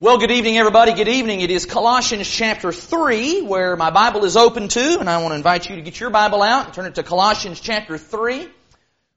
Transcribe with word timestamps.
Well, 0.00 0.18
good 0.18 0.30
evening 0.30 0.56
everybody. 0.56 0.92
Good 0.92 1.08
evening. 1.08 1.40
It 1.40 1.50
is 1.50 1.66
Colossians 1.66 2.28
chapter 2.28 2.70
3 2.70 3.42
where 3.42 3.74
my 3.74 3.90
Bible 3.90 4.24
is 4.24 4.36
open 4.36 4.68
to 4.68 5.00
and 5.00 5.10
I 5.10 5.20
want 5.20 5.32
to 5.32 5.34
invite 5.34 5.68
you 5.68 5.74
to 5.74 5.82
get 5.82 5.98
your 5.98 6.10
Bible 6.10 6.40
out 6.40 6.66
and 6.66 6.72
turn 6.72 6.86
it 6.86 6.94
to 6.94 7.02
Colossians 7.02 7.58
chapter 7.58 7.98
3. 7.98 8.48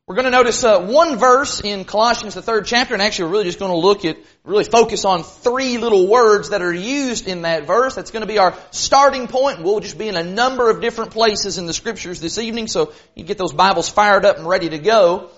We're 0.08 0.16
going 0.16 0.26
to 0.26 0.32
notice 0.32 0.64
uh, 0.64 0.82
one 0.82 1.20
verse 1.20 1.62
in 1.62 1.86
Colossians 1.86 2.34
the 2.34 2.42
third 2.42 2.66
chapter 2.66 2.96
and 2.96 3.04
actually 3.04 3.26
we're 3.26 3.32
really 3.34 3.44
just 3.44 3.60
going 3.60 3.70
to 3.70 3.78
look 3.78 4.06
at, 4.06 4.18
really 4.44 4.64
focus 4.64 5.06
on 5.06 5.22
three 5.22 5.78
little 5.78 6.08
words 6.08 6.50
that 6.50 6.64
are 6.64 6.74
used 6.74 7.28
in 7.28 7.44
that 7.44 7.68
verse. 7.68 7.94
That's 7.94 8.10
going 8.10 8.22
to 8.22 8.28
be 8.28 8.40
our 8.40 8.58
starting 8.72 9.28
point. 9.28 9.62
We'll 9.62 9.82
just 9.82 10.00
be 10.00 10.08
in 10.08 10.16
a 10.16 10.24
number 10.24 10.72
of 10.72 10.82
different 10.82 11.12
places 11.12 11.60
in 11.60 11.68
the 11.68 11.74
scriptures 11.74 12.20
this 12.20 12.40
evening 12.40 12.66
so 12.66 12.92
you 13.14 13.24
get 13.24 13.38
those 13.38 13.54
Bibles 13.54 13.88
fired 13.88 14.26
up 14.26 14.40
and 14.40 14.48
ready 14.48 14.70
to 14.70 14.80
go. 14.80 15.30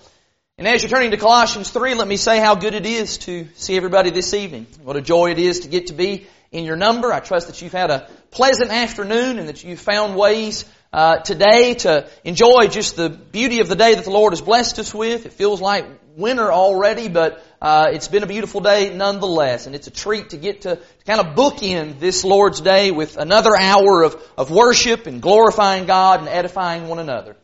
And 0.56 0.68
as 0.68 0.84
you're 0.84 0.90
turning 0.90 1.10
to 1.10 1.16
Colossians 1.16 1.70
3, 1.70 1.94
let 1.94 2.06
me 2.06 2.16
say 2.16 2.38
how 2.38 2.54
good 2.54 2.74
it 2.74 2.86
is 2.86 3.18
to 3.18 3.48
see 3.56 3.76
everybody 3.76 4.10
this 4.10 4.32
evening. 4.34 4.68
What 4.84 4.94
a 4.94 5.00
joy 5.00 5.32
it 5.32 5.40
is 5.40 5.60
to 5.60 5.68
get 5.68 5.88
to 5.88 5.94
be 5.94 6.28
in 6.52 6.64
your 6.64 6.76
number. 6.76 7.12
I 7.12 7.18
trust 7.18 7.48
that 7.48 7.60
you've 7.60 7.72
had 7.72 7.90
a 7.90 8.08
pleasant 8.30 8.70
afternoon 8.70 9.40
and 9.40 9.48
that 9.48 9.64
you've 9.64 9.80
found 9.80 10.14
ways 10.14 10.64
uh, 10.92 11.16
today 11.16 11.74
to 11.74 12.08
enjoy 12.22 12.68
just 12.68 12.94
the 12.94 13.08
beauty 13.10 13.58
of 13.58 13.68
the 13.68 13.74
day 13.74 13.96
that 13.96 14.04
the 14.04 14.12
Lord 14.12 14.32
has 14.32 14.42
blessed 14.42 14.78
us 14.78 14.94
with. 14.94 15.26
It 15.26 15.32
feels 15.32 15.60
like 15.60 15.86
winter 16.16 16.52
already, 16.52 17.08
but 17.08 17.44
uh, 17.60 17.88
it's 17.92 18.06
been 18.06 18.22
a 18.22 18.28
beautiful 18.28 18.60
day 18.60 18.94
nonetheless, 18.94 19.66
and 19.66 19.74
it's 19.74 19.88
a 19.88 19.90
treat 19.90 20.30
to 20.30 20.36
get 20.36 20.60
to, 20.60 20.76
to 20.76 21.04
kind 21.04 21.18
of 21.18 21.34
bookend 21.34 21.98
this 21.98 22.22
Lord's 22.22 22.60
Day 22.60 22.92
with 22.92 23.16
another 23.16 23.50
hour 23.60 24.04
of, 24.04 24.22
of 24.38 24.52
worship 24.52 25.08
and 25.08 25.20
glorifying 25.20 25.86
God 25.86 26.20
and 26.20 26.28
edifying 26.28 26.86
one 26.86 27.00
another. 27.00 27.34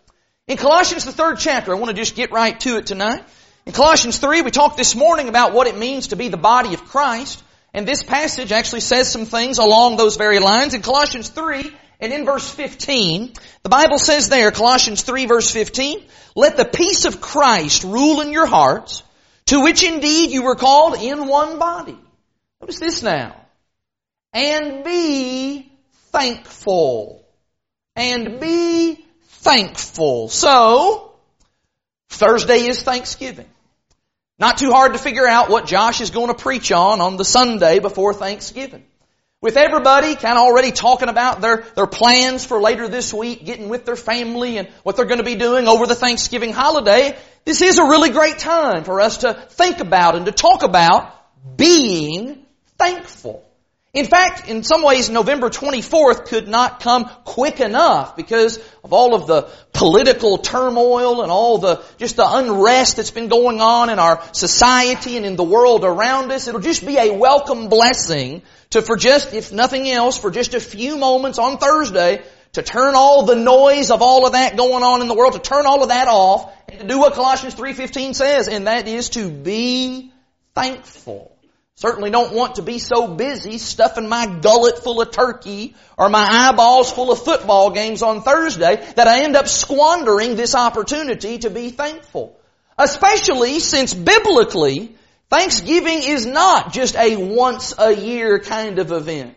In 0.51 0.57
Colossians, 0.57 1.05
the 1.05 1.13
third 1.13 1.39
chapter, 1.39 1.71
I 1.71 1.79
want 1.79 1.91
to 1.91 1.97
just 1.97 2.17
get 2.17 2.33
right 2.33 2.59
to 2.59 2.77
it 2.77 2.87
tonight. 2.87 3.23
In 3.67 3.73
Colossians 3.73 4.19
3, 4.19 4.43
we 4.43 4.51
talked 4.51 4.77
this 4.77 4.97
morning 4.97 5.29
about 5.29 5.53
what 5.53 5.69
it 5.69 5.79
means 5.79 6.09
to 6.09 6.17
be 6.17 6.27
the 6.27 6.37
body 6.37 6.75
of 6.75 6.87
Christ. 6.87 7.41
And 7.73 7.87
this 7.87 8.03
passage 8.03 8.51
actually 8.51 8.81
says 8.81 9.09
some 9.13 9.27
things 9.27 9.59
along 9.59 9.97
those 9.97 10.17
very 10.17 10.41
lines. 10.41 10.75
In 10.75 10.83
Colossians 10.83 11.29
3 11.29 11.71
and 12.01 12.13
in 12.13 12.24
verse 12.24 12.51
15, 12.51 13.33
the 13.63 13.69
Bible 13.69 14.01
says 14.01 14.29
there, 14.29 14.51
Colossians 14.51 15.02
3 15.02 15.27
verse 15.27 15.52
15, 15.52 16.02
let 16.35 16.57
the 16.57 16.65
peace 16.65 17.05
of 17.05 17.21
Christ 17.21 17.85
rule 17.85 18.21
in 18.21 18.33
your 18.33 18.46
hearts, 18.46 19.05
to 19.46 19.61
which 19.61 19.85
indeed 19.85 20.33
you 20.33 20.43
were 20.43 20.57
called 20.57 21.01
in 21.01 21.29
one 21.29 21.61
body. 21.61 21.96
Notice 22.61 22.80
this 22.80 23.02
now. 23.05 23.37
And 24.33 24.83
be 24.83 25.71
thankful. 26.11 27.24
And 27.95 28.41
be 28.41 29.07
thankful. 29.41 30.29
So, 30.29 31.13
Thursday 32.10 32.66
is 32.66 32.83
Thanksgiving. 32.83 33.49
Not 34.38 34.59
too 34.59 34.73
hard 34.73 34.95
to 34.95 34.99
figure 34.99 35.27
out 35.27 35.51
what 35.51 35.66
Josh 35.66 36.01
is 36.01 36.10
going 36.10 36.29
to 36.29 36.35
preach 36.35 36.73
on 36.73 37.01
on 37.01 37.16
the 37.16 37.24
Sunday 37.24 37.79
before 37.79 38.15
Thanksgiving. 38.15 38.85
With 39.43 39.57
everybody 39.57 40.15
kind 40.16 40.37
of 40.37 40.45
already 40.45 40.71
talking 40.71 41.09
about 41.09 41.41
their, 41.41 41.65
their 41.74 41.87
plans 41.87 42.45
for 42.45 42.61
later 42.61 42.88
this 42.88 43.13
week, 43.13 43.45
getting 43.45 43.71
with 43.71 43.87
their 43.87 43.96
family 43.96 44.59
and 44.59 44.68
what 44.83 44.96
they're 44.96 45.07
going 45.07 45.18
to 45.18 45.24
be 45.24 45.35
doing 45.35 45.66
over 45.66 45.87
the 45.87 45.95
Thanksgiving 45.95 46.52
holiday, 46.52 47.16
this 47.46 47.63
is 47.63 47.79
a 47.79 47.85
really 47.85 48.11
great 48.11 48.38
time 48.38 48.85
for 48.85 49.01
us 49.01 49.18
to 49.18 49.33
think 49.33 49.80
about 49.80 50.15
and 50.16 50.27
to 50.27 50.33
talk 50.33 50.63
about 50.63 51.15
being 51.57 52.45
thankful. 52.77 53.49
In 53.93 54.07
fact, 54.07 54.49
in 54.49 54.63
some 54.63 54.85
ways, 54.85 55.10
November 55.10 55.51
24th 55.51 56.27
could 56.27 56.46
not 56.46 56.79
come 56.79 57.10
quick 57.24 57.59
enough 57.59 58.15
because 58.15 58.59
of 58.85 58.93
all 58.93 59.16
of 59.16 59.27
the 59.27 59.51
political 59.73 60.38
turmoil 60.38 61.23
and 61.23 61.33
all 61.33 61.59
the, 61.59 61.83
just 61.99 62.15
the 62.15 62.24
unrest 62.24 62.96
that's 62.96 63.11
been 63.11 63.27
going 63.27 63.61
on 63.61 63.91
in 63.91 63.99
our 63.99 64.22
society 64.33 65.16
and 65.16 65.27
in 65.27 65.34
the 65.34 65.43
world 65.43 65.84
around 65.84 66.31
us. 66.31 66.47
It'll 66.47 66.61
just 66.61 66.87
be 66.87 66.99
a 66.99 67.12
welcome 67.12 67.69
blessing 67.69 68.43
to, 68.71 68.81
for 68.81 68.97
just, 68.97 69.34
if 69.34 69.50
nothing 69.50 69.91
else, 69.91 70.16
for 70.16 70.31
just 70.31 70.55
a 70.55 70.61
few 70.61 70.97
moments 70.97 71.41
on 71.41 71.59
Thursday, 71.59 72.22
to 72.53 72.62
turn 72.62 72.94
all 72.94 73.25
the 73.27 73.34
noise 73.34 73.91
of 73.91 74.03
all 74.03 74.25
of 74.25 74.34
that 74.34 74.56
going 74.56 74.84
on 74.84 75.00
in 75.00 75.09
the 75.09 75.15
world, 75.15 75.33
to 75.33 75.41
turn 75.41 75.66
all 75.66 75.83
of 75.83 75.88
that 75.88 76.07
off, 76.07 76.53
and 76.69 76.78
to 76.78 76.87
do 76.87 77.01
what 77.01 77.15
Colossians 77.15 77.57
3.15 77.57 78.15
says, 78.15 78.47
and 78.47 78.69
that 78.69 78.87
is 78.87 79.11
to 79.11 79.28
be 79.28 80.12
thankful. 80.55 81.37
Certainly 81.81 82.11
don't 82.11 82.35
want 82.35 82.57
to 82.57 82.63
be 82.63 82.79
so 82.79 83.09
busy 83.09 83.57
stuffing 83.57 84.07
my 84.07 84.27
gullet 84.27 84.81
full 84.81 85.01
of 85.01 85.13
turkey 85.13 85.75
or 85.97 86.11
my 86.11 86.27
eyeballs 86.29 86.93
full 86.93 87.11
of 87.11 87.25
football 87.25 87.71
games 87.71 88.03
on 88.03 88.21
Thursday 88.21 88.77
that 88.97 89.09
I 89.09 89.23
end 89.23 89.35
up 89.35 89.49
squandering 89.49 90.37
this 90.37 90.55
opportunity 90.55 91.39
to 91.39 91.49
be 91.49 91.71
thankful. 91.71 92.39
Especially 92.77 93.61
since 93.61 93.95
biblically, 93.95 94.95
Thanksgiving 95.31 96.03
is 96.03 96.27
not 96.27 96.75
just 96.75 96.97
a 96.97 97.17
once 97.17 97.73
a 97.79 97.97
year 97.97 98.41
kind 98.41 98.79
of 98.79 98.93
event. 98.93 99.35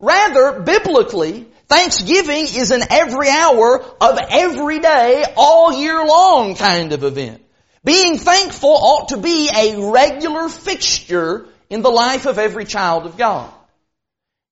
Rather, 0.00 0.60
biblically, 0.60 1.46
Thanksgiving 1.68 2.44
is 2.44 2.70
an 2.70 2.84
every 2.88 3.28
hour 3.28 3.84
of 4.00 4.18
every 4.30 4.78
day, 4.78 5.24
all 5.36 5.74
year 5.74 6.06
long 6.06 6.54
kind 6.54 6.94
of 6.94 7.04
event. 7.04 7.42
Being 7.84 8.16
thankful 8.16 8.70
ought 8.70 9.08
to 9.08 9.18
be 9.18 9.50
a 9.54 9.90
regular 9.90 10.48
fixture 10.48 11.48
in 11.72 11.80
the 11.80 11.90
life 11.90 12.26
of 12.26 12.38
every 12.38 12.66
child 12.66 13.06
of 13.06 13.16
God. 13.16 13.50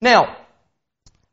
Now, 0.01 0.39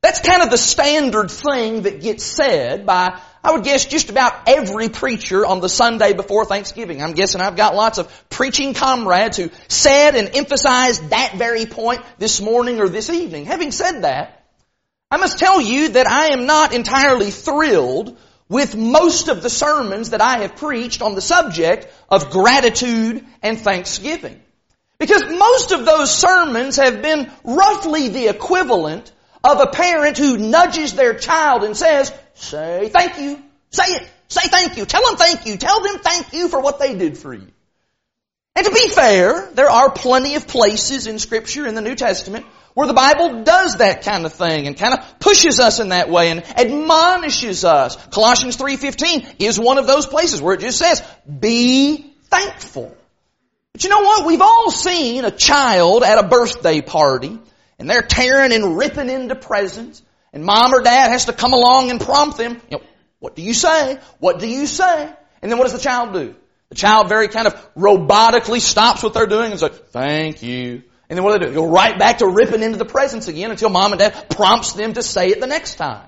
that's 0.02 0.20
kind 0.20 0.42
of 0.42 0.50
the 0.50 0.58
standard 0.58 1.32
thing 1.32 1.84
that 1.84 2.02
gets 2.02 2.26
said 2.26 2.86
by, 2.86 3.18
I 3.42 3.54
would 3.54 3.64
guess, 3.64 3.86
just 3.86 4.10
about 4.10 4.34
every 4.48 4.90
preacher 4.90 5.46
on 5.46 5.62
the 5.62 5.70
Sunday 5.70 6.12
before 6.12 6.44
Thanksgiving. 6.44 7.02
I'm 7.02 7.14
guessing 7.14 7.40
I've 7.40 7.56
got 7.56 7.74
lots 7.74 8.00
of 8.00 8.30
preaching 8.30 8.74
comrades 8.74 9.38
who 9.38 9.50
said 9.70 10.16
and 10.16 10.36
emphasized 10.36 11.10
that 11.12 11.36
very 11.38 11.66
point 11.66 12.02
this 12.18 12.42
morning 12.42 12.82
or 12.82 12.90
this 12.90 13.10
evening. 13.10 13.46
Having 13.46 13.72
said 13.72 14.02
that, 14.02 14.44
I 15.10 15.16
must 15.16 15.40
tell 15.40 15.62
you 15.62 15.90
that 15.90 16.06
I 16.06 16.28
am 16.28 16.46
not 16.46 16.74
entirely 16.74 17.32
thrilled 17.32 18.18
with 18.50 18.76
most 18.76 19.30
of 19.30 19.42
the 19.42 19.50
sermons 19.50 20.10
that 20.10 20.20
I 20.20 20.40
have 20.40 20.58
preached 20.58 21.02
on 21.02 21.16
the 21.16 21.22
subject 21.22 21.88
of 22.10 22.30
gratitude 22.30 23.26
and 23.42 23.58
thanksgiving. 23.58 24.42
Because 25.00 25.24
most 25.30 25.72
of 25.72 25.86
those 25.86 26.14
sermons 26.14 26.78
have 26.78 27.02
been 27.02 27.32
roughly 27.44 28.10
the 28.10 28.28
equivalent 28.28 29.12
of 29.44 29.60
a 29.62 29.68
parent 29.68 30.18
who 30.18 30.38
nudges 30.38 30.94
their 30.94 31.14
child 31.14 31.64
and 31.64 31.78
says, 31.78 32.12
say 32.34 32.90
thank 32.90 33.20
you. 33.20 33.42
Say 33.70 33.86
it. 33.86 34.08
Say 34.28 34.48
thank 34.48 34.78
you. 34.78 34.86
Tell 34.86 35.06
them 35.06 35.18
thank 35.18 35.46
you. 35.46 35.58
Tell 35.58 35.82
them 35.82 36.00
thank 36.00 36.34
you 36.34 36.50
for 36.50 36.60
what 36.60 36.80
they 36.80 36.96
did 36.98 37.18
for 37.18 37.34
you. 37.34 37.48
And 38.56 38.66
to 38.66 38.72
be 38.72 38.90
fair, 38.90 39.52
there 39.54 39.70
are 39.70 39.92
plenty 39.92 40.34
of 40.34 40.48
places 40.48 41.06
in 41.06 41.20
scripture 41.20 41.68
in 41.68 41.76
the 41.76 41.82
New 41.82 41.94
Testament 41.94 42.46
where 42.74 42.88
the 42.88 42.94
Bible 42.94 43.44
does 43.44 43.78
that 43.78 44.04
kind 44.04 44.26
of 44.26 44.34
thing 44.34 44.66
and 44.66 44.76
kind 44.76 44.96
of 44.96 45.20
pushes 45.20 45.60
us 45.60 45.80
in 45.80 45.90
that 45.90 46.10
way 46.10 46.32
and 46.32 46.44
admonishes 46.58 47.64
us. 47.64 47.96
Colossians 48.08 48.58
3.15 48.58 49.36
is 49.40 49.60
one 49.60 49.78
of 49.78 49.86
those 49.86 50.08
places 50.08 50.42
where 50.42 50.56
it 50.56 50.62
just 50.62 50.80
says, 50.80 51.04
be 51.40 52.14
thankful. 52.26 52.96
But 53.78 53.84
you 53.84 53.92
know 53.92 54.00
what? 54.00 54.26
We've 54.26 54.42
all 54.42 54.72
seen 54.72 55.24
a 55.24 55.30
child 55.30 56.02
at 56.02 56.18
a 56.18 56.28
birthday 56.28 56.82
party 56.82 57.38
and 57.78 57.88
they're 57.88 58.02
tearing 58.02 58.52
and 58.52 58.76
ripping 58.76 59.08
into 59.08 59.36
presents 59.36 60.02
and 60.34 60.44
mom 60.44 60.74
or 60.74 60.82
dad 60.82 61.12
has 61.12 61.26
to 61.26 61.34
come 61.34 61.54
along 61.54 61.92
and 61.92 62.02
prompt 62.02 62.40
them, 62.40 62.54
you 62.72 62.80
know, 62.80 62.84
what 63.20 63.36
do 63.36 63.44
you 63.44 63.54
say? 63.54 64.00
What 64.18 64.40
do 64.40 64.48
you 64.48 64.66
say? 64.66 65.14
And 65.44 65.52
then 65.52 65.60
what 65.60 65.66
does 65.66 65.74
the 65.74 65.80
child 65.80 66.14
do? 66.14 66.34
The 66.70 66.76
child 66.76 67.08
very 67.08 67.28
kind 67.28 67.46
of 67.46 67.76
robotically 67.76 68.62
stops 68.62 69.04
what 69.04 69.14
they're 69.14 69.28
doing 69.28 69.52
and 69.52 69.60
says, 69.60 69.80
thank 69.92 70.42
you. 70.42 70.82
And 71.08 71.16
then 71.16 71.24
what 71.24 71.34
do 71.34 71.38
they 71.38 71.46
do? 71.46 71.52
They 71.52 71.56
Go 71.58 71.70
right 71.70 72.00
back 72.00 72.18
to 72.18 72.28
ripping 72.28 72.64
into 72.64 72.80
the 72.80 72.86
presents 72.86 73.28
again 73.28 73.52
until 73.52 73.70
mom 73.70 73.92
and 73.92 74.00
dad 74.00 74.32
prompts 74.32 74.74
them 74.74 74.94
to 74.94 75.04
say 75.04 75.28
it 75.28 75.40
the 75.40 75.46
next 75.46 75.76
time. 75.76 76.08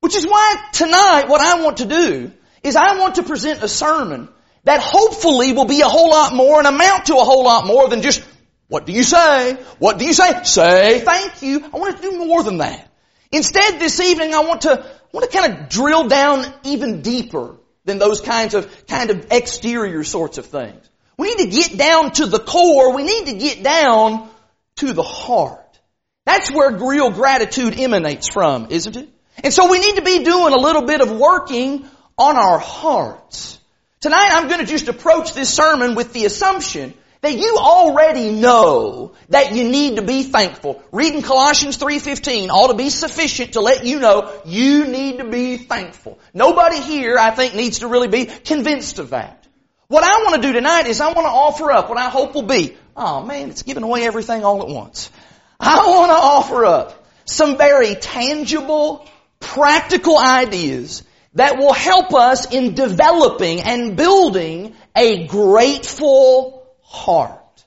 Which 0.00 0.16
is 0.16 0.26
why 0.26 0.56
tonight 0.72 1.28
what 1.28 1.40
I 1.40 1.62
want 1.62 1.76
to 1.76 1.86
do 1.86 2.32
is 2.64 2.74
I 2.74 2.98
want 2.98 3.14
to 3.14 3.22
present 3.22 3.62
a 3.62 3.68
sermon 3.68 4.30
that 4.64 4.80
hopefully 4.80 5.52
will 5.52 5.64
be 5.64 5.80
a 5.80 5.88
whole 5.88 6.10
lot 6.10 6.34
more 6.34 6.58
and 6.58 6.66
amount 6.66 7.06
to 7.06 7.14
a 7.14 7.24
whole 7.24 7.44
lot 7.44 7.66
more 7.66 7.88
than 7.88 8.02
just, 8.02 8.22
what 8.68 8.86
do 8.86 8.92
you 8.92 9.02
say? 9.02 9.54
What 9.78 9.98
do 9.98 10.04
you 10.04 10.12
say? 10.12 10.42
Say 10.44 11.00
thank 11.00 11.42
you. 11.42 11.64
I 11.64 11.78
want 11.78 11.96
to 11.96 12.02
do 12.02 12.18
more 12.18 12.42
than 12.42 12.58
that. 12.58 12.88
Instead, 13.30 13.78
this 13.78 14.00
evening, 14.00 14.34
I 14.34 14.40
want 14.40 14.62
to, 14.62 14.72
I 14.72 15.08
want 15.12 15.30
to 15.30 15.38
kind 15.38 15.52
of 15.52 15.68
drill 15.68 16.08
down 16.08 16.46
even 16.64 17.02
deeper 17.02 17.56
than 17.84 17.98
those 17.98 18.20
kinds 18.20 18.54
of, 18.54 18.86
kind 18.86 19.10
of 19.10 19.26
exterior 19.30 20.04
sorts 20.04 20.38
of 20.38 20.46
things. 20.46 20.88
We 21.16 21.34
need 21.34 21.50
to 21.50 21.56
get 21.56 21.76
down 21.76 22.12
to 22.12 22.26
the 22.26 22.38
core. 22.38 22.94
We 22.94 23.02
need 23.02 23.26
to 23.26 23.34
get 23.34 23.62
down 23.62 24.30
to 24.76 24.92
the 24.92 25.02
heart. 25.02 25.80
That's 26.24 26.50
where 26.50 26.76
real 26.76 27.10
gratitude 27.10 27.78
emanates 27.78 28.28
from, 28.28 28.68
isn't 28.70 28.96
it? 28.96 29.08
And 29.42 29.52
so 29.52 29.70
we 29.70 29.78
need 29.78 29.96
to 29.96 30.02
be 30.02 30.24
doing 30.24 30.52
a 30.52 30.58
little 30.58 30.82
bit 30.82 31.00
of 31.00 31.10
working 31.10 31.88
on 32.16 32.36
our 32.36 32.58
hearts. 32.58 33.57
Tonight 34.00 34.30
I'm 34.30 34.46
going 34.46 34.60
to 34.60 34.66
just 34.66 34.86
approach 34.86 35.34
this 35.34 35.52
sermon 35.52 35.96
with 35.96 36.12
the 36.12 36.24
assumption 36.24 36.94
that 37.20 37.36
you 37.36 37.56
already 37.58 38.30
know 38.30 39.14
that 39.28 39.52
you 39.52 39.64
need 39.64 39.96
to 39.96 40.02
be 40.02 40.22
thankful. 40.22 40.80
Reading 40.92 41.22
Colossians 41.22 41.78
3.15 41.78 42.48
ought 42.48 42.68
to 42.68 42.74
be 42.74 42.90
sufficient 42.90 43.54
to 43.54 43.60
let 43.60 43.84
you 43.84 43.98
know 43.98 44.40
you 44.44 44.86
need 44.86 45.18
to 45.18 45.24
be 45.24 45.56
thankful. 45.56 46.20
Nobody 46.32 46.80
here, 46.80 47.18
I 47.18 47.32
think, 47.32 47.56
needs 47.56 47.80
to 47.80 47.88
really 47.88 48.06
be 48.06 48.26
convinced 48.26 49.00
of 49.00 49.10
that. 49.10 49.48
What 49.88 50.04
I 50.04 50.22
want 50.22 50.36
to 50.36 50.42
do 50.42 50.52
tonight 50.52 50.86
is 50.86 51.00
I 51.00 51.06
want 51.06 51.26
to 51.26 51.32
offer 51.32 51.72
up 51.72 51.88
what 51.88 51.98
I 51.98 52.08
hope 52.08 52.36
will 52.36 52.42
be, 52.42 52.76
oh 52.96 53.24
man, 53.24 53.50
it's 53.50 53.62
giving 53.62 53.82
away 53.82 54.04
everything 54.04 54.44
all 54.44 54.62
at 54.62 54.68
once. 54.68 55.10
I 55.58 55.88
want 55.88 56.10
to 56.10 56.16
offer 56.16 56.66
up 56.66 57.04
some 57.24 57.58
very 57.58 57.96
tangible, 57.96 59.08
practical 59.40 60.18
ideas 60.18 61.02
that 61.38 61.56
will 61.56 61.72
help 61.72 62.14
us 62.14 62.52
in 62.52 62.74
developing 62.74 63.60
and 63.60 63.96
building 63.96 64.74
a 64.96 65.26
grateful 65.28 66.66
heart. 66.82 67.64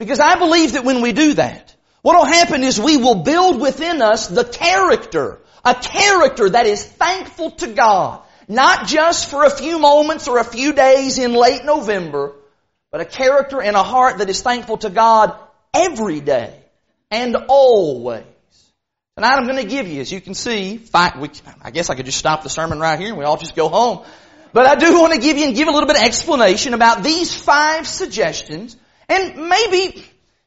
Because 0.00 0.18
I 0.18 0.36
believe 0.40 0.72
that 0.72 0.84
when 0.84 1.02
we 1.02 1.12
do 1.12 1.34
that, 1.34 1.74
what 2.02 2.16
will 2.16 2.24
happen 2.24 2.64
is 2.64 2.80
we 2.80 2.96
will 2.96 3.22
build 3.22 3.60
within 3.60 4.02
us 4.02 4.26
the 4.26 4.44
character, 4.44 5.38
a 5.64 5.72
character 5.72 6.50
that 6.50 6.66
is 6.66 6.84
thankful 6.84 7.52
to 7.52 7.68
God, 7.68 8.22
not 8.48 8.88
just 8.88 9.30
for 9.30 9.44
a 9.44 9.50
few 9.50 9.78
moments 9.78 10.26
or 10.26 10.38
a 10.38 10.44
few 10.44 10.72
days 10.72 11.18
in 11.18 11.32
late 11.32 11.64
November, 11.64 12.34
but 12.90 13.00
a 13.00 13.04
character 13.04 13.62
and 13.62 13.76
a 13.76 13.84
heart 13.84 14.18
that 14.18 14.30
is 14.30 14.42
thankful 14.42 14.78
to 14.78 14.90
God 14.90 15.38
every 15.72 16.18
day 16.18 16.58
and 17.08 17.36
always. 17.46 18.24
Tonight 19.14 19.34
I'm 19.34 19.44
going 19.44 19.62
to 19.62 19.68
give 19.68 19.88
you, 19.88 20.00
as 20.00 20.10
you 20.10 20.22
can 20.22 20.32
see, 20.32 20.78
five, 20.78 21.18
we, 21.18 21.28
I 21.60 21.70
guess 21.70 21.90
I 21.90 21.94
could 21.94 22.06
just 22.06 22.16
stop 22.16 22.42
the 22.42 22.48
sermon 22.48 22.80
right 22.80 22.98
here 22.98 23.08
and 23.08 23.18
we 23.18 23.24
all 23.24 23.36
just 23.36 23.54
go 23.54 23.68
home. 23.68 24.06
But 24.54 24.64
I 24.64 24.74
do 24.74 24.98
want 24.98 25.12
to 25.12 25.20
give 25.20 25.36
you 25.36 25.44
and 25.44 25.54
give 25.54 25.68
a 25.68 25.70
little 25.70 25.86
bit 25.86 25.96
of 25.96 26.02
explanation 26.02 26.72
about 26.72 27.02
these 27.02 27.34
five 27.34 27.86
suggestions. 27.86 28.74
And 29.10 29.50
maybe, 29.50 30.02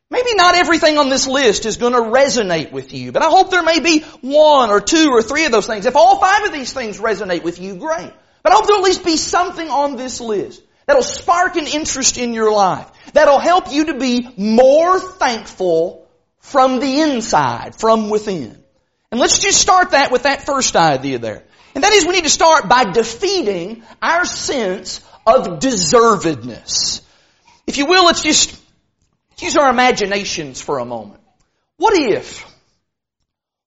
maybe 0.09 0.33
not 0.33 0.55
everything 0.55 0.97
on 0.97 1.09
this 1.09 1.27
list 1.27 1.67
is 1.67 1.77
going 1.77 1.93
to 1.93 1.99
resonate 1.99 2.71
with 2.71 2.91
you, 2.91 3.11
but 3.11 3.21
I 3.21 3.29
hope 3.29 3.51
there 3.51 3.61
may 3.61 3.81
be 3.81 3.99
one 4.21 4.71
or 4.71 4.81
two 4.81 5.11
or 5.11 5.21
three 5.21 5.45
of 5.45 5.51
those 5.51 5.67
things. 5.67 5.85
If 5.85 5.95
all 5.95 6.19
five 6.19 6.45
of 6.45 6.51
these 6.51 6.73
things 6.73 6.97
resonate 6.97 7.43
with 7.43 7.61
you, 7.61 7.75
great. 7.75 8.11
But 8.41 8.51
I 8.51 8.55
hope 8.55 8.65
there'll 8.65 8.81
at 8.81 8.85
least 8.85 9.05
be 9.05 9.17
something 9.17 9.69
on 9.69 9.95
this 9.95 10.19
list 10.19 10.63
that'll 10.87 11.03
spark 11.03 11.55
an 11.55 11.67
interest 11.67 12.17
in 12.17 12.33
your 12.33 12.51
life, 12.51 12.89
that'll 13.13 13.37
help 13.37 13.71
you 13.71 13.85
to 13.85 13.99
be 13.99 14.27
more 14.37 14.99
thankful 14.99 16.04
from 16.45 16.79
the 16.79 17.01
inside, 17.01 17.75
from 17.75 18.09
within. 18.09 18.55
And 19.11 19.19
let's 19.19 19.39
just 19.39 19.59
start 19.59 19.91
that 19.91 20.11
with 20.11 20.23
that 20.23 20.45
first 20.45 20.75
idea 20.75 21.17
there. 21.17 21.43
And 21.73 21.83
that 21.83 21.91
is 21.91 22.05
we 22.05 22.13
need 22.13 22.23
to 22.23 22.29
start 22.29 22.69
by 22.69 22.85
defeating 22.85 23.83
our 23.99 24.25
sense 24.25 25.01
of 25.25 25.59
deservedness. 25.59 27.01
If 27.65 27.77
you 27.77 27.87
will, 27.87 28.05
let's 28.05 28.21
just 28.21 28.55
use 29.39 29.57
our 29.57 29.71
imaginations 29.71 30.61
for 30.61 30.77
a 30.77 30.85
moment. 30.85 31.19
What 31.77 31.97
if, 31.97 32.45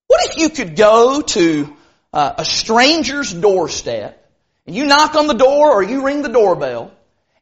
what 0.07 0.25
if 0.25 0.37
you 0.37 0.49
could 0.49 0.77
go 0.77 1.21
to 1.21 1.75
uh, 2.13 2.33
a 2.37 2.45
stranger's 2.45 3.33
doorstep 3.33 4.25
and 4.65 4.75
you 4.75 4.85
knock 4.85 5.15
on 5.15 5.27
the 5.27 5.33
door 5.33 5.73
or 5.73 5.83
you 5.83 6.05
ring 6.05 6.21
the 6.21 6.29
doorbell 6.29 6.93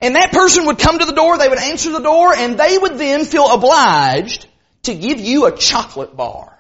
and 0.02 0.16
that 0.16 0.32
person 0.32 0.66
would 0.66 0.80
come 0.80 0.98
to 0.98 1.06
the 1.06 1.14
door, 1.14 1.38
they 1.38 1.48
would 1.48 1.60
answer 1.60 1.92
the 1.92 2.00
door, 2.00 2.34
and 2.36 2.60
they 2.60 2.78
would 2.78 2.98
then 2.98 3.24
feel 3.26 3.52
obliged 3.52 4.48
to 4.88 4.96
give 4.96 5.20
you 5.20 5.46
a 5.46 5.56
chocolate 5.56 6.16
bar. 6.18 6.58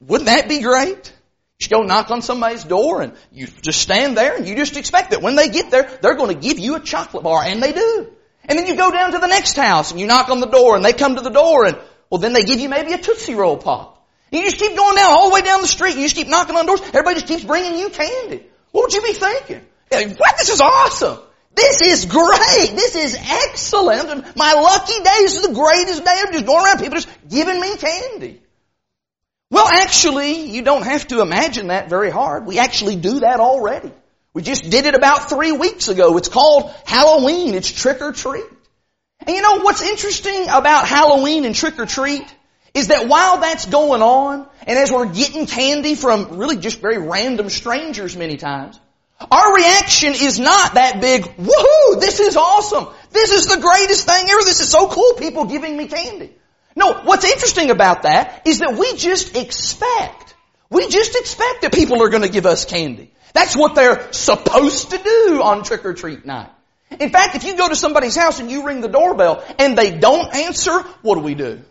Wouldn't 0.00 0.26
that 0.26 0.48
be 0.48 0.60
great? 0.60 1.12
You 1.58 1.68
go 1.68 1.82
knock 1.82 2.10
on 2.10 2.22
somebody's 2.22 2.64
door 2.64 3.02
and 3.02 3.14
you 3.32 3.46
just 3.46 3.80
stand 3.80 4.16
there 4.16 4.36
and 4.36 4.46
you 4.46 4.56
just 4.56 4.76
expect 4.76 5.10
that 5.10 5.22
when 5.22 5.36
they 5.36 5.48
get 5.48 5.70
there, 5.70 5.90
they're 6.02 6.16
going 6.16 6.34
to 6.34 6.40
give 6.40 6.58
you 6.58 6.76
a 6.76 6.80
chocolate 6.80 7.22
bar, 7.22 7.42
and 7.42 7.62
they 7.62 7.72
do. 7.72 8.12
And 8.44 8.58
then 8.58 8.66
you 8.66 8.76
go 8.76 8.90
down 8.90 9.12
to 9.12 9.18
the 9.18 9.26
next 9.26 9.56
house 9.56 9.90
and 9.90 9.98
you 9.98 10.06
knock 10.06 10.28
on 10.28 10.40
the 10.40 10.46
door 10.46 10.76
and 10.76 10.84
they 10.84 10.92
come 10.92 11.16
to 11.16 11.22
the 11.22 11.30
door 11.30 11.64
and, 11.64 11.76
well 12.10 12.20
then 12.20 12.32
they 12.32 12.44
give 12.44 12.60
you 12.60 12.68
maybe 12.68 12.92
a 12.92 12.98
Tootsie 12.98 13.34
Roll 13.34 13.56
Pop. 13.56 14.06
And 14.30 14.40
you 14.40 14.48
just 14.48 14.60
keep 14.60 14.76
going 14.76 14.96
down 14.96 15.10
all 15.10 15.30
the 15.30 15.34
way 15.34 15.42
down 15.42 15.62
the 15.62 15.66
street 15.66 15.92
and 15.92 16.00
you 16.00 16.06
just 16.06 16.16
keep 16.16 16.28
knocking 16.28 16.56
on 16.56 16.66
doors. 16.66 16.80
Everybody 16.80 17.16
just 17.16 17.26
keeps 17.26 17.44
bringing 17.44 17.78
you 17.78 17.90
candy. 17.90 18.46
What 18.70 18.82
would 18.82 18.92
you 18.92 19.02
be 19.02 19.14
thinking? 19.14 19.66
What? 19.90 20.36
This 20.38 20.48
is 20.50 20.60
awesome. 20.60 21.18
This 21.56 21.80
is 21.80 22.04
great. 22.04 22.76
This 22.76 22.94
is 22.94 23.16
excellent. 23.18 24.36
My 24.36 24.52
lucky 24.52 25.02
day 25.02 25.22
This 25.22 25.36
is 25.36 25.42
the 25.48 25.54
greatest 25.54 26.04
day. 26.04 26.14
I'm 26.14 26.32
just 26.32 26.44
going 26.44 26.64
around 26.64 26.78
people 26.78 26.94
just 26.94 27.08
giving 27.28 27.58
me 27.58 27.76
candy. 27.76 28.42
Well, 29.50 29.66
actually, 29.66 30.50
you 30.50 30.62
don't 30.62 30.84
have 30.84 31.08
to 31.08 31.22
imagine 31.22 31.68
that 31.68 31.88
very 31.88 32.10
hard. 32.10 32.46
We 32.46 32.58
actually 32.58 32.96
do 32.96 33.20
that 33.20 33.40
already. 33.40 33.90
We 34.34 34.42
just 34.42 34.68
did 34.68 34.84
it 34.84 34.94
about 34.94 35.30
three 35.30 35.52
weeks 35.52 35.88
ago. 35.88 36.18
It's 36.18 36.28
called 36.28 36.74
Halloween. 36.84 37.54
It's 37.54 37.72
trick 37.72 38.02
or 38.02 38.12
treat. 38.12 38.44
And 39.20 39.34
you 39.34 39.40
know 39.40 39.60
what's 39.60 39.80
interesting 39.80 40.42
about 40.50 40.86
Halloween 40.86 41.46
and 41.46 41.54
trick 41.54 41.78
or 41.78 41.86
treat 41.86 42.26
is 42.74 42.88
that 42.88 43.08
while 43.08 43.38
that's 43.38 43.64
going 43.64 44.02
on, 44.02 44.46
and 44.66 44.78
as 44.78 44.92
we're 44.92 45.06
getting 45.06 45.46
candy 45.46 45.94
from 45.94 46.36
really 46.36 46.58
just 46.58 46.80
very 46.80 46.98
random 46.98 47.48
strangers 47.48 48.14
many 48.14 48.36
times, 48.36 48.78
our 49.18 49.54
reaction 49.54 50.12
is 50.14 50.38
not 50.38 50.74
that 50.74 51.00
big, 51.00 51.22
woohoo, 51.24 52.00
this 52.00 52.20
is 52.20 52.36
awesome. 52.36 52.88
This 53.10 53.32
is 53.32 53.46
the 53.46 53.60
greatest 53.60 54.06
thing 54.06 54.28
ever. 54.28 54.42
This 54.42 54.60
is 54.60 54.68
so 54.68 54.88
cool. 54.88 55.14
People 55.14 55.46
giving 55.46 55.76
me 55.76 55.88
candy. 55.88 56.34
No, 56.74 56.92
what's 56.92 57.24
interesting 57.24 57.70
about 57.70 58.02
that 58.02 58.42
is 58.46 58.58
that 58.58 58.76
we 58.78 58.96
just 58.96 59.34
expect. 59.34 60.34
We 60.68 60.88
just 60.88 61.16
expect 61.16 61.62
that 61.62 61.72
people 61.72 62.02
are 62.02 62.10
going 62.10 62.24
to 62.24 62.28
give 62.28 62.44
us 62.44 62.66
candy. 62.66 63.10
That's 63.32 63.56
what 63.56 63.74
they're 63.74 64.12
supposed 64.12 64.90
to 64.90 64.98
do 64.98 65.40
on 65.42 65.62
trick 65.62 65.84
or 65.86 65.94
treat 65.94 66.26
night. 66.26 66.50
In 67.00 67.10
fact, 67.10 67.34
if 67.34 67.44
you 67.44 67.56
go 67.56 67.68
to 67.68 67.76
somebody's 67.76 68.16
house 68.16 68.38
and 68.38 68.50
you 68.50 68.64
ring 68.64 68.80
the 68.80 68.88
doorbell 68.88 69.42
and 69.58 69.76
they 69.76 69.98
don't 69.98 70.34
answer, 70.34 70.80
what 71.02 71.16
do 71.16 71.20
we 71.22 71.34
do? 71.34 71.62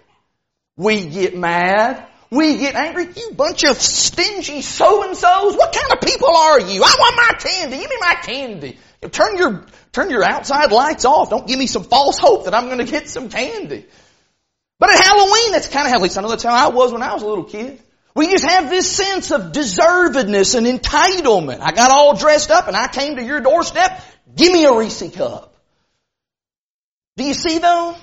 We 0.77 1.06
get 1.06 1.38
mad. 1.38 2.06
We 2.36 2.58
get 2.58 2.76
angry. 2.76 3.08
You 3.16 3.32
bunch 3.32 3.64
of 3.64 3.78
stingy 3.78 4.62
so-and-sos. 4.62 5.56
What 5.56 5.74
kind 5.74 5.94
of 5.94 6.02
people 6.02 6.36
are 6.36 6.60
you? 6.60 6.84
I 6.84 6.96
want 7.00 7.16
my 7.16 7.38
candy. 7.40 7.78
Give 7.78 7.90
me 7.90 7.98
my 8.00 8.16
candy. 8.16 8.78
Turn 9.12 9.38
your, 9.38 9.66
turn 9.92 10.10
your 10.10 10.24
outside 10.24 10.72
lights 10.72 11.06
off. 11.06 11.30
Don't 11.30 11.48
give 11.48 11.58
me 11.58 11.68
some 11.68 11.84
false 11.84 12.18
hope 12.18 12.46
that 12.46 12.54
I'm 12.54 12.66
going 12.66 12.80
to 12.80 12.92
get 12.92 13.08
some 13.10 13.30
candy. 13.30 13.86
But 14.80 14.90
at 14.90 15.02
Halloween, 15.02 15.52
that's 15.52 15.70
kind 15.70 15.86
of 15.86 15.92
how, 15.92 15.98
at 15.98 16.04
least 16.04 16.18
I 16.18 16.22
know 16.22 16.30
that's 16.30 16.44
how 16.44 16.54
I 16.54 16.74
was 16.74 16.92
when 16.92 17.02
I 17.02 17.14
was 17.14 17.24
a 17.24 17.28
little 17.28 17.46
kid. 17.46 17.82
We 18.16 18.30
just 18.30 18.46
have 18.46 18.70
this 18.70 18.90
sense 18.90 19.32
of 19.32 19.52
deservedness 19.52 20.56
and 20.56 20.66
entitlement. 20.66 21.60
I 21.62 21.72
got 21.72 21.92
all 21.92 22.16
dressed 22.16 22.50
up 22.50 22.68
and 22.68 22.76
I 22.76 22.88
came 22.88 23.18
to 23.18 23.24
your 23.24 23.42
doorstep. 23.42 24.02
Give 24.36 24.52
me 24.52 24.66
a 24.66 24.74
Reese 24.74 25.04
cup. 25.14 25.54
Do 27.18 27.24
you 27.24 27.34
see 27.34 27.60
though? 27.60 27.96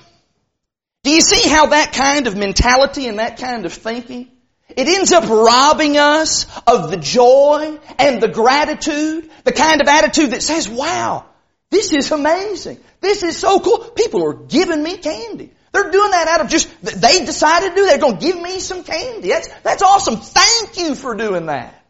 Do 1.03 1.11
you 1.11 1.21
see 1.21 1.49
how 1.49 1.67
that 1.67 1.91
kind 1.91 2.27
of 2.27 2.37
mentality 2.37 3.07
and 3.07 3.19
that 3.19 3.37
kind 3.37 3.65
of 3.65 3.73
thinking, 3.73 4.29
it 4.69 4.87
ends 4.87 5.11
up 5.11 5.27
robbing 5.29 5.97
us 5.97 6.45
of 6.65 6.89
the 6.89 6.97
joy 6.97 7.77
and 7.99 8.21
the 8.21 8.29
gratitude, 8.29 9.29
the 9.43 9.51
kind 9.51 9.81
of 9.81 9.87
attitude 9.87 10.31
that 10.31 10.41
says, 10.41 10.69
wow, 10.69 11.25
this 11.69 11.91
is 11.91 12.11
amazing. 12.11 12.79
This 13.01 13.21
is 13.23 13.37
so 13.37 13.59
cool. 13.59 13.79
People 13.79 14.25
are 14.25 14.33
giving 14.33 14.81
me 14.81 14.97
candy. 14.97 15.51
They're 15.73 15.91
doing 15.91 16.11
that 16.11 16.27
out 16.27 16.41
of 16.41 16.49
just, 16.49 16.69
they 16.81 17.25
decided 17.25 17.71
to 17.71 17.75
do. 17.75 17.85
They're 17.85 17.97
going 17.97 18.19
to 18.19 18.25
give 18.25 18.39
me 18.39 18.59
some 18.59 18.83
candy. 18.83 19.29
That's, 19.29 19.49
that's 19.63 19.83
awesome. 19.83 20.17
Thank 20.17 20.77
you 20.77 20.95
for 20.95 21.15
doing 21.15 21.47
that. 21.47 21.83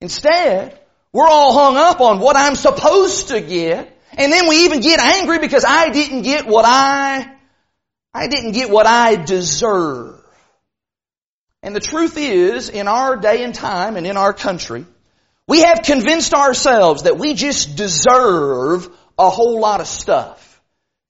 Instead, 0.00 0.80
we're 1.12 1.28
all 1.28 1.52
hung 1.52 1.76
up 1.76 2.00
on 2.00 2.20
what 2.20 2.36
I'm 2.36 2.54
supposed 2.54 3.28
to 3.28 3.40
get. 3.40 3.92
And 4.12 4.32
then 4.32 4.48
we 4.48 4.64
even 4.64 4.80
get 4.80 5.00
angry 5.00 5.40
because 5.40 5.64
I 5.66 5.90
didn't 5.90 6.22
get 6.22 6.46
what 6.46 6.64
I 6.66 7.35
I 8.16 8.28
didn't 8.28 8.52
get 8.52 8.70
what 8.70 8.86
I 8.86 9.16
deserve. 9.16 10.22
And 11.62 11.76
the 11.76 11.80
truth 11.80 12.16
is, 12.16 12.70
in 12.70 12.88
our 12.88 13.16
day 13.16 13.44
and 13.44 13.54
time 13.54 13.96
and 13.96 14.06
in 14.06 14.16
our 14.16 14.32
country, 14.32 14.86
we 15.46 15.60
have 15.60 15.82
convinced 15.82 16.32
ourselves 16.32 17.02
that 17.02 17.18
we 17.18 17.34
just 17.34 17.76
deserve 17.76 18.88
a 19.18 19.28
whole 19.28 19.60
lot 19.60 19.80
of 19.80 19.86
stuff. 19.86 20.62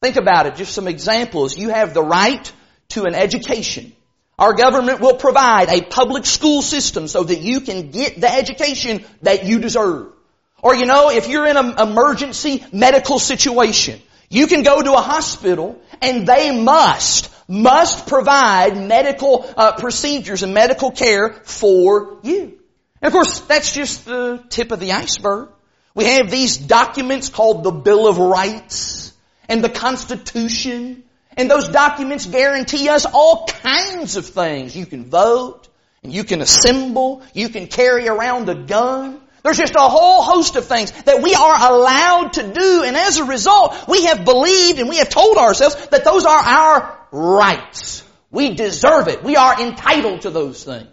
Think 0.03 0.17
about 0.17 0.47
it, 0.47 0.57
just 0.57 0.75
some 0.75 0.89
examples. 0.89 1.57
You 1.57 1.69
have 1.69 1.95
the 1.95 2.03
right 2.03 2.53
to 2.89 3.05
an 3.05 3.15
education. 3.15 3.93
Our 4.37 4.55
government 4.55 5.01
will 5.01 5.17
provide 5.17 5.69
a 5.69 5.83
public 5.83 6.27
school 6.27 6.61
system 6.61 7.07
so 7.07 7.23
that 7.23 7.41
you 7.41 7.61
can 7.61 7.93
get 7.93 8.21
the 8.21 8.31
education 8.31 9.05
that 9.23 9.47
you 9.47 9.61
deserve. 9.61 10.13
Or 10.61 10.75
you 10.75 10.87
know, 10.87 11.11
if 11.11 11.29
you're 11.29 11.47
in 11.47 11.57
an 11.57 11.79
emergency 11.79 12.65
medical 12.73 13.21
situation, 13.21 14.03
you 14.29 14.49
can 14.49 14.65
go 14.65 14.83
to 14.83 14.93
a 14.93 15.01
hospital 15.01 15.81
and 16.01 16.27
they 16.27 16.63
must, 16.63 17.31
must 17.49 18.07
provide 18.07 18.77
medical 18.77 19.53
uh, 19.57 19.73
procedures 19.73 20.43
and 20.43 20.55
medical 20.55 20.91
care 20.91 21.33
for 21.33 22.19
you. 22.23 22.59
And 23.01 23.09
of 23.09 23.13
course, 23.13 23.41
that's 23.41 23.73
just 23.73 24.05
the 24.05 24.43
tip 24.49 24.73
of 24.73 24.81
the 24.81 24.93
iceberg. 24.93 25.51
We 25.95 26.05
have 26.05 26.31
these 26.31 26.57
documents 26.57 27.29
called 27.29 27.65
the 27.65 27.71
Bill 27.71 28.07
of 28.07 28.19
Rights 28.19 29.13
and 29.49 29.63
the 29.63 29.71
Constitution. 29.71 31.05
And 31.37 31.51
those 31.51 31.69
documents 31.69 32.27
guarantee 32.27 32.89
us 32.89 33.07
all 33.07 33.47
kinds 33.47 34.17
of 34.17 34.27
things. 34.27 34.77
You 34.77 34.87
can 34.87 35.07
vote, 35.07 35.69
and 36.03 36.13
you 36.13 36.25
can 36.25 36.41
assemble, 36.41 37.23
you 37.35 37.49
can 37.49 37.67
carry 37.67 38.09
around 38.09 38.49
a 38.49 38.55
gun. 38.55 39.21
There's 39.47 39.59
just 39.59 39.77
a 39.77 39.89
whole 39.89 40.23
host 40.23 40.57
of 40.57 40.67
things 40.67 40.91
that 41.03 41.23
we 41.23 41.33
are 41.33 41.55
allowed 41.71 42.33
to 42.33 42.53
do 42.53 42.83
and 42.85 42.97
as 42.97 43.19
a 43.19 43.25
result, 43.25 43.87
we 43.87 44.07
have 44.07 44.25
believed 44.25 44.81
and 44.81 44.89
we 44.89 44.97
have 44.97 45.09
told 45.09 45.37
ourselves 45.37 45.77
that 45.91 46.03
those 46.03 46.25
are 46.25 46.37
our 46.37 46.99
rights. 47.13 48.03
We 48.33 48.55
deserve 48.55 49.07
it. 49.07 49.23
We 49.23 49.37
are 49.37 49.61
entitled 49.61 50.23
to 50.23 50.31
those 50.31 50.65
things. 50.65 50.89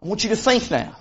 I 0.00 0.06
want 0.06 0.22
you 0.22 0.30
to 0.30 0.36
think 0.36 0.70
now. 0.70 0.94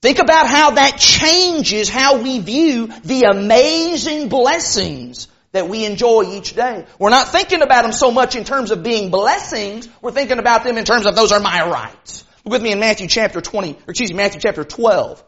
Think 0.00 0.18
about 0.18 0.46
how 0.46 0.70
that 0.70 0.96
changes 0.96 1.90
how 1.90 2.22
we 2.22 2.38
view 2.38 2.86
the 3.04 3.24
amazing 3.30 4.30
blessings 4.30 5.28
that 5.52 5.68
we 5.68 5.84
enjoy 5.84 6.38
each 6.38 6.54
day. 6.54 6.86
We're 6.98 7.10
not 7.10 7.32
thinking 7.32 7.60
about 7.60 7.82
them 7.82 7.92
so 7.92 8.10
much 8.10 8.34
in 8.34 8.44
terms 8.44 8.70
of 8.70 8.82
being 8.82 9.10
blessings. 9.10 9.90
We're 10.00 10.12
thinking 10.12 10.38
about 10.38 10.64
them 10.64 10.78
in 10.78 10.86
terms 10.86 11.04
of 11.04 11.14
those 11.14 11.32
are 11.32 11.40
my 11.40 11.68
rights. 11.68 12.24
Look 12.46 12.52
with 12.52 12.62
me 12.62 12.72
in 12.72 12.80
Matthew 12.80 13.08
chapter 13.08 13.42
20, 13.42 13.72
or 13.74 13.90
excuse 13.90 14.10
me, 14.10 14.16
Matthew 14.16 14.40
chapter 14.40 14.64
12. 14.64 15.22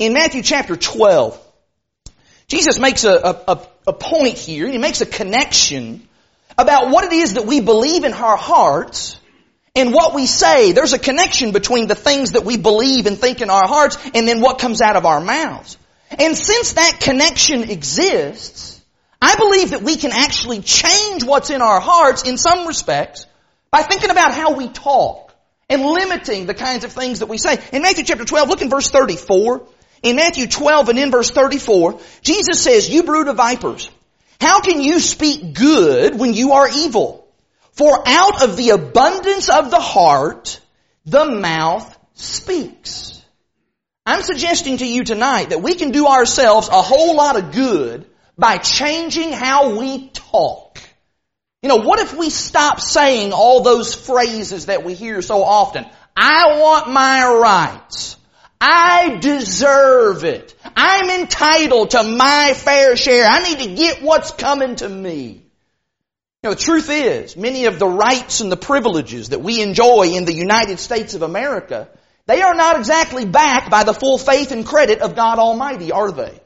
In 0.00 0.14
Matthew 0.14 0.42
chapter 0.42 0.76
12, 0.76 1.38
Jesus 2.48 2.78
makes 2.78 3.04
a, 3.04 3.12
a, 3.12 3.66
a 3.88 3.92
point 3.92 4.38
here. 4.38 4.66
He 4.66 4.78
makes 4.78 5.02
a 5.02 5.06
connection 5.06 6.08
about 6.56 6.88
what 6.88 7.04
it 7.04 7.12
is 7.12 7.34
that 7.34 7.44
we 7.44 7.60
believe 7.60 8.04
in 8.04 8.14
our 8.14 8.38
hearts 8.38 9.20
and 9.76 9.92
what 9.92 10.14
we 10.14 10.24
say. 10.24 10.72
There's 10.72 10.94
a 10.94 10.98
connection 10.98 11.52
between 11.52 11.86
the 11.86 11.94
things 11.94 12.32
that 12.32 12.46
we 12.46 12.56
believe 12.56 13.04
and 13.04 13.18
think 13.18 13.42
in 13.42 13.50
our 13.50 13.68
hearts 13.68 13.98
and 14.14 14.26
then 14.26 14.40
what 14.40 14.58
comes 14.58 14.80
out 14.80 14.96
of 14.96 15.04
our 15.04 15.20
mouths. 15.20 15.76
And 16.18 16.34
since 16.34 16.72
that 16.72 17.00
connection 17.02 17.64
exists, 17.64 18.80
I 19.20 19.36
believe 19.36 19.72
that 19.72 19.82
we 19.82 19.96
can 19.96 20.12
actually 20.12 20.62
change 20.62 21.24
what's 21.24 21.50
in 21.50 21.60
our 21.60 21.78
hearts 21.78 22.22
in 22.22 22.38
some 22.38 22.66
respects 22.66 23.26
by 23.70 23.82
thinking 23.82 24.08
about 24.08 24.32
how 24.32 24.54
we 24.54 24.68
talk 24.70 25.34
and 25.68 25.82
limiting 25.84 26.46
the 26.46 26.54
kinds 26.54 26.84
of 26.84 26.92
things 26.92 27.18
that 27.18 27.26
we 27.26 27.36
say. 27.36 27.62
In 27.70 27.82
Matthew 27.82 28.04
chapter 28.04 28.24
12, 28.24 28.48
look 28.48 28.62
in 28.62 28.70
verse 28.70 28.88
34. 28.88 29.66
In 30.02 30.16
Matthew 30.16 30.46
12 30.46 30.88
and 30.88 30.98
in 30.98 31.10
verse 31.10 31.30
34, 31.30 32.00
Jesus 32.22 32.62
says, 32.62 32.88
you 32.88 33.02
brood 33.02 33.28
of 33.28 33.36
vipers, 33.36 33.90
how 34.40 34.60
can 34.60 34.80
you 34.80 34.98
speak 34.98 35.54
good 35.54 36.18
when 36.18 36.32
you 36.32 36.52
are 36.52 36.68
evil? 36.68 37.28
For 37.72 38.02
out 38.06 38.42
of 38.42 38.56
the 38.56 38.70
abundance 38.70 39.48
of 39.48 39.70
the 39.70 39.80
heart, 39.80 40.60
the 41.04 41.24
mouth 41.24 41.98
speaks. 42.14 43.22
I'm 44.06 44.22
suggesting 44.22 44.78
to 44.78 44.86
you 44.86 45.04
tonight 45.04 45.50
that 45.50 45.62
we 45.62 45.74
can 45.74 45.90
do 45.90 46.06
ourselves 46.06 46.68
a 46.68 46.82
whole 46.82 47.16
lot 47.16 47.38
of 47.38 47.52
good 47.52 48.06
by 48.36 48.56
changing 48.56 49.32
how 49.32 49.78
we 49.78 50.08
talk. 50.08 50.78
You 51.62 51.68
know, 51.68 51.76
what 51.76 52.00
if 52.00 52.16
we 52.16 52.30
stop 52.30 52.80
saying 52.80 53.32
all 53.32 53.62
those 53.62 53.94
phrases 53.94 54.66
that 54.66 54.82
we 54.82 54.94
hear 54.94 55.20
so 55.20 55.44
often? 55.44 55.84
I 56.16 56.58
want 56.58 56.90
my 56.90 57.26
rights. 57.28 58.16
I 58.60 59.18
deserve 59.20 60.24
it. 60.24 60.54
I'm 60.76 61.08
entitled 61.08 61.90
to 61.90 62.02
my 62.02 62.52
fair 62.54 62.96
share. 62.96 63.24
I 63.26 63.42
need 63.42 63.58
to 63.60 63.74
get 63.74 64.02
what's 64.02 64.32
coming 64.32 64.76
to 64.76 64.88
me. 64.88 65.44
You 66.42 66.50
know, 66.50 66.54
the 66.54 66.60
truth 66.60 66.90
is, 66.90 67.36
many 67.36 67.66
of 67.66 67.78
the 67.78 67.88
rights 67.88 68.40
and 68.40 68.50
the 68.50 68.56
privileges 68.56 69.30
that 69.30 69.40
we 69.40 69.62
enjoy 69.62 70.12
in 70.14 70.24
the 70.24 70.34
United 70.34 70.78
States 70.78 71.14
of 71.14 71.22
America 71.22 71.88
they 72.30 72.42
are 72.42 72.54
not 72.54 72.76
exactly 72.76 73.24
backed 73.24 73.70
by 73.70 73.82
the 73.82 73.92
full 73.92 74.16
faith 74.16 74.52
and 74.52 74.64
credit 74.64 75.00
of 75.00 75.16
God 75.16 75.40
Almighty, 75.40 75.90
are 75.90 76.12
they? 76.12 76.38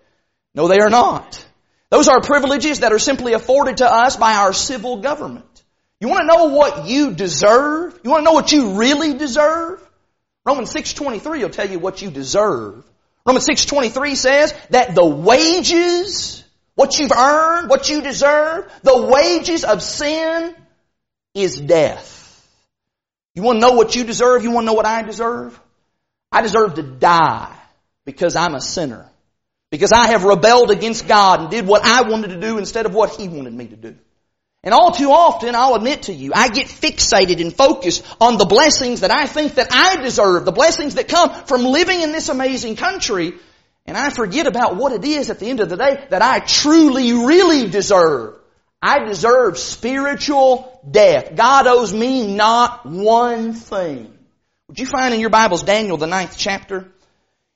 No, 0.54 0.66
they 0.66 0.78
are 0.78 0.88
not. 0.88 1.44
Those 1.90 2.08
are 2.08 2.22
privileges 2.22 2.80
that 2.80 2.94
are 2.94 2.98
simply 2.98 3.34
afforded 3.34 3.76
to 3.78 3.92
us 3.92 4.16
by 4.16 4.36
our 4.36 4.54
civil 4.54 5.02
government. 5.02 5.62
You 6.00 6.08
want 6.08 6.22
to 6.22 6.26
know 6.26 6.44
what 6.46 6.86
you 6.86 7.12
deserve? 7.12 8.00
You 8.02 8.10
want 8.10 8.22
to 8.22 8.24
know 8.24 8.32
what 8.32 8.50
you 8.50 8.78
really 8.78 9.12
deserve? 9.18 9.83
Romans 10.46 10.72
6.23 10.72 11.42
will 11.42 11.50
tell 11.50 11.68
you 11.68 11.78
what 11.78 12.02
you 12.02 12.10
deserve. 12.10 12.84
Romans 13.26 13.46
6.23 13.48 14.16
says 14.16 14.54
that 14.70 14.94
the 14.94 15.04
wages, 15.04 16.44
what 16.74 16.98
you've 16.98 17.12
earned, 17.12 17.70
what 17.70 17.88
you 17.88 18.02
deserve, 18.02 18.70
the 18.82 19.06
wages 19.06 19.64
of 19.64 19.82
sin 19.82 20.54
is 21.34 21.58
death. 21.58 22.20
You 23.34 23.42
want 23.42 23.56
to 23.56 23.60
know 23.60 23.72
what 23.72 23.96
you 23.96 24.04
deserve? 24.04 24.44
You 24.44 24.50
want 24.50 24.64
to 24.64 24.66
know 24.66 24.74
what 24.74 24.86
I 24.86 25.02
deserve? 25.02 25.58
I 26.30 26.42
deserve 26.42 26.74
to 26.74 26.82
die 26.82 27.56
because 28.04 28.36
I'm 28.36 28.54
a 28.54 28.60
sinner. 28.60 29.08
Because 29.70 29.92
I 29.92 30.08
have 30.08 30.24
rebelled 30.24 30.70
against 30.70 31.08
God 31.08 31.40
and 31.40 31.50
did 31.50 31.66
what 31.66 31.84
I 31.84 32.02
wanted 32.08 32.28
to 32.28 32.40
do 32.40 32.58
instead 32.58 32.86
of 32.86 32.94
what 32.94 33.10
He 33.10 33.28
wanted 33.28 33.52
me 33.52 33.66
to 33.68 33.76
do. 33.76 33.96
And 34.64 34.72
all 34.72 34.92
too 34.92 35.10
often, 35.10 35.54
I'll 35.54 35.74
admit 35.74 36.04
to 36.04 36.12
you, 36.14 36.32
I 36.34 36.48
get 36.48 36.68
fixated 36.68 37.38
and 37.38 37.54
focused 37.54 38.02
on 38.18 38.38
the 38.38 38.46
blessings 38.46 39.00
that 39.00 39.10
I 39.10 39.26
think 39.26 39.56
that 39.56 39.68
I 39.70 39.96
deserve, 39.96 40.46
the 40.46 40.52
blessings 40.52 40.94
that 40.94 41.06
come 41.06 41.44
from 41.44 41.64
living 41.64 42.00
in 42.00 42.12
this 42.12 42.30
amazing 42.30 42.76
country, 42.76 43.34
and 43.84 43.94
I 43.94 44.08
forget 44.08 44.46
about 44.46 44.76
what 44.76 44.92
it 44.92 45.04
is 45.04 45.28
at 45.28 45.38
the 45.38 45.50
end 45.50 45.60
of 45.60 45.68
the 45.68 45.76
day 45.76 46.06
that 46.08 46.22
I 46.22 46.38
truly, 46.40 47.12
really 47.12 47.68
deserve. 47.68 48.36
I 48.80 49.04
deserve 49.04 49.58
spiritual 49.58 50.80
death. 50.90 51.36
God 51.36 51.66
owes 51.66 51.92
me 51.92 52.34
not 52.34 52.86
one 52.86 53.52
thing. 53.52 54.16
Would 54.68 54.78
you 54.78 54.86
find 54.86 55.12
in 55.12 55.20
your 55.20 55.30
Bibles 55.30 55.62
Daniel, 55.62 55.98
the 55.98 56.06
ninth 56.06 56.36
chapter? 56.38 56.90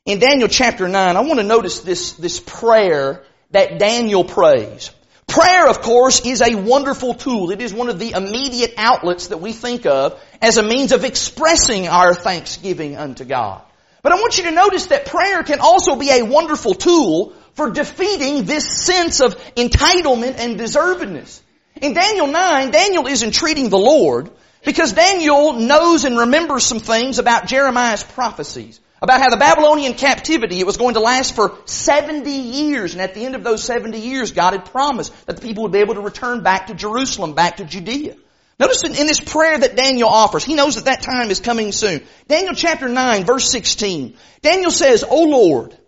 In 0.04 0.18
Daniel 0.18 0.48
chapter 0.48 0.86
9, 0.86 1.16
I 1.16 1.20
want 1.20 1.40
to 1.40 1.44
notice 1.44 1.80
this, 1.80 2.12
this 2.12 2.38
prayer 2.38 3.24
that 3.50 3.78
Daniel 3.78 4.24
prays. 4.24 4.90
Prayer, 5.28 5.68
of 5.68 5.82
course, 5.82 6.24
is 6.24 6.40
a 6.40 6.54
wonderful 6.54 7.12
tool. 7.12 7.50
It 7.50 7.60
is 7.60 7.72
one 7.72 7.90
of 7.90 7.98
the 7.98 8.12
immediate 8.12 8.74
outlets 8.78 9.28
that 9.28 9.38
we 9.38 9.52
think 9.52 9.84
of 9.84 10.18
as 10.40 10.56
a 10.56 10.62
means 10.62 10.90
of 10.90 11.04
expressing 11.04 11.86
our 11.86 12.14
thanksgiving 12.14 12.96
unto 12.96 13.24
God. 13.24 13.60
But 14.02 14.12
I 14.12 14.16
want 14.16 14.38
you 14.38 14.44
to 14.44 14.50
notice 14.52 14.86
that 14.86 15.04
prayer 15.04 15.42
can 15.42 15.60
also 15.60 15.96
be 15.96 16.10
a 16.10 16.22
wonderful 16.22 16.74
tool 16.74 17.34
for 17.52 17.70
defeating 17.70 18.44
this 18.44 18.86
sense 18.86 19.20
of 19.20 19.36
entitlement 19.54 20.36
and 20.38 20.58
deservedness. 20.58 21.40
In 21.76 21.92
Daniel 21.92 22.26
9, 22.26 22.70
Daniel 22.70 23.06
is 23.06 23.22
entreating 23.22 23.68
the 23.68 23.78
Lord 23.78 24.30
because 24.64 24.94
Daniel 24.94 25.52
knows 25.52 26.04
and 26.04 26.16
remembers 26.16 26.64
some 26.64 26.80
things 26.80 27.18
about 27.18 27.46
Jeremiah's 27.46 28.02
prophecies. 28.02 28.80
About 29.00 29.20
how 29.20 29.30
the 29.30 29.36
Babylonian 29.36 29.94
captivity, 29.94 30.58
it 30.58 30.66
was 30.66 30.76
going 30.76 30.94
to 30.94 31.00
last 31.00 31.36
for 31.36 31.56
70 31.66 32.30
years. 32.30 32.94
And 32.94 33.02
at 33.02 33.14
the 33.14 33.24
end 33.24 33.36
of 33.36 33.44
those 33.44 33.62
70 33.62 33.98
years, 33.98 34.32
God 34.32 34.54
had 34.54 34.64
promised 34.64 35.14
that 35.26 35.36
the 35.36 35.42
people 35.42 35.62
would 35.64 35.72
be 35.72 35.78
able 35.78 35.94
to 35.94 36.00
return 36.00 36.42
back 36.42 36.66
to 36.66 36.74
Jerusalem, 36.74 37.34
back 37.34 37.58
to 37.58 37.64
Judea. 37.64 38.16
Notice 38.58 38.82
in, 38.82 39.06
this 39.06 39.20
prayer 39.20 39.56
that 39.56 39.76
Daniel 39.76 40.08
offers, 40.08 40.42
he 40.42 40.54
knows 40.54 40.74
that 40.74 40.86
that 40.86 41.02
time 41.02 41.30
is 41.30 41.38
coming 41.38 41.70
soon. 41.70 42.02
Daniel 42.26 42.54
chapter 42.54 42.88
9 42.88 43.24
verse 43.24 43.50
16. 43.52 44.16
Daniel 44.42 44.72
says, 44.72 45.04
O 45.08 45.24
Lord, 45.24 45.78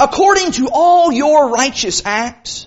according 0.00 0.52
to 0.52 0.70
all 0.72 1.12
your 1.12 1.50
righteous 1.50 2.02
acts, 2.06 2.66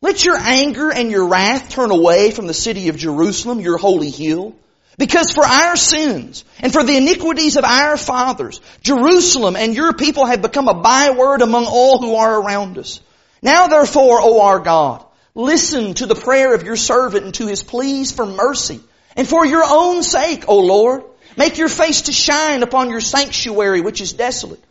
let 0.00 0.24
your 0.24 0.36
anger 0.36 0.92
and 0.92 1.10
your 1.10 1.26
wrath 1.26 1.70
turn 1.70 1.90
away 1.90 2.30
from 2.30 2.46
the 2.46 2.54
city 2.54 2.88
of 2.90 2.96
Jerusalem, 2.96 3.58
your 3.58 3.76
holy 3.76 4.10
hill. 4.10 4.54
Because 4.98 5.30
for 5.30 5.44
our 5.44 5.76
sins 5.76 6.44
and 6.60 6.72
for 6.72 6.82
the 6.82 6.96
iniquities 6.96 7.56
of 7.56 7.64
our 7.64 7.98
fathers, 7.98 8.60
Jerusalem 8.80 9.54
and 9.54 9.74
your 9.74 9.92
people 9.92 10.24
have 10.24 10.40
become 10.40 10.68
a 10.68 10.80
byword 10.80 11.42
among 11.42 11.66
all 11.66 11.98
who 12.00 12.14
are 12.14 12.40
around 12.40 12.78
us. 12.78 13.00
Now 13.42 13.66
therefore, 13.66 14.20
O 14.22 14.40
our 14.40 14.58
God, 14.58 15.04
listen 15.34 15.94
to 15.94 16.06
the 16.06 16.14
prayer 16.14 16.54
of 16.54 16.62
your 16.62 16.76
servant 16.76 17.24
and 17.26 17.34
to 17.34 17.46
his 17.46 17.62
pleas 17.62 18.10
for 18.10 18.24
mercy. 18.24 18.80
And 19.16 19.28
for 19.28 19.44
your 19.44 19.64
own 19.64 20.02
sake, 20.02 20.44
O 20.48 20.60
Lord, 20.60 21.04
make 21.36 21.58
your 21.58 21.68
face 21.68 22.02
to 22.02 22.12
shine 22.12 22.62
upon 22.62 22.88
your 22.88 23.00
sanctuary 23.00 23.82
which 23.82 24.00
is 24.00 24.14
desolate. 24.14 24.62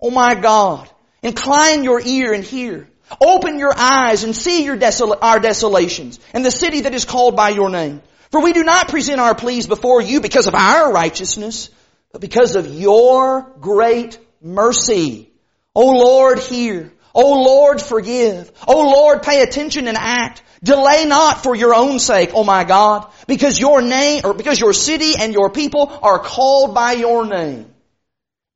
O 0.00 0.10
my 0.10 0.34
God, 0.34 0.88
incline 1.22 1.84
your 1.84 2.00
ear 2.00 2.32
and 2.32 2.44
hear. 2.44 2.88
Open 3.20 3.58
your 3.58 3.72
eyes 3.76 4.24
and 4.24 4.34
see 4.34 4.64
your 4.64 4.76
desol- 4.76 5.18
our 5.20 5.40
desolations 5.40 6.18
and 6.32 6.44
the 6.44 6.50
city 6.50 6.82
that 6.82 6.94
is 6.94 7.04
called 7.04 7.36
by 7.36 7.50
your 7.50 7.68
name. 7.68 8.02
For 8.34 8.40
we 8.40 8.52
do 8.52 8.64
not 8.64 8.88
present 8.88 9.20
our 9.20 9.36
pleas 9.36 9.68
before 9.68 10.02
you 10.02 10.20
because 10.20 10.48
of 10.48 10.56
our 10.56 10.92
righteousness, 10.92 11.70
but 12.10 12.20
because 12.20 12.56
of 12.56 12.66
your 12.66 13.42
great 13.60 14.18
mercy. 14.42 15.30
O 15.72 15.92
Lord, 15.92 16.40
hear. 16.40 16.92
O 17.14 17.44
Lord, 17.44 17.80
forgive. 17.80 18.50
O 18.66 18.90
Lord, 18.90 19.22
pay 19.22 19.42
attention 19.42 19.86
and 19.86 19.96
act. 19.96 20.42
Delay 20.64 21.04
not 21.04 21.44
for 21.44 21.54
your 21.54 21.76
own 21.76 22.00
sake, 22.00 22.32
O 22.34 22.42
my 22.42 22.64
God, 22.64 23.08
because 23.28 23.60
your 23.60 23.80
name, 23.82 24.22
or 24.24 24.34
because 24.34 24.58
your 24.58 24.72
city 24.72 25.12
and 25.16 25.32
your 25.32 25.50
people 25.50 25.96
are 26.02 26.18
called 26.18 26.74
by 26.74 26.94
your 26.94 27.24
name. 27.24 27.72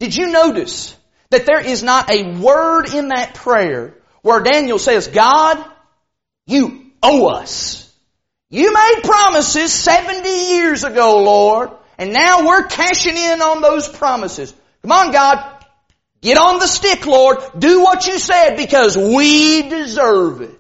Did 0.01 0.17
you 0.17 0.33
notice 0.33 0.97
that 1.31 1.47
there 1.47 1.65
is 1.65 1.85
not 1.85 2.11
a 2.11 2.37
word 2.37 2.93
in 2.93 3.11
that 3.11 3.35
prayer 3.35 3.95
where 4.23 4.41
Daniel 4.41 4.81
says, 4.81 5.07
God, 5.07 5.65
you 6.49 6.91
owe 7.01 7.29
us. 7.29 7.88
You 8.51 8.73
made 8.73 9.03
promises 9.03 9.73
70 9.73 10.29
years 10.29 10.85
ago, 10.85 11.23
Lord, 11.23 11.71
and 11.99 12.13
now 12.13 12.47
we're 12.47 12.65
cashing 12.65 13.17
in 13.17 13.43
on 13.43 13.61
those 13.61 13.89
promises. 13.89 14.55
Come 14.83 14.93
on, 14.93 15.13
God. 15.13 15.65
Get 16.23 16.39
on 16.39 16.59
the 16.59 16.67
stick, 16.67 17.07
Lord. 17.07 17.39
Do 17.59 17.83
what 17.83 18.07
you 18.07 18.19
said 18.19 18.57
because 18.57 18.97
we 18.97 19.69
deserve 19.69 20.41
it. 20.41 20.59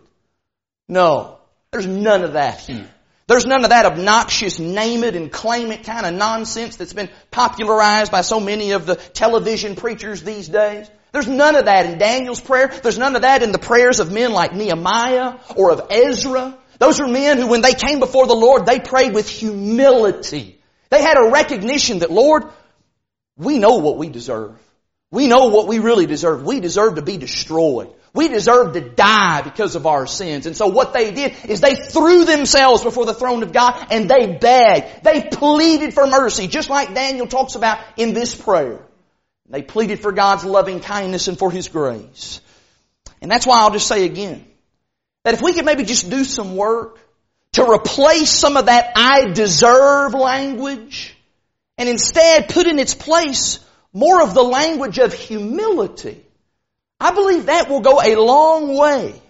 No. 0.86 1.38
There's 1.70 1.86
none 1.86 2.24
of 2.24 2.34
that 2.34 2.60
here. 2.60 2.88
There's 3.26 3.44
none 3.44 3.64
of 3.64 3.70
that 3.70 3.84
obnoxious 3.84 4.58
name 4.58 5.04
it 5.04 5.14
and 5.14 5.30
claim 5.30 5.70
it 5.70 5.84
kind 5.84 6.06
of 6.06 6.14
nonsense 6.14 6.76
that's 6.76 6.94
been 6.94 7.10
popularized 7.30 8.10
by 8.10 8.22
so 8.22 8.40
many 8.40 8.72
of 8.72 8.86
the 8.86 8.96
television 8.96 9.76
preachers 9.76 10.22
these 10.22 10.48
days. 10.48 10.90
There's 11.12 11.28
none 11.28 11.54
of 11.54 11.66
that 11.66 11.86
in 11.86 11.98
Daniel's 11.98 12.40
prayer. 12.40 12.68
There's 12.68 12.98
none 12.98 13.16
of 13.16 13.22
that 13.22 13.42
in 13.42 13.52
the 13.52 13.58
prayers 13.58 14.00
of 14.00 14.12
men 14.12 14.32
like 14.32 14.54
Nehemiah 14.54 15.38
or 15.56 15.72
of 15.72 15.88
Ezra. 15.90 16.56
Those 16.78 17.00
were 17.00 17.08
men 17.08 17.38
who 17.38 17.48
when 17.48 17.60
they 17.60 17.74
came 17.74 17.98
before 17.98 18.26
the 18.26 18.34
Lord, 18.34 18.66
they 18.66 18.78
prayed 18.78 19.14
with 19.14 19.28
humility. 19.28 20.60
They 20.90 21.02
had 21.02 21.16
a 21.16 21.30
recognition 21.30 22.00
that, 22.00 22.10
Lord, 22.10 22.44
we 23.36 23.58
know 23.58 23.76
what 23.76 23.98
we 23.98 24.08
deserve. 24.08 24.58
We 25.10 25.26
know 25.26 25.46
what 25.46 25.66
we 25.66 25.78
really 25.78 26.06
deserve. 26.06 26.44
We 26.44 26.60
deserve 26.60 26.96
to 26.96 27.02
be 27.02 27.16
destroyed. 27.16 27.94
We 28.14 28.28
deserve 28.28 28.72
to 28.74 28.80
die 28.80 29.42
because 29.42 29.74
of 29.74 29.86
our 29.86 30.06
sins. 30.06 30.46
And 30.46 30.56
so 30.56 30.68
what 30.68 30.92
they 30.92 31.12
did 31.12 31.34
is 31.44 31.60
they 31.60 31.74
threw 31.76 32.24
themselves 32.24 32.82
before 32.82 33.06
the 33.06 33.14
throne 33.14 33.42
of 33.42 33.52
God 33.52 33.88
and 33.90 34.08
they 34.08 34.38
begged. 34.38 35.04
They 35.04 35.22
pleaded 35.22 35.94
for 35.94 36.06
mercy, 36.06 36.46
just 36.46 36.70
like 36.70 36.94
Daniel 36.94 37.26
talks 37.26 37.54
about 37.54 37.78
in 37.96 38.14
this 38.14 38.34
prayer. 38.34 38.84
They 39.48 39.62
pleaded 39.62 40.00
for 40.00 40.12
God's 40.12 40.44
loving 40.44 40.80
kindness 40.80 41.28
and 41.28 41.38
for 41.38 41.50
His 41.50 41.68
grace. 41.68 42.40
And 43.22 43.30
that's 43.30 43.46
why 43.46 43.60
I'll 43.60 43.70
just 43.70 43.86
say 43.86 44.04
again, 44.04 44.47
that 45.28 45.34
if 45.34 45.42
we 45.42 45.52
could 45.52 45.66
maybe 45.66 45.84
just 45.84 46.08
do 46.08 46.24
some 46.24 46.56
work 46.56 46.98
to 47.52 47.62
replace 47.70 48.30
some 48.30 48.56
of 48.56 48.64
that 48.64 48.92
I 48.96 49.26
deserve 49.26 50.14
language 50.14 51.14
and 51.76 51.86
instead 51.86 52.48
put 52.48 52.66
in 52.66 52.78
its 52.78 52.94
place 52.94 53.58
more 53.92 54.22
of 54.22 54.32
the 54.32 54.42
language 54.42 54.96
of 54.96 55.12
humility, 55.12 56.24
I 56.98 57.12
believe 57.12 57.44
that 57.44 57.68
will 57.68 57.82
go 57.82 58.00
a 58.00 58.16
long 58.16 58.74
way 58.74 59.20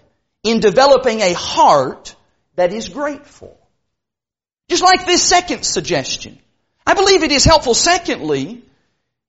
in 0.45 0.61
developing 0.61 1.21
a 1.21 1.33
heart 1.33 2.15
that 2.55 2.73
is 2.73 2.89
grateful. 2.89 3.59
Just 4.71 4.85
like 4.85 5.05
this 5.05 5.25
second 5.25 5.65
suggestion. 5.65 6.39
I 6.87 6.95
believe 6.95 7.25
it 7.25 7.33
is 7.33 7.45
helpful, 7.45 7.75
secondly, 7.75 8.63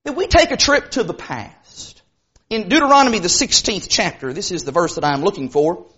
that 0.04 0.14
we 0.14 0.28
take 0.28 0.52
a 0.52 0.56
trip 0.56 0.92
to 0.92 1.02
the 1.02 1.14
past. 1.14 2.00
In 2.48 2.68
Deuteronomy, 2.68 3.18
the 3.18 3.26
16th 3.26 3.88
chapter, 3.90 4.32
this 4.32 4.52
is 4.52 4.62
the 4.62 4.70
verse 4.70 4.94
that 4.94 5.04
I'm 5.04 5.24
looking 5.24 5.48
for. 5.48 5.89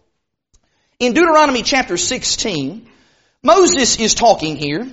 In 1.02 1.14
Deuteronomy 1.14 1.64
chapter 1.64 1.96
16, 1.96 2.88
Moses 3.42 3.98
is 3.98 4.14
talking 4.14 4.54
here, 4.54 4.86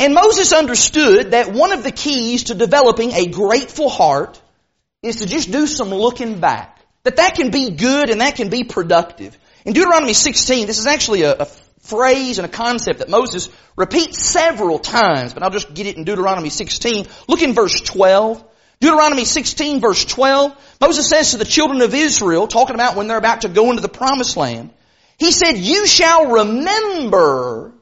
and 0.00 0.12
Moses 0.12 0.52
understood 0.52 1.30
that 1.30 1.52
one 1.52 1.72
of 1.72 1.84
the 1.84 1.92
keys 1.92 2.44
to 2.44 2.56
developing 2.56 3.12
a 3.12 3.28
grateful 3.28 3.88
heart 3.88 4.42
is 5.00 5.20
to 5.20 5.26
just 5.26 5.52
do 5.52 5.68
some 5.68 5.90
looking 5.90 6.40
back. 6.40 6.80
That 7.04 7.18
that 7.18 7.36
can 7.36 7.52
be 7.52 7.70
good 7.70 8.10
and 8.10 8.20
that 8.20 8.34
can 8.34 8.48
be 8.48 8.64
productive. 8.64 9.38
In 9.64 9.74
Deuteronomy 9.74 10.12
16, 10.12 10.66
this 10.66 10.80
is 10.80 10.88
actually 10.88 11.22
a, 11.22 11.36
a 11.36 11.44
phrase 11.82 12.40
and 12.40 12.46
a 12.46 12.50
concept 12.50 12.98
that 12.98 13.08
Moses 13.08 13.48
repeats 13.76 14.18
several 14.18 14.80
times, 14.80 15.34
but 15.34 15.44
I'll 15.44 15.50
just 15.50 15.72
get 15.72 15.86
it 15.86 15.96
in 15.96 16.02
Deuteronomy 16.02 16.50
16. 16.50 17.06
Look 17.28 17.42
in 17.42 17.52
verse 17.52 17.80
12. 17.80 18.44
Deuteronomy 18.80 19.24
16 19.24 19.80
verse 19.80 20.04
12, 20.04 20.76
Moses 20.80 21.08
says 21.08 21.30
to 21.30 21.36
the 21.36 21.44
children 21.44 21.80
of 21.80 21.94
Israel, 21.94 22.48
talking 22.48 22.74
about 22.74 22.96
when 22.96 23.06
they're 23.06 23.18
about 23.18 23.42
to 23.42 23.48
go 23.48 23.70
into 23.70 23.82
the 23.82 23.88
promised 23.88 24.36
land, 24.36 24.70
he 25.24 25.32
said, 25.32 25.56
you 25.56 25.86
shall 25.86 26.32
remember, 26.32 27.72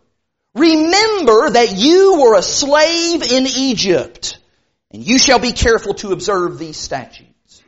remember 0.54 1.50
that 1.50 1.76
you 1.76 2.20
were 2.20 2.36
a 2.36 2.42
slave 2.42 3.22
in 3.22 3.46
Egypt, 3.46 4.38
and 4.92 5.04
you 5.04 5.18
shall 5.18 5.38
be 5.38 5.52
careful 5.52 5.94
to 5.94 6.12
observe 6.12 6.58
these 6.58 6.76
statutes. 6.76 7.62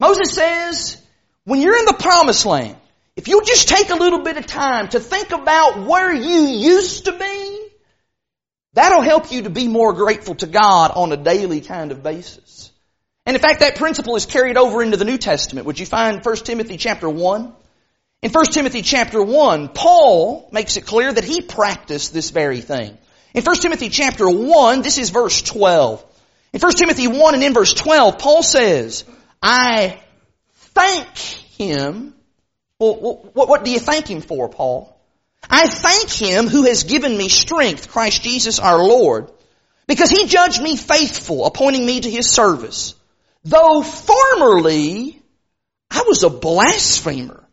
Moses 0.00 0.34
says, 0.34 1.02
when 1.44 1.60
you're 1.60 1.76
in 1.76 1.84
the 1.84 1.92
promised 1.98 2.46
land, 2.46 2.76
if 3.16 3.28
you 3.28 3.42
just 3.44 3.68
take 3.68 3.90
a 3.90 3.96
little 3.96 4.22
bit 4.22 4.38
of 4.38 4.46
time 4.46 4.88
to 4.88 5.00
think 5.00 5.32
about 5.32 5.86
where 5.86 6.12
you 6.12 6.46
used 6.46 7.04
to 7.04 7.12
be, 7.12 7.68
that'll 8.72 9.02
help 9.02 9.30
you 9.30 9.42
to 9.42 9.50
be 9.50 9.68
more 9.68 9.92
grateful 9.92 10.34
to 10.36 10.46
God 10.46 10.92
on 10.94 11.12
a 11.12 11.16
daily 11.16 11.60
kind 11.60 11.92
of 11.92 12.02
basis. 12.02 12.72
And 13.26 13.36
in 13.36 13.42
fact, 13.42 13.60
that 13.60 13.76
principle 13.76 14.16
is 14.16 14.26
carried 14.26 14.56
over 14.56 14.82
into 14.82 14.96
the 14.96 15.04
New 15.04 15.18
Testament. 15.18 15.66
Would 15.66 15.78
you 15.78 15.86
find 15.86 16.24
1 16.24 16.36
Timothy 16.36 16.76
chapter 16.76 17.08
1? 17.08 17.54
In 18.24 18.32
1 18.32 18.44
Timothy 18.46 18.82
chapter 18.82 19.22
1, 19.22 19.68
Paul 19.68 20.48
makes 20.50 20.76
it 20.76 20.86
clear 20.86 21.12
that 21.12 21.24
he 21.24 21.42
practiced 21.42 22.12
this 22.12 22.30
very 22.30 22.60
thing. 22.60 22.98
In 23.34 23.44
1 23.44 23.56
Timothy 23.56 23.90
chapter 23.90 24.28
1, 24.28 24.82
this 24.82 24.98
is 24.98 25.10
verse 25.10 25.42
12. 25.42 26.04
In 26.54 26.60
1 26.60 26.72
Timothy 26.72 27.06
1 27.06 27.34
and 27.34 27.44
in 27.44 27.54
verse 27.54 27.74
12, 27.74 28.18
Paul 28.18 28.42
says, 28.42 29.04
I 29.42 30.00
thank 30.54 31.16
him 31.16 32.14
well, 32.78 33.30
what, 33.32 33.48
what 33.48 33.64
do 33.64 33.70
you 33.70 33.78
thank 33.78 34.08
Him 34.08 34.20
for, 34.20 34.48
Paul? 34.48 34.94
I 35.48 35.68
thank 35.68 36.10
Him 36.10 36.48
who 36.48 36.64
has 36.64 36.84
given 36.84 37.16
me 37.16 37.28
strength, 37.28 37.88
Christ 37.88 38.22
Jesus 38.22 38.58
our 38.58 38.78
Lord, 38.78 39.30
because 39.86 40.10
He 40.10 40.26
judged 40.26 40.60
me 40.62 40.76
faithful, 40.76 41.46
appointing 41.46 41.86
me 41.86 42.00
to 42.00 42.10
His 42.10 42.30
service. 42.30 42.94
Though 43.44 43.82
formerly 43.82 45.22
I 45.90 46.04
was 46.06 46.24
a 46.24 46.30
blasphemer, 46.30 47.43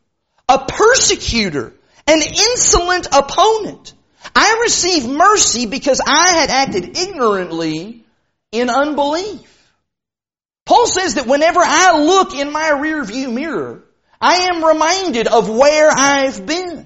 a 0.52 0.66
persecutor, 0.68 1.74
an 2.08 2.22
insolent 2.22 3.08
opponent. 3.14 3.94
I 4.36 4.60
received 4.64 5.08
mercy 5.08 5.66
because 5.66 6.02
I 6.06 6.34
had 6.40 6.50
acted 6.50 6.98
ignorantly 6.98 8.04
in 8.52 8.70
unbelief. 8.70 9.48
Paul 10.66 10.88
says 10.88 11.16
that 11.16 11.26
whenever 11.26 11.62
I 11.64 12.00
look 12.00 12.36
in 12.36 12.52
my 12.52 12.72
rear 12.72 13.02
view 13.06 13.32
mirror, 13.32 13.84
I 14.20 14.50
am 14.52 14.64
reminded 14.64 15.28
of 15.28 15.50
where 15.50 15.90
I've 15.90 16.46
been. 16.46 16.86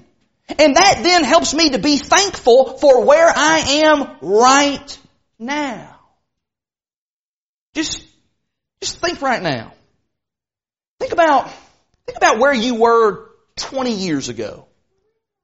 And 0.58 0.76
that 0.76 1.00
then 1.02 1.24
helps 1.24 1.52
me 1.52 1.70
to 1.70 1.78
be 1.78 1.98
thankful 1.98 2.78
for 2.78 3.04
where 3.04 3.28
I 3.28 3.58
am 3.84 4.16
right 4.20 4.98
now. 5.40 5.98
Just, 7.74 8.06
just 8.80 9.00
think 9.00 9.20
right 9.20 9.42
now. 9.42 9.72
Think 11.00 11.12
about, 11.12 11.50
think 12.06 12.16
about 12.16 12.38
where 12.38 12.54
you 12.54 12.76
were 12.76 13.26
20 13.56 13.92
years 13.92 14.28
ago. 14.28 14.66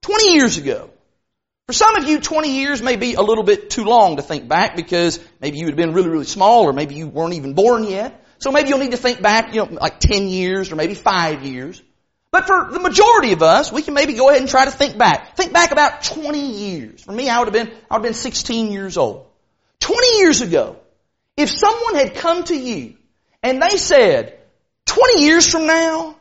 20 0.03 0.33
years 0.33 0.59
ago. 0.59 0.91
For 1.69 1.73
some 1.73 1.97
of 1.97 2.09
you, 2.09 2.21
20 2.21 2.57
years 2.57 2.83
may 2.83 2.97
be 2.97 3.15
a 3.15 3.23
little 3.23 3.45
bit 3.45 3.71
too 3.71 3.85
long 3.85 4.17
to 4.17 4.23
think 4.23 4.49
back 4.49 4.77
because 4.77 5.21
maybe 5.41 5.59
you 5.59 5.67
had 5.67 5.77
been 5.77 5.93
really, 5.93 6.09
really 6.09 6.25
small 6.25 6.65
or 6.65 6.73
maybe 6.73 6.97
you 6.97 7.07
weren't 7.07 7.35
even 7.35 7.55
born 7.55 7.85
yet. 7.85 8.25
So 8.39 8.51
maybe 8.51 8.69
you'll 8.69 8.79
need 8.79 8.91
to 8.91 8.97
think 8.97 9.23
back, 9.23 9.55
you 9.55 9.65
know, 9.65 9.73
like 9.81 10.01
10 10.01 10.27
years 10.27 10.73
or 10.73 10.77
maybe 10.77 10.95
5 10.95 11.43
years. 11.45 11.81
But 12.33 12.47
for 12.47 12.71
the 12.73 12.81
majority 12.81 13.33
of 13.33 13.43
us, 13.43 13.71
we 13.71 13.83
can 13.83 13.95
maybe 13.95 14.15
go 14.15 14.31
ahead 14.31 14.41
and 14.41 14.51
try 14.51 14.65
to 14.65 14.71
think 14.71 14.99
back. 14.99 15.37
Think 15.37 15.53
back 15.53 15.71
about 15.71 16.03
20 16.03 16.39
years. 16.41 17.03
For 17.03 17.13
me, 17.13 17.29
I 17.29 17.39
would 17.39 17.55
have 17.55 17.55
been, 17.55 17.69
I 17.91 17.95
would 17.95 17.99
have 17.99 18.03
been 18.03 18.15
16 18.15 18.73
years 18.73 18.97
old. 18.97 19.27
20 19.81 20.19
years 20.19 20.41
ago, 20.41 20.77
if 21.37 21.51
someone 21.51 21.95
had 21.95 22.17
come 22.17 22.43
to 22.45 22.59
you 22.59 22.97
and 23.43 23.63
they 23.63 23.77
said, 23.77 24.39
20 24.87 25.23
years 25.23 25.49
from 25.49 25.67
now, 25.67 26.17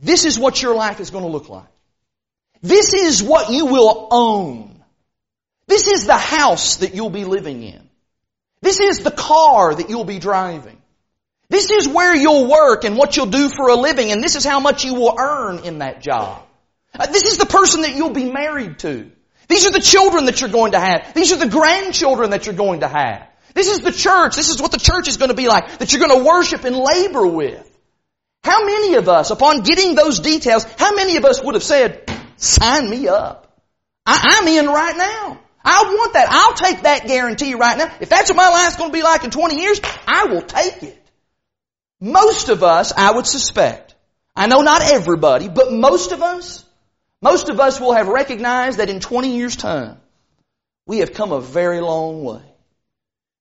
this 0.00 0.24
is 0.24 0.38
what 0.38 0.60
your 0.60 0.74
life 0.74 1.00
is 1.00 1.10
going 1.10 1.24
to 1.24 1.30
look 1.30 1.48
like. 1.48 1.68
This 2.62 2.94
is 2.94 3.22
what 3.22 3.50
you 3.50 3.66
will 3.66 4.08
own. 4.10 4.82
This 5.66 5.88
is 5.88 6.06
the 6.06 6.16
house 6.16 6.76
that 6.76 6.94
you'll 6.94 7.10
be 7.10 7.24
living 7.24 7.62
in. 7.62 7.88
This 8.60 8.80
is 8.80 9.00
the 9.00 9.10
car 9.10 9.74
that 9.74 9.90
you'll 9.90 10.04
be 10.04 10.18
driving. 10.18 10.80
This 11.48 11.70
is 11.70 11.88
where 11.88 12.14
you'll 12.14 12.48
work 12.50 12.84
and 12.84 12.96
what 12.96 13.16
you'll 13.16 13.26
do 13.26 13.48
for 13.48 13.68
a 13.68 13.76
living 13.76 14.10
and 14.10 14.22
this 14.22 14.34
is 14.34 14.44
how 14.44 14.60
much 14.60 14.84
you 14.84 14.94
will 14.94 15.14
earn 15.18 15.64
in 15.64 15.78
that 15.78 16.00
job. 16.00 16.42
Uh, 16.92 17.06
this 17.06 17.24
is 17.24 17.38
the 17.38 17.46
person 17.46 17.82
that 17.82 17.94
you'll 17.94 18.10
be 18.10 18.30
married 18.30 18.78
to. 18.80 19.10
These 19.48 19.66
are 19.66 19.70
the 19.70 19.80
children 19.80 20.24
that 20.24 20.40
you're 20.40 20.50
going 20.50 20.72
to 20.72 20.80
have. 20.80 21.14
These 21.14 21.32
are 21.32 21.36
the 21.36 21.48
grandchildren 21.48 22.30
that 22.30 22.46
you're 22.46 22.54
going 22.54 22.80
to 22.80 22.88
have. 22.88 23.28
This 23.54 23.68
is 23.68 23.80
the 23.80 23.92
church. 23.92 24.34
This 24.34 24.48
is 24.50 24.60
what 24.60 24.72
the 24.72 24.78
church 24.78 25.08
is 25.08 25.16
going 25.16 25.30
to 25.30 25.36
be 25.36 25.48
like 25.48 25.78
that 25.78 25.92
you're 25.92 26.06
going 26.06 26.18
to 26.18 26.26
worship 26.26 26.64
and 26.64 26.76
labor 26.76 27.26
with. 27.26 27.65
How 28.46 28.64
many 28.64 28.94
of 28.94 29.08
us, 29.08 29.30
upon 29.30 29.62
getting 29.62 29.96
those 29.96 30.20
details, 30.20 30.62
how 30.78 30.94
many 30.94 31.16
of 31.16 31.24
us 31.24 31.42
would 31.42 31.56
have 31.56 31.64
said, 31.64 32.08
sign 32.36 32.88
me 32.88 33.08
up? 33.08 33.60
I, 34.06 34.38
I'm 34.38 34.46
in 34.46 34.66
right 34.68 34.96
now. 34.96 35.40
I 35.64 35.82
want 35.82 36.12
that. 36.12 36.28
I'll 36.30 36.54
take 36.54 36.82
that 36.82 37.08
guarantee 37.08 37.56
right 37.56 37.76
now. 37.76 37.92
If 38.00 38.08
that's 38.08 38.30
what 38.30 38.36
my 38.36 38.48
life's 38.48 38.76
going 38.76 38.90
to 38.90 38.96
be 38.96 39.02
like 39.02 39.24
in 39.24 39.30
20 39.30 39.60
years, 39.60 39.80
I 40.06 40.26
will 40.26 40.42
take 40.42 40.80
it. 40.84 41.02
Most 42.00 42.48
of 42.48 42.62
us, 42.62 42.92
I 42.96 43.16
would 43.16 43.26
suspect, 43.26 43.96
I 44.36 44.46
know 44.46 44.62
not 44.62 44.80
everybody, 44.80 45.48
but 45.48 45.72
most 45.72 46.12
of 46.12 46.22
us, 46.22 46.64
most 47.20 47.48
of 47.48 47.58
us 47.58 47.80
will 47.80 47.94
have 47.94 48.06
recognized 48.06 48.78
that 48.78 48.90
in 48.90 49.00
20 49.00 49.36
years 49.36 49.56
time, 49.56 49.98
we 50.86 50.98
have 50.98 51.14
come 51.14 51.32
a 51.32 51.40
very 51.40 51.80
long 51.80 52.22
way. 52.22 52.42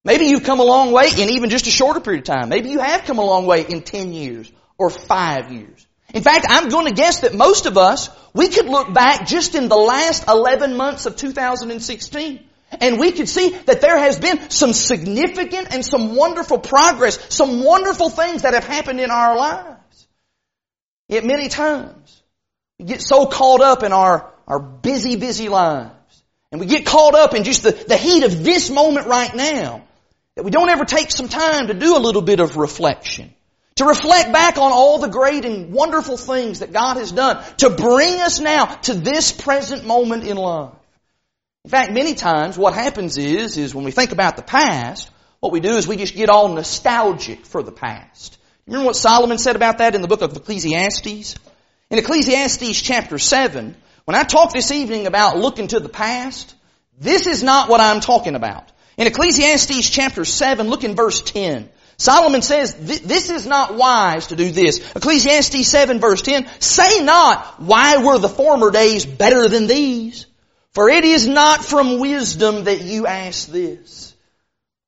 Maybe 0.03 0.25
you've 0.25 0.45
come 0.45 0.59
a 0.59 0.63
long 0.63 0.93
way 0.93 1.09
in 1.15 1.29
even 1.29 1.51
just 1.51 1.67
a 1.67 1.71
shorter 1.71 1.99
period 1.99 2.21
of 2.21 2.25
time. 2.25 2.49
Maybe 2.49 2.69
you 2.69 2.79
have 2.79 3.03
come 3.03 3.19
a 3.19 3.23
long 3.23 3.45
way 3.45 3.63
in 3.69 3.83
10 3.83 4.11
years 4.11 4.51
or 4.77 4.89
5 4.89 5.51
years. 5.51 5.88
In 6.13 6.23
fact, 6.23 6.45
I'm 6.49 6.69
going 6.69 6.88
to 6.88 6.93
guess 6.93 7.21
that 7.21 7.33
most 7.33 7.65
of 7.65 7.77
us, 7.77 8.09
we 8.33 8.49
could 8.49 8.67
look 8.67 8.93
back 8.93 9.27
just 9.27 9.55
in 9.55 9.67
the 9.67 9.75
last 9.75 10.27
11 10.27 10.77
months 10.77 11.05
of 11.05 11.15
2016 11.15 12.47
and 12.71 12.99
we 12.99 13.11
could 13.11 13.29
see 13.29 13.49
that 13.49 13.81
there 13.81 13.97
has 13.97 14.19
been 14.19 14.49
some 14.49 14.73
significant 14.73 15.73
and 15.73 15.85
some 15.85 16.15
wonderful 16.15 16.59
progress, 16.59 17.33
some 17.33 17.63
wonderful 17.63 18.09
things 18.09 18.41
that 18.41 18.53
have 18.53 18.65
happened 18.65 18.99
in 18.99 19.11
our 19.11 19.35
lives. 19.35 20.07
Yet 21.07 21.23
many 21.23 21.49
times, 21.49 22.21
we 22.79 22.85
get 22.85 23.01
so 23.01 23.27
caught 23.27 23.61
up 23.61 23.83
in 23.83 23.93
our, 23.93 24.31
our 24.47 24.59
busy, 24.59 25.15
busy 25.15 25.49
lives. 25.49 25.91
And 26.51 26.59
we 26.59 26.67
get 26.67 26.85
caught 26.85 27.15
up 27.15 27.33
in 27.33 27.43
just 27.43 27.63
the, 27.63 27.71
the 27.71 27.97
heat 27.97 28.23
of 28.23 28.43
this 28.43 28.69
moment 28.69 29.07
right 29.07 29.33
now 29.33 29.83
that 30.35 30.43
we 30.43 30.51
don't 30.51 30.69
ever 30.69 30.85
take 30.85 31.11
some 31.11 31.29
time 31.29 31.67
to 31.67 31.73
do 31.73 31.95
a 31.97 31.99
little 31.99 32.21
bit 32.21 32.39
of 32.39 32.57
reflection. 32.57 33.33
To 33.77 33.85
reflect 33.85 34.31
back 34.31 34.57
on 34.57 34.71
all 34.71 34.99
the 34.99 35.09
great 35.09 35.43
and 35.43 35.73
wonderful 35.73 36.15
things 36.15 36.59
that 36.59 36.71
God 36.71 36.95
has 36.95 37.11
done 37.11 37.43
to 37.57 37.69
bring 37.69 38.21
us 38.21 38.39
now 38.39 38.65
to 38.65 38.93
this 38.93 39.33
present 39.33 39.85
moment 39.85 40.23
in 40.23 40.38
life. 40.38 40.71
In 41.65 41.71
fact, 41.71 41.91
many 41.91 42.13
times 42.13 42.57
what 42.57 42.73
happens 42.73 43.17
is, 43.17 43.57
is 43.57 43.75
when 43.75 43.83
we 43.83 43.91
think 43.91 44.13
about 44.13 44.38
the 44.38 44.43
past, 44.43 45.09
what 45.41 45.51
we 45.51 45.59
do 45.59 45.75
is 45.75 45.88
we 45.88 45.97
just 45.97 46.15
get 46.15 46.29
all 46.29 46.47
nostalgic 46.47 47.45
for 47.45 47.63
the 47.63 47.71
past. 47.71 48.38
Remember 48.65 48.85
what 48.85 48.95
Solomon 48.95 49.38
said 49.38 49.55
about 49.57 49.79
that 49.79 49.93
in 49.93 50.01
the 50.01 50.07
book 50.07 50.21
of 50.21 50.35
Ecclesiastes? 50.35 51.35
In 51.89 51.99
Ecclesiastes 51.99 52.81
chapter 52.81 53.19
7, 53.19 53.75
when 54.05 54.15
I 54.15 54.23
talk 54.23 54.53
this 54.53 54.71
evening 54.71 55.05
about 55.05 55.38
looking 55.38 55.67
to 55.67 55.79
the 55.79 55.89
past, 55.89 56.55
this 56.97 57.27
is 57.27 57.43
not 57.43 57.67
what 57.67 57.81
I'm 57.81 57.99
talking 57.99 58.35
about. 58.35 58.71
In 58.97 59.07
Ecclesiastes 59.07 59.89
chapter 59.89 60.23
7, 60.23 60.69
look 60.69 60.83
in 60.83 60.95
verse 60.95 61.21
10. 61.21 61.69
Solomon 61.97 62.41
says, 62.41 62.73
this 62.73 63.29
is 63.29 63.45
not 63.45 63.75
wise 63.75 64.27
to 64.27 64.36
do 64.36 64.51
this. 64.51 64.79
Ecclesiastes 64.95 65.67
7 65.67 65.99
verse 65.99 66.21
10, 66.21 66.47
say 66.60 67.03
not, 67.03 67.62
why 67.62 68.03
were 68.03 68.17
the 68.17 68.29
former 68.29 68.71
days 68.71 69.05
better 69.05 69.47
than 69.47 69.67
these? 69.67 70.25
For 70.73 70.89
it 70.89 71.05
is 71.05 71.25
not 71.25 71.63
from 71.63 71.99
wisdom 71.99 72.65
that 72.65 72.81
you 72.81 73.08
ask 73.08 73.47
this. 73.47 74.13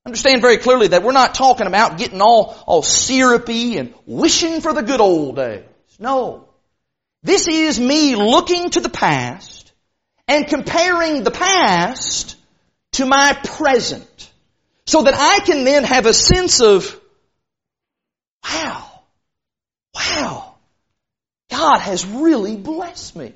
Understand 0.05 0.41
very 0.41 0.57
clearly 0.57 0.87
that 0.89 1.03
we're 1.03 1.13
not 1.13 1.33
talking 1.33 1.67
about 1.67 1.97
getting 1.97 2.21
all, 2.21 2.57
all 2.65 2.81
syrupy 2.81 3.77
and 3.77 3.93
wishing 4.05 4.61
for 4.61 4.73
the 4.73 4.81
good 4.81 5.01
old 5.01 5.37
days. 5.37 5.63
No. 5.99 6.47
This 7.23 7.47
is 7.47 7.79
me 7.79 8.15
looking 8.15 8.69
to 8.71 8.81
the 8.81 8.89
past 8.89 9.71
and 10.27 10.47
comparing 10.47 11.23
the 11.23 11.31
past 11.31 12.35
to 12.93 13.05
my 13.05 13.37
present 13.43 14.26
so 14.87 15.03
that 15.03 15.13
I 15.13 15.41
can 15.45 15.65
then 15.65 15.83
have 15.83 16.05
a 16.05 16.13
sense 16.13 16.61
of, 16.61 16.99
wow, 18.43 18.89
wow, 19.93 20.55
God 21.51 21.79
has 21.79 22.05
really 22.05 22.55
blessed 22.55 23.15
me. 23.17 23.33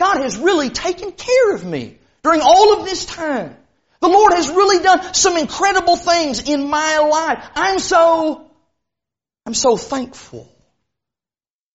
God 0.00 0.20
has 0.20 0.36
really 0.36 0.70
taken 0.70 1.12
care 1.12 1.54
of 1.54 1.64
me 1.64 1.98
during 2.24 2.40
all 2.42 2.78
of 2.78 2.84
this 2.84 3.06
time. 3.06 3.56
The 4.00 4.08
Lord 4.08 4.32
has 4.32 4.48
really 4.48 4.82
done 4.82 5.14
some 5.14 5.36
incredible 5.36 5.96
things 5.96 6.48
in 6.48 6.68
my 6.68 6.98
life. 6.98 7.48
I'm 7.54 7.78
so, 7.78 8.50
I'm 9.46 9.54
so 9.54 9.76
thankful. 9.76 10.52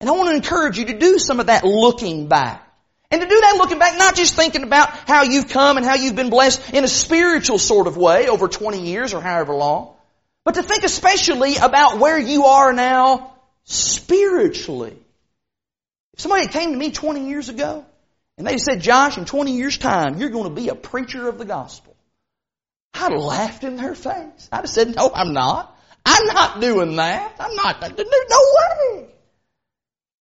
And 0.01 0.09
I 0.09 0.13
want 0.13 0.29
to 0.31 0.35
encourage 0.35 0.77
you 0.77 0.85
to 0.87 0.99
do 0.99 1.17
some 1.17 1.39
of 1.39 1.45
that 1.45 1.63
looking 1.63 2.27
back. 2.27 2.66
And 3.09 3.21
to 3.21 3.27
do 3.27 3.39
that 3.39 3.55
looking 3.57 3.79
back, 3.79 3.97
not 3.97 4.15
just 4.15 4.35
thinking 4.35 4.63
about 4.63 4.89
how 4.89 5.23
you've 5.23 5.47
come 5.47 5.77
and 5.77 5.85
how 5.85 5.95
you've 5.95 6.15
been 6.15 6.29
blessed 6.29 6.73
in 6.73 6.83
a 6.83 6.89
spiritual 6.89 7.57
sort 7.57 7.87
of 7.87 7.95
way 7.95 8.27
over 8.27 8.47
20 8.47 8.85
years 8.85 9.13
or 9.13 9.21
however 9.21 9.53
long, 9.53 9.93
but 10.43 10.55
to 10.55 10.63
think 10.63 10.83
especially 10.83 11.55
about 11.57 11.99
where 11.99 12.19
you 12.19 12.45
are 12.45 12.73
now 12.73 13.33
spiritually. 13.63 14.97
If 16.13 16.21
somebody 16.21 16.47
came 16.47 16.71
to 16.71 16.77
me 16.77 16.91
20 16.91 17.29
years 17.29 17.47
ago 17.47 17.85
and 18.37 18.45
they 18.45 18.57
said, 18.57 18.81
Josh, 18.81 19.17
in 19.17 19.25
20 19.25 19.55
years 19.55 19.77
time, 19.77 20.19
you're 20.19 20.29
going 20.29 20.49
to 20.49 20.61
be 20.61 20.69
a 20.69 20.75
preacher 20.75 21.29
of 21.29 21.37
the 21.37 21.45
gospel. 21.45 21.95
I'd 22.93 23.11
have 23.11 23.21
laughed 23.21 23.63
in 23.63 23.77
their 23.77 23.95
face. 23.95 24.49
I'd 24.51 24.61
have 24.61 24.69
said, 24.69 24.95
no, 24.95 25.11
I'm 25.13 25.33
not. 25.33 25.77
I'm 26.05 26.25
not 26.25 26.61
doing 26.61 26.95
that. 26.95 27.35
I'm 27.39 27.55
not, 27.55 27.81
no 27.81 27.95
way. 27.97 29.07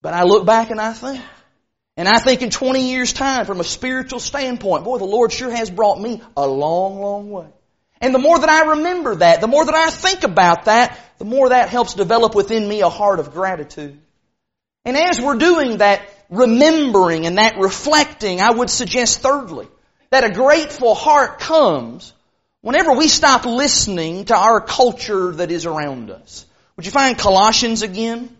But 0.02 0.14
I 0.14 0.24
look 0.24 0.44
back 0.44 0.70
and 0.70 0.80
I 0.80 0.92
think, 0.92 1.22
and 1.96 2.06
I 2.06 2.18
think 2.18 2.42
in 2.42 2.50
20 2.50 2.90
years 2.90 3.12
time, 3.12 3.46
from 3.46 3.60
a 3.60 3.64
spiritual 3.64 4.20
standpoint, 4.20 4.84
boy, 4.84 4.98
the 4.98 5.04
Lord 5.04 5.32
sure 5.32 5.50
has 5.50 5.70
brought 5.70 6.00
me 6.00 6.20
a 6.36 6.46
long, 6.46 7.00
long 7.00 7.30
way. 7.30 7.46
And 8.00 8.14
the 8.14 8.18
more 8.18 8.38
that 8.38 8.48
I 8.50 8.70
remember 8.72 9.16
that, 9.16 9.40
the 9.40 9.48
more 9.48 9.64
that 9.64 9.74
I 9.74 9.88
think 9.90 10.22
about 10.22 10.66
that, 10.66 10.98
the 11.18 11.24
more 11.24 11.48
that 11.48 11.70
helps 11.70 11.94
develop 11.94 12.34
within 12.34 12.68
me 12.68 12.82
a 12.82 12.90
heart 12.90 13.18
of 13.18 13.32
gratitude. 13.32 13.98
And 14.84 14.96
as 14.96 15.20
we're 15.20 15.38
doing 15.38 15.78
that 15.78 16.02
remembering 16.28 17.26
and 17.26 17.38
that 17.38 17.58
reflecting, 17.58 18.42
I 18.42 18.50
would 18.50 18.68
suggest 18.68 19.20
thirdly, 19.20 19.68
that 20.10 20.24
a 20.24 20.30
grateful 20.30 20.94
heart 20.94 21.38
comes 21.38 22.12
whenever 22.60 22.92
we 22.92 23.08
stop 23.08 23.46
listening 23.46 24.26
to 24.26 24.36
our 24.36 24.60
culture 24.60 25.32
that 25.32 25.50
is 25.50 25.64
around 25.64 26.10
us. 26.10 26.44
Would 26.76 26.84
you 26.84 26.92
find 26.92 27.16
Colossians 27.16 27.80
again? 27.80 28.36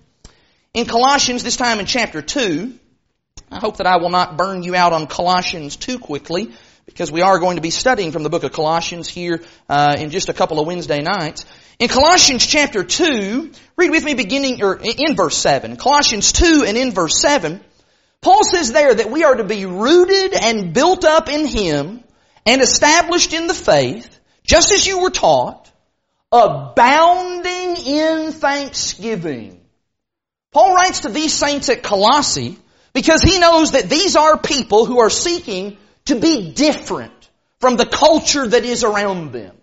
In 0.75 0.85
Colossians, 0.85 1.43
this 1.43 1.57
time 1.57 1.81
in 1.81 1.87
chapter 1.87 2.21
2, 2.21 2.79
I 3.51 3.59
hope 3.59 3.77
that 3.77 3.87
I 3.87 3.99
will 3.99 4.11
not 4.11 4.37
burn 4.37 4.63
you 4.63 4.75
out 4.75 4.93
on 4.93 5.07
Colossians 5.07 5.77
too 5.77 5.99
quickly 5.99 6.53
because 6.85 7.13
we 7.13 7.21
are 7.21 7.39
going 7.39 7.57
to 7.57 7.63
be 7.63 7.71
studying 7.71 8.13
from 8.13 8.23
the 8.23 8.31
book 8.31 8.43
of 8.43 8.53
Colossians 8.53 9.09
here 9.09 9.43
uh, 9.69 9.97
in 9.99 10.11
just 10.11 10.29
a 10.29 10.33
couple 10.33 10.59
of 10.59 10.67
Wednesday 10.67 11.01
nights. 11.01 11.45
In 11.79 11.89
Colossians 11.89 12.47
chapter 12.47 12.83
2, 12.83 13.53
read 13.77 13.91
with 13.91 14.05
me 14.05 14.15
beginning 14.15 14.63
or 14.63 14.77
in 14.77 15.15
verse 15.15 15.37
7. 15.37 15.77
Colossians 15.77 16.33
2 16.33 16.65
and 16.67 16.77
in 16.77 16.93
verse 16.93 17.21
7, 17.21 17.61
Paul 18.21 18.43
says 18.45 18.73
there 18.73 18.95
that 18.95 19.11
we 19.11 19.25
are 19.25 19.37
to 19.37 19.45
be 19.45 19.67
rooted 19.67 20.35
and 20.35 20.73
built 20.73 21.05
up 21.05 21.29
in 21.29 21.47
him 21.47 22.03
and 22.45 22.63
established 22.63 23.33
in 23.33 23.47
the 23.47 23.55
faith, 23.55 24.19
just 24.43 24.73
as 24.73 24.87
you 24.87 25.01
were 25.01 25.11
taught, 25.11 25.71
abounding 26.33 27.77
in 27.87 28.33
thanksgiving. 28.33 29.61
Paul 30.53 30.75
writes 30.75 31.01
to 31.01 31.11
these 31.11 31.35
saints 31.35 31.69
at 31.69 31.83
Colossae 31.83 32.59
because 32.97 33.21
he 33.21 33.39
knows 33.39 33.73
that 33.73 33.91
these 33.91 34.17
are 34.17 34.39
people 34.39 34.87
who 34.87 35.01
are 35.01 35.11
seeking 35.11 35.77
to 36.07 36.19
be 36.19 36.53
different 36.53 37.13
from 37.61 37.77
the 37.77 37.85
culture 37.85 38.47
that 38.47 38.65
is 38.65 38.85
around 38.85 39.33
them. 39.33 39.55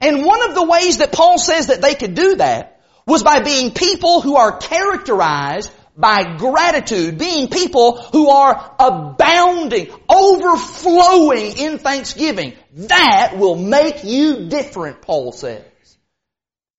And 0.00 0.26
one 0.26 0.48
of 0.48 0.56
the 0.56 0.64
ways 0.64 0.98
that 0.98 1.12
Paul 1.12 1.38
says 1.38 1.68
that 1.68 1.80
they 1.80 1.94
could 1.94 2.14
do 2.14 2.34
that 2.36 2.80
was 3.06 3.22
by 3.22 3.42
being 3.42 3.70
people 3.70 4.20
who 4.20 4.34
are 4.34 4.58
characterized 4.58 5.70
by 5.96 6.36
gratitude, 6.36 7.16
being 7.16 7.46
people 7.46 8.02
who 8.02 8.28
are 8.28 8.74
abounding, 8.80 9.92
overflowing 10.08 11.58
in 11.58 11.78
thanksgiving. 11.78 12.54
That 12.74 13.34
will 13.36 13.54
make 13.54 14.02
you 14.02 14.48
different, 14.48 15.00
Paul 15.00 15.30
says. 15.30 15.62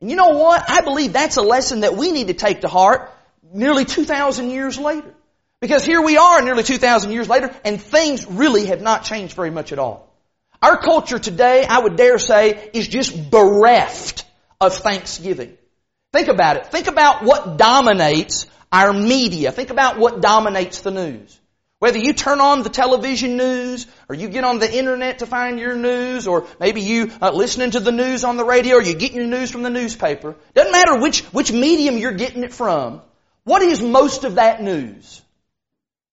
And 0.01 0.09
you 0.09 0.17
know 0.17 0.31
what? 0.31 0.69
I 0.69 0.81
believe 0.81 1.13
that's 1.13 1.37
a 1.37 1.41
lesson 1.41 1.81
that 1.81 1.95
we 1.95 2.11
need 2.11 2.27
to 2.27 2.33
take 2.33 2.61
to 2.61 2.67
heart 2.67 3.13
nearly 3.53 3.85
2,000 3.85 4.49
years 4.49 4.77
later. 4.77 5.15
Because 5.61 5.85
here 5.85 6.01
we 6.01 6.17
are 6.17 6.41
nearly 6.41 6.63
2,000 6.63 7.11
years 7.11 7.29
later 7.29 7.53
and 7.63 7.79
things 7.79 8.25
really 8.25 8.65
have 8.65 8.81
not 8.81 9.03
changed 9.03 9.35
very 9.35 9.51
much 9.51 9.71
at 9.71 9.77
all. 9.77 10.11
Our 10.59 10.77
culture 10.77 11.19
today, 11.19 11.63
I 11.63 11.79
would 11.79 11.95
dare 11.95 12.17
say, 12.17 12.69
is 12.73 12.87
just 12.87 13.29
bereft 13.29 14.25
of 14.59 14.73
thanksgiving. 14.75 15.55
Think 16.13 16.27
about 16.27 16.57
it. 16.57 16.67
Think 16.67 16.87
about 16.87 17.23
what 17.23 17.57
dominates 17.57 18.47
our 18.71 18.91
media. 18.91 19.51
Think 19.51 19.69
about 19.69 19.99
what 19.99 20.19
dominates 20.19 20.81
the 20.81 20.91
news. 20.91 21.39
Whether 21.79 21.99
you 21.99 22.13
turn 22.13 22.41
on 22.41 22.61
the 22.63 22.69
television 22.69 23.37
news, 23.37 23.87
or 24.07 24.15
you 24.15 24.29
get 24.29 24.43
on 24.43 24.59
the 24.59 24.71
internet 24.71 25.19
to 25.19 25.25
find 25.25 25.59
your 25.59 25.75
news, 25.75 26.27
or 26.27 26.45
maybe 26.59 26.81
you 26.81 27.11
uh, 27.19 27.31
listening 27.31 27.71
to 27.71 27.79
the 27.79 27.91
news 27.91 28.23
on 28.23 28.37
the 28.37 28.45
radio, 28.45 28.75
or 28.75 28.83
you 28.83 28.93
get 28.93 29.13
your 29.13 29.25
news 29.25 29.49
from 29.49 29.63
the 29.63 29.69
newspaper. 29.71 30.35
Doesn't 30.53 30.71
matter 30.71 30.99
which, 30.99 31.21
which 31.33 31.51
medium 31.51 31.97
you're 31.97 32.11
getting 32.11 32.43
it 32.43 32.53
from. 32.53 33.01
What 33.45 33.63
is 33.63 33.81
most 33.81 34.25
of 34.25 34.35
that 34.35 34.61
news? 34.61 35.23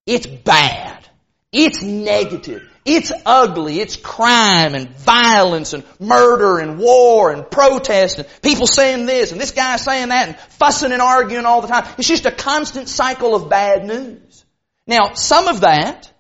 It's 0.09 0.27
bad. 0.27 1.07
It's 1.53 1.83
negative. 1.83 2.67
It's 2.87 3.13
ugly. 3.27 3.79
It's 3.79 3.95
crime 3.95 4.75
and 4.75 4.89
violence 4.89 5.75
and 5.75 5.85
murder 6.01 6.61
and 6.61 6.79
war 6.79 7.31
and 7.31 7.51
protest 7.51 8.19
and 8.19 8.27
people 8.41 8.67
saying 8.67 9.05
this 9.05 9.33
and 9.33 9.41
this 9.41 9.51
guy 9.51 9.77
saying 9.77 10.09
that 10.09 10.29
and 10.29 10.39
fussing 10.39 10.93
and 10.93 11.03
arguing 11.03 11.45
all 11.45 11.61
the 11.61 11.69
time. 11.69 11.87
It's 11.99 12.09
just 12.09 12.25
a 12.25 12.31
constant 12.31 12.89
cycle 12.89 13.35
of 13.35 13.51
bad 13.51 13.85
news. 13.85 14.47
Now, 14.87 15.13
some 15.13 15.47
of 15.47 15.61
that, 15.61 16.11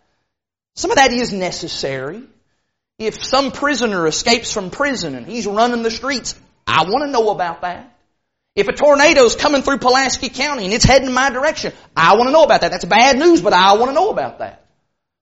some 0.74 0.90
of 0.90 0.96
that 0.98 1.14
is 1.14 1.32
necessary. 1.32 2.22
If 2.98 3.24
some 3.24 3.52
prisoner 3.52 4.06
escapes 4.06 4.52
from 4.52 4.68
prison 4.68 5.14
and 5.14 5.26
he's 5.26 5.46
running 5.46 5.82
the 5.82 5.90
streets, 5.90 6.38
I 6.66 6.84
want 6.84 7.06
to 7.06 7.10
know 7.10 7.30
about 7.30 7.62
that. 7.62 7.97
If 8.58 8.66
a 8.66 8.72
tornado's 8.72 9.36
coming 9.36 9.62
through 9.62 9.78
Pulaski 9.78 10.30
County 10.30 10.64
and 10.64 10.74
it's 10.74 10.84
heading 10.84 11.12
my 11.12 11.30
direction, 11.30 11.72
I 11.96 12.16
want 12.16 12.26
to 12.26 12.32
know 12.32 12.42
about 12.42 12.62
that. 12.62 12.72
That's 12.72 12.84
bad 12.84 13.16
news, 13.16 13.40
but 13.40 13.52
I 13.52 13.74
want 13.74 13.90
to 13.90 13.94
know 13.94 14.10
about 14.10 14.40
that. 14.40 14.66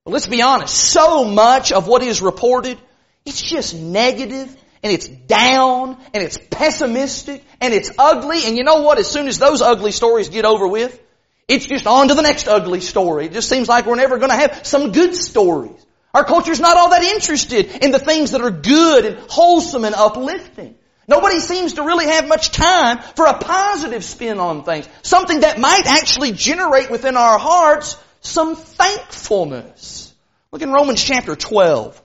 But 0.07 0.13
let's 0.13 0.27
be 0.27 0.41
honest, 0.41 0.75
so 0.75 1.23
much 1.23 1.71
of 1.71 1.87
what 1.87 2.03
is 2.03 2.23
reported, 2.23 2.79
it's 3.27 3.43
just 3.43 3.75
negative 3.75 4.57
and 4.83 4.91
it's 4.91 5.07
down 5.07 5.99
and 6.15 6.23
it's 6.23 6.39
pessimistic 6.51 7.45
and 7.61 7.75
it's 7.75 7.91
ugly. 7.99 8.47
And 8.47 8.57
you 8.57 8.65
know 8.65 8.81
what? 8.81 8.97
As 8.97 9.11
soon 9.11 9.29
as 9.29 9.39
those 9.39 9.61
ugly 9.61 9.93
stories 9.93 10.31
get 10.31 10.47
over 10.47 10.67
with, 10.67 10.99
it's 11.47 11.67
just 11.67 11.87
on 11.87 12.09
to 12.09 12.15
the 12.15 12.23
next 12.23 12.49
ugly 12.49 12.81
story. 12.81 13.27
It 13.27 13.35
just 13.35 13.51
seems 13.51 13.69
like 13.69 13.85
we're 13.85 13.97
never 13.97 14.17
going 14.17 14.31
to 14.31 14.37
have 14.37 14.67
some 14.67 14.93
good 14.93 15.15
stories. 15.15 15.85
Our 16.15 16.25
culture's 16.25 16.59
not 16.59 16.79
all 16.79 16.89
that 16.89 17.03
interested 17.03 17.85
in 17.85 17.91
the 17.91 17.99
things 17.99 18.31
that 18.31 18.41
are 18.41 18.51
good 18.51 19.05
and 19.05 19.19
wholesome 19.29 19.85
and 19.85 19.95
uplifting. 19.95 20.77
Nobody 21.09 21.39
seems 21.41 21.75
to 21.75 21.83
really 21.83 22.07
have 22.07 22.27
much 22.27 22.51
time 22.51 22.99
for 23.15 23.27
a 23.27 23.39
positive 23.39 24.05
spin 24.05 24.41
on 24.41 24.65
things. 24.65 24.89
Something 25.03 25.41
that 25.41 25.59
might 25.59 25.87
actually 25.87 26.33
generate 26.33 26.91
within 26.91 27.17
our 27.17 27.39
hearts 27.39 27.97
some 28.21 28.57
thankfulness. 28.57 30.13
Look 30.51 30.63
in 30.63 30.73
Romans 30.73 31.03
chapter 31.03 31.37
12. 31.37 32.03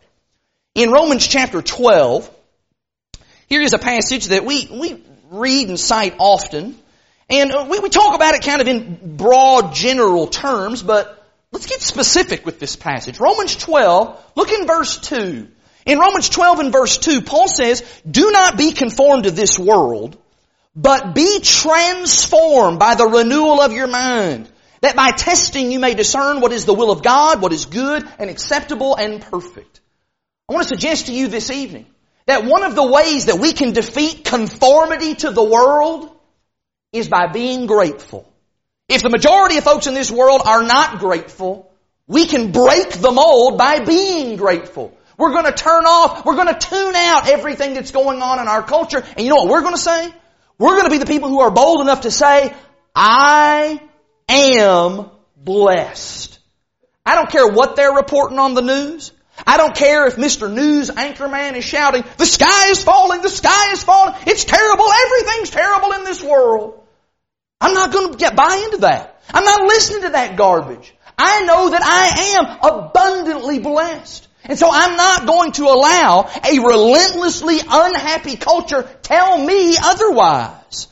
In 0.76 0.92
Romans 0.92 1.28
chapter 1.28 1.62
12, 1.62 2.30
here 3.48 3.62
is 3.62 3.74
a 3.74 3.80
passage 3.80 4.28
that 4.28 4.46
we, 4.46 4.68
we 4.72 5.04
read 5.32 5.68
and 5.68 5.80
cite 5.80 6.16
often. 6.20 6.78
And 7.30 7.52
uh, 7.52 7.68
we, 7.70 7.80
we 7.80 7.90
talk 7.90 8.14
about 8.14 8.36
it 8.36 8.44
kind 8.44 8.62
of 8.62 8.68
in 8.68 9.18
broad 9.18 9.74
general 9.74 10.28
terms, 10.28 10.84
but 10.84 11.26
let's 11.52 11.66
get 11.66 11.82
specific 11.82 12.46
with 12.46 12.60
this 12.60 12.76
passage. 12.76 13.20
Romans 13.20 13.56
12, 13.56 14.32
look 14.36 14.52
in 14.52 14.68
verse 14.68 15.00
2. 15.00 15.48
In 15.86 16.00
Romans 16.00 16.30
12 16.30 16.60
and 16.60 16.72
verse 16.72 16.98
2, 16.98 17.22
Paul 17.22 17.48
says, 17.48 17.84
Do 18.10 18.32
not 18.32 18.58
be 18.58 18.72
conformed 18.72 19.24
to 19.24 19.32
this 19.32 19.58
world, 19.58 20.18
but 20.76 21.16
be 21.16 21.40
transformed 21.42 22.80
by 22.80 22.96
the 22.96 23.08
renewal 23.08 23.62
of 23.62 23.74
your 23.74 23.88
mind, 23.88 24.50
that 24.82 24.96
by 24.96 25.12
testing 25.12 25.72
you 25.72 25.80
may 25.80 25.94
discern 25.94 26.40
what 26.40 26.52
is 26.52 26.66
the 26.66 26.74
will 26.74 26.92
of 26.92 27.04
God, 27.04 27.42
what 27.42 27.54
is 27.54 27.66
good 27.66 28.08
and 28.20 28.30
acceptable 28.30 28.96
and 28.96 29.22
perfect. 29.22 29.82
I 30.48 30.54
want 30.54 30.68
to 30.68 30.70
suggest 30.70 31.08
to 31.08 31.14
you 31.14 31.28
this 31.28 31.50
evening 31.50 31.88
that 32.26 32.46
one 32.46 32.64
of 32.64 32.76
the 32.76 32.86
ways 32.86 33.26
that 33.26 33.40
we 33.40 33.54
can 33.54 33.74
defeat 33.74 34.24
conformity 34.24 35.16
to 35.16 35.32
the 35.32 35.44
world 35.44 36.16
is 36.92 37.08
by 37.08 37.28
being 37.28 37.66
grateful. 37.66 38.32
If 38.88 39.02
the 39.02 39.10
majority 39.10 39.58
of 39.58 39.64
folks 39.64 39.88
in 39.88 39.94
this 39.94 40.12
world 40.12 40.42
are 40.46 40.64
not 40.64 41.00
grateful, 41.00 41.72
we 42.08 42.26
can 42.26 42.52
break 42.52 42.92
the 42.92 43.12
mold 43.12 43.58
by 43.58 43.80
being 43.80 44.36
grateful. 44.36 44.98
We're 45.22 45.34
going 45.34 45.46
to 45.46 45.52
turn 45.52 45.86
off, 45.86 46.26
we're 46.26 46.34
going 46.34 46.48
to 46.48 46.58
tune 46.58 46.96
out 46.96 47.30
everything 47.30 47.76
that's 47.76 47.92
going 47.92 48.24
on 48.24 48.40
in 48.40 48.48
our 48.48 48.64
culture. 48.64 49.04
And 49.16 49.20
you 49.20 49.30
know 49.30 49.36
what 49.36 49.50
we're 49.50 49.62
going 49.62 49.76
to 49.76 49.80
say? 49.80 50.12
We're 50.58 50.74
going 50.74 50.86
to 50.86 50.90
be 50.90 50.98
the 50.98 51.06
people 51.06 51.30
who 51.30 51.42
are 51.42 51.52
bold 51.52 51.82
enough 51.82 52.02
to 52.02 52.12
say, 52.12 52.56
I 52.96 53.80
am 54.28 55.12
blessed. 55.38 56.40
I 57.06 57.14
don't 57.14 57.30
care 57.30 57.48
what 57.48 57.76
they're 57.76 57.94
reporting 57.94 58.40
on 58.40 58.56
the 58.56 58.64
news. 58.64 59.12
I 59.46 59.58
don't 59.58 59.76
care 59.76 60.08
if 60.08 60.16
Mr. 60.16 60.52
News 60.52 60.90
Anchorman 60.90 61.56
is 61.56 61.66
shouting, 61.66 62.04
the 62.18 62.26
sky 62.26 62.72
is 62.72 62.84
falling, 62.84 63.22
the 63.22 63.30
sky 63.30 63.74
is 63.74 63.84
falling, 63.84 64.16
it's 64.26 64.44
terrible, 64.44 64.86
everything's 64.92 65.52
terrible 65.52 65.92
in 65.92 66.04
this 66.04 66.24
world. 66.24 66.84
I'm 67.60 67.76
not 67.76 67.94
going 67.94 68.12
to 68.14 68.18
get 68.18 68.36
buy 68.36 68.60
into 68.66 68.78
that. 68.78 69.22
I'm 69.32 69.46
not 69.46 69.68
listening 69.68 70.02
to 70.02 70.10
that 70.10 70.36
garbage. 70.36 70.96
I 71.16 71.42
know 71.42 71.70
that 71.70 71.84
I 71.84 72.38
am 72.38 72.74
abundantly 72.74 73.60
blessed. 73.60 74.30
And 74.44 74.58
so 74.58 74.70
I'm 74.72 74.96
not 74.96 75.28
going 75.28 75.52
to 75.54 75.64
allow 75.64 76.30
a 76.44 76.60
relentlessly 76.60 77.60
unhappy 77.60 78.38
culture 78.38 78.90
tell 79.02 79.38
me 79.38 79.76
otherwise. 79.82 80.88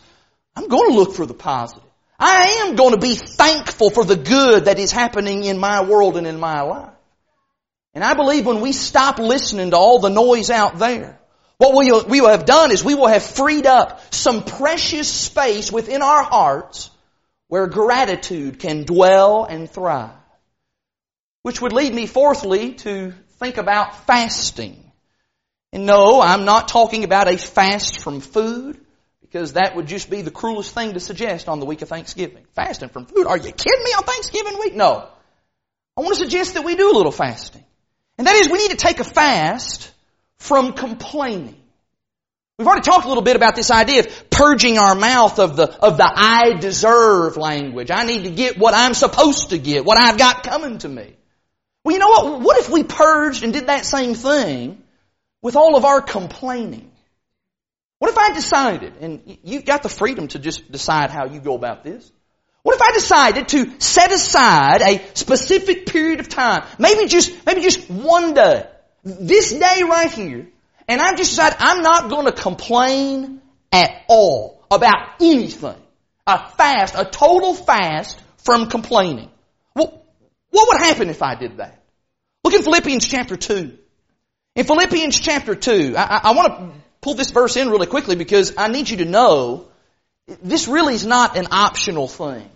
I'm 0.55 0.67
going 0.67 0.91
to 0.91 0.95
look 0.95 1.15
for 1.15 1.25
the 1.25 1.33
positive. 1.33 1.83
I 2.19 2.65
am 2.65 2.75
going 2.75 2.91
to 2.93 2.99
be 2.99 3.15
thankful 3.15 3.89
for 3.89 4.03
the 4.03 4.17
good 4.17 4.65
that 4.65 4.77
is 4.77 4.91
happening 4.91 5.45
in 5.45 5.57
my 5.57 5.83
world 5.83 6.17
and 6.17 6.27
in 6.27 6.39
my 6.39 6.61
life. 6.61 6.91
And 7.93 8.03
I 8.03 8.13
believe 8.13 8.45
when 8.45 8.61
we 8.61 8.71
stop 8.71 9.19
listening 9.19 9.71
to 9.71 9.77
all 9.77 9.99
the 9.99 10.09
noise 10.09 10.49
out 10.49 10.77
there, 10.77 11.17
what 11.57 11.75
we 11.75 11.91
will, 11.91 12.05
we 12.05 12.21
will 12.21 12.29
have 12.29 12.45
done 12.45 12.71
is 12.71 12.83
we 12.83 12.95
will 12.95 13.07
have 13.07 13.23
freed 13.23 13.65
up 13.65 14.13
some 14.13 14.43
precious 14.43 15.11
space 15.11 15.71
within 15.71 16.01
our 16.01 16.23
hearts 16.23 16.89
where 17.47 17.67
gratitude 17.67 18.59
can 18.59 18.83
dwell 18.83 19.45
and 19.45 19.69
thrive. 19.69 20.11
Which 21.41 21.61
would 21.61 21.73
lead 21.73 21.93
me 21.93 22.05
fourthly 22.05 22.73
to 22.75 23.13
think 23.39 23.57
about 23.57 24.05
fasting. 24.05 24.91
And 25.71 25.85
no, 25.85 26.21
I'm 26.21 26.45
not 26.45 26.67
talking 26.67 27.03
about 27.03 27.27
a 27.27 27.37
fast 27.37 27.99
from 28.01 28.21
food 28.21 28.79
because 29.21 29.53
that 29.53 29.75
would 29.75 29.87
just 29.87 30.09
be 30.09 30.21
the 30.21 30.31
cruelest 30.31 30.73
thing 30.73 30.93
to 30.93 30.99
suggest 30.99 31.47
on 31.47 31.59
the 31.59 31.65
week 31.65 31.81
of 31.81 31.89
Thanksgiving. 31.89 32.45
Fasting 32.55 32.89
from 32.89 33.05
food? 33.05 33.27
Are 33.27 33.37
you 33.37 33.51
kidding 33.51 33.83
me 33.83 33.91
on 33.91 34.03
Thanksgiving 34.03 34.59
week? 34.59 34.75
No. 34.75 35.07
I 35.95 36.01
want 36.01 36.15
to 36.15 36.19
suggest 36.19 36.55
that 36.55 36.63
we 36.63 36.75
do 36.75 36.91
a 36.91 36.95
little 36.95 37.11
fasting. 37.11 37.63
And 38.17 38.27
that 38.27 38.35
is 38.35 38.49
we 38.49 38.57
need 38.57 38.71
to 38.71 38.77
take 38.77 38.99
a 38.99 39.03
fast 39.03 39.91
from 40.37 40.73
complaining. 40.73 41.55
We've 42.57 42.67
already 42.67 42.81
talked 42.81 43.05
a 43.05 43.07
little 43.07 43.23
bit 43.23 43.37
about 43.37 43.55
this 43.55 43.71
idea 43.71 44.01
of 44.01 44.29
purging 44.29 44.77
our 44.77 44.95
mouth 44.95 45.39
of 45.39 45.55
the, 45.55 45.71
of 45.81 45.95
the 45.95 46.11
I 46.13 46.57
deserve 46.59 47.37
language. 47.37 47.89
I 47.91 48.05
need 48.05 48.23
to 48.23 48.31
get 48.31 48.57
what 48.57 48.73
I'm 48.73 48.93
supposed 48.93 49.51
to 49.51 49.57
get, 49.57 49.85
what 49.85 49.97
I've 49.97 50.17
got 50.17 50.43
coming 50.43 50.77
to 50.79 50.89
me. 50.89 51.15
Well, 51.83 51.93
you 51.93 51.99
know 51.99 52.09
what? 52.09 52.41
What 52.41 52.57
if 52.57 52.69
we 52.69 52.83
purged 52.83 53.43
and 53.43 53.53
did 53.53 53.67
that 53.67 53.85
same 53.85 54.13
thing 54.13 54.83
with 55.41 55.55
all 55.55 55.75
of 55.75 55.85
our 55.85 56.01
complaining? 56.01 56.91
What 57.99 58.11
if 58.11 58.17
I 58.17 58.33
decided, 58.33 58.93
and 59.01 59.37
you've 59.43 59.65
got 59.65 59.83
the 59.83 59.89
freedom 59.89 60.27
to 60.29 60.39
just 60.39 60.71
decide 60.71 61.09
how 61.09 61.25
you 61.25 61.39
go 61.41 61.55
about 61.55 61.83
this. 61.83 62.09
What 62.63 62.75
if 62.75 62.81
I 62.81 62.91
decided 62.91 63.47
to 63.49 63.79
set 63.79 64.11
aside 64.11 64.81
a 64.81 65.01
specific 65.15 65.85
period 65.85 66.19
of 66.19 66.29
time, 66.29 66.65
maybe 66.77 67.07
just, 67.07 67.45
maybe 67.45 67.61
just 67.61 67.89
one 67.89 68.33
day, 68.33 68.67
this 69.03 69.51
day 69.51 69.83
right 69.83 70.11
here, 70.11 70.47
and 70.87 71.01
I've 71.01 71.17
just 71.17 71.31
decided 71.31 71.57
I'm 71.59 71.81
not 71.81 72.09
going 72.09 72.25
to 72.25 72.31
complain 72.31 73.41
at 73.71 74.03
all 74.07 74.63
about 74.71 75.21
anything. 75.21 75.77
A 76.27 76.49
fast, 76.51 76.95
a 76.97 77.05
total 77.05 77.53
fast 77.53 78.19
from 78.37 78.69
complaining. 78.69 79.29
What 80.51 80.67
would 80.67 80.81
happen 80.81 81.09
if 81.09 81.21
I 81.21 81.35
did 81.35 81.57
that? 81.57 81.83
Look 82.43 82.53
in 82.53 82.63
Philippians 82.63 83.07
chapter 83.07 83.35
2. 83.35 83.77
In 84.55 84.65
Philippians 84.65 85.19
chapter 85.19 85.55
2, 85.55 85.95
I, 85.97 86.01
I, 86.01 86.19
I 86.23 86.31
want 86.33 86.57
to 86.57 86.71
pull 87.01 87.13
this 87.13 87.31
verse 87.31 87.55
in 87.55 87.69
really 87.69 87.87
quickly 87.87 88.15
because 88.15 88.53
I 88.57 88.67
need 88.67 88.89
you 88.89 88.97
to 88.97 89.05
know 89.05 89.67
this 90.41 90.67
really 90.67 90.93
is 90.93 91.05
not 91.05 91.37
an 91.37 91.47
optional 91.51 92.07
thing. 92.07 92.49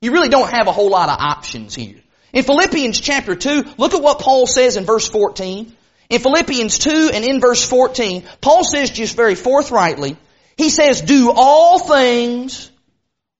You 0.00 0.12
really 0.12 0.28
don't 0.28 0.50
have 0.50 0.68
a 0.68 0.72
whole 0.72 0.90
lot 0.90 1.08
of 1.08 1.16
options 1.18 1.74
here. 1.74 2.00
In 2.32 2.44
Philippians 2.44 3.00
chapter 3.00 3.34
2, 3.34 3.64
look 3.78 3.94
at 3.94 4.02
what 4.02 4.20
Paul 4.20 4.46
says 4.46 4.76
in 4.76 4.84
verse 4.84 5.08
14. 5.08 5.72
In 6.10 6.20
Philippians 6.20 6.78
2 6.78 7.10
and 7.12 7.24
in 7.24 7.40
verse 7.40 7.64
14, 7.64 8.24
Paul 8.40 8.64
says 8.64 8.90
just 8.90 9.16
very 9.16 9.34
forthrightly, 9.34 10.16
he 10.56 10.70
says, 10.70 11.02
do 11.02 11.32
all 11.34 11.78
things 11.78 12.70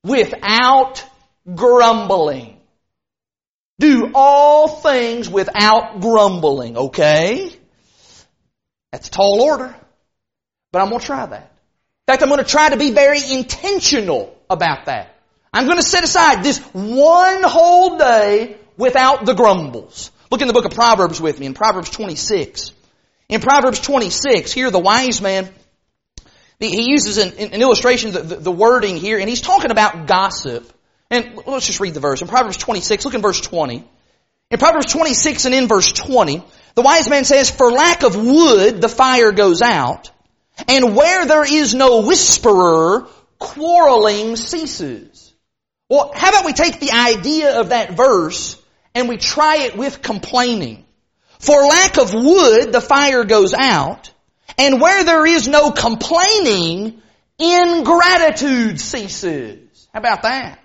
without 0.05 1.05
grumbling. 1.55 2.58
Do 3.79 4.11
all 4.15 4.69
things 4.69 5.29
without 5.29 6.01
grumbling, 6.01 6.77
okay? 6.77 7.53
That's 8.93 9.09
a 9.09 9.11
tall 9.11 9.41
order. 9.41 9.75
But 10.73 10.83
I'm 10.83 10.89
going 10.89 11.01
to 11.01 11.07
try 11.07 11.25
that. 11.25 11.53
In 12.09 12.13
fact, 12.13 12.23
I'm 12.23 12.29
going 12.29 12.43
to 12.43 12.51
try 12.51 12.71
to 12.71 12.77
be 12.77 12.93
very 12.93 13.21
intentional 13.33 14.37
about 14.51 14.87
that. 14.87 15.15
I'm 15.53 15.65
going 15.67 15.79
to 15.79 15.83
set 15.83 16.05
aside 16.05 16.43
this 16.43 16.59
one 16.73 17.43
whole 17.43 17.99
day 17.99 18.57
without 18.77 19.25
the 19.25 19.35
grumbles. 19.35 20.11
Look 20.31 20.43
in 20.43 20.47
the 20.47 20.55
book 20.55 20.65
of 20.65 20.73
Proverbs 20.73 21.21
with 21.21 21.39
me, 21.39 21.47
in 21.47 21.55
Proverbs 21.55 21.91
26. 21.91 22.73
In 23.29 23.41
Proverbs 23.41 23.81
26, 23.81 24.53
here 24.53 24.71
the 24.71 24.79
wise 24.79 25.21
man, 25.21 25.49
he 26.59 26.91
uses 26.91 27.19
an, 27.19 27.33
an 27.39 27.63
illustration, 27.63 28.13
the, 28.13 28.23
the, 28.23 28.37
the, 28.37 28.53
wording 28.53 28.97
here, 28.97 29.19
and 29.19 29.29
he's 29.29 29.41
talking 29.41 29.71
about 29.71 30.07
gossip. 30.07 30.71
And 31.11 31.41
let's 31.47 31.67
just 31.67 31.81
read 31.81 31.95
the 31.95 32.01
verse. 32.01 32.21
In 32.21 32.29
Proverbs 32.29 32.59
26, 32.59 33.05
look 33.05 33.15
in 33.15 33.23
verse 33.23 33.41
20. 33.41 33.85
In 34.51 34.59
Proverbs 34.59 34.93
26 34.93 35.45
and 35.47 35.55
in 35.55 35.69
verse 35.69 35.93
20, 35.93 36.43
the 36.75 36.83
wise 36.83 37.09
man 37.09 37.25
says, 37.25 37.51
For 37.51 37.71
lack 37.71 38.03
of 38.03 38.17
wood, 38.17 38.81
the 38.81 38.89
fire 38.89 39.33
goes 39.33 39.63
out, 39.63 40.11
and 40.67 40.97
where 40.97 41.27
there 41.27 41.45
is 41.45 41.75
no 41.75 42.07
whisperer, 42.07 43.07
quarreling 43.39 44.37
ceases. 44.37 45.33
Well, 45.89 46.13
how 46.15 46.31
about 46.31 46.45
we 46.45 46.53
take 46.53 46.81
the 46.81 46.93
idea 46.93 47.61
of 47.61 47.71
that 47.71 47.93
verse 47.93 48.61
and 48.95 49.09
we 49.09 49.17
try 49.17 49.65
it 49.65 49.77
with 49.77 50.03
complaining? 50.03 50.85
For 51.39 51.55
lack 51.55 51.99
of 51.99 52.13
wood, 52.13 52.73
the 52.73 52.81
fire 52.81 53.25
goes 53.25 53.55
out, 53.55 54.11
and 54.59 54.81
where 54.81 55.05
there 55.05 55.25
is 55.25 55.47
no 55.47 55.71
complaining, 55.71 57.01
ingratitude 57.39 58.81
ceases. 58.81 59.89
How 59.93 60.01
about 60.01 60.23
that? 60.23 60.59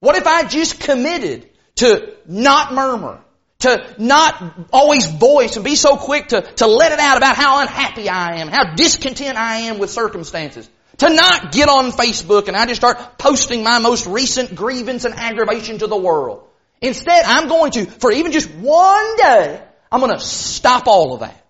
What 0.00 0.16
if 0.16 0.26
I 0.26 0.44
just 0.44 0.80
committed 0.80 1.48
to 1.76 2.14
not 2.26 2.72
murmur, 2.72 3.20
to 3.60 3.94
not 3.98 4.68
always 4.72 5.06
voice 5.06 5.56
and 5.56 5.64
be 5.64 5.74
so 5.74 5.96
quick 5.96 6.28
to, 6.28 6.42
to 6.42 6.66
let 6.66 6.92
it 6.92 6.98
out 6.98 7.16
about 7.16 7.36
how 7.36 7.60
unhappy 7.60 8.08
I 8.08 8.40
am, 8.40 8.48
how 8.48 8.74
discontent 8.74 9.36
I 9.36 9.56
am 9.68 9.78
with 9.78 9.90
circumstances? 9.90 10.68
To 10.98 11.08
not 11.08 11.52
get 11.52 11.68
on 11.68 11.92
Facebook 11.92 12.48
and 12.48 12.56
I 12.56 12.66
just 12.66 12.80
start 12.80 13.18
posting 13.18 13.62
my 13.62 13.78
most 13.78 14.06
recent 14.06 14.54
grievance 14.54 15.04
and 15.04 15.14
aggravation 15.14 15.78
to 15.78 15.86
the 15.86 15.96
world. 15.96 16.44
Instead, 16.80 17.24
I'm 17.24 17.48
going 17.48 17.72
to, 17.72 17.86
for 17.86 18.12
even 18.12 18.32
just 18.32 18.50
one 18.50 19.16
day, 19.16 19.62
I'm 19.90 20.00
going 20.00 20.16
to 20.16 20.20
stop 20.24 20.86
all 20.86 21.14
of 21.14 21.20
that. 21.20 21.44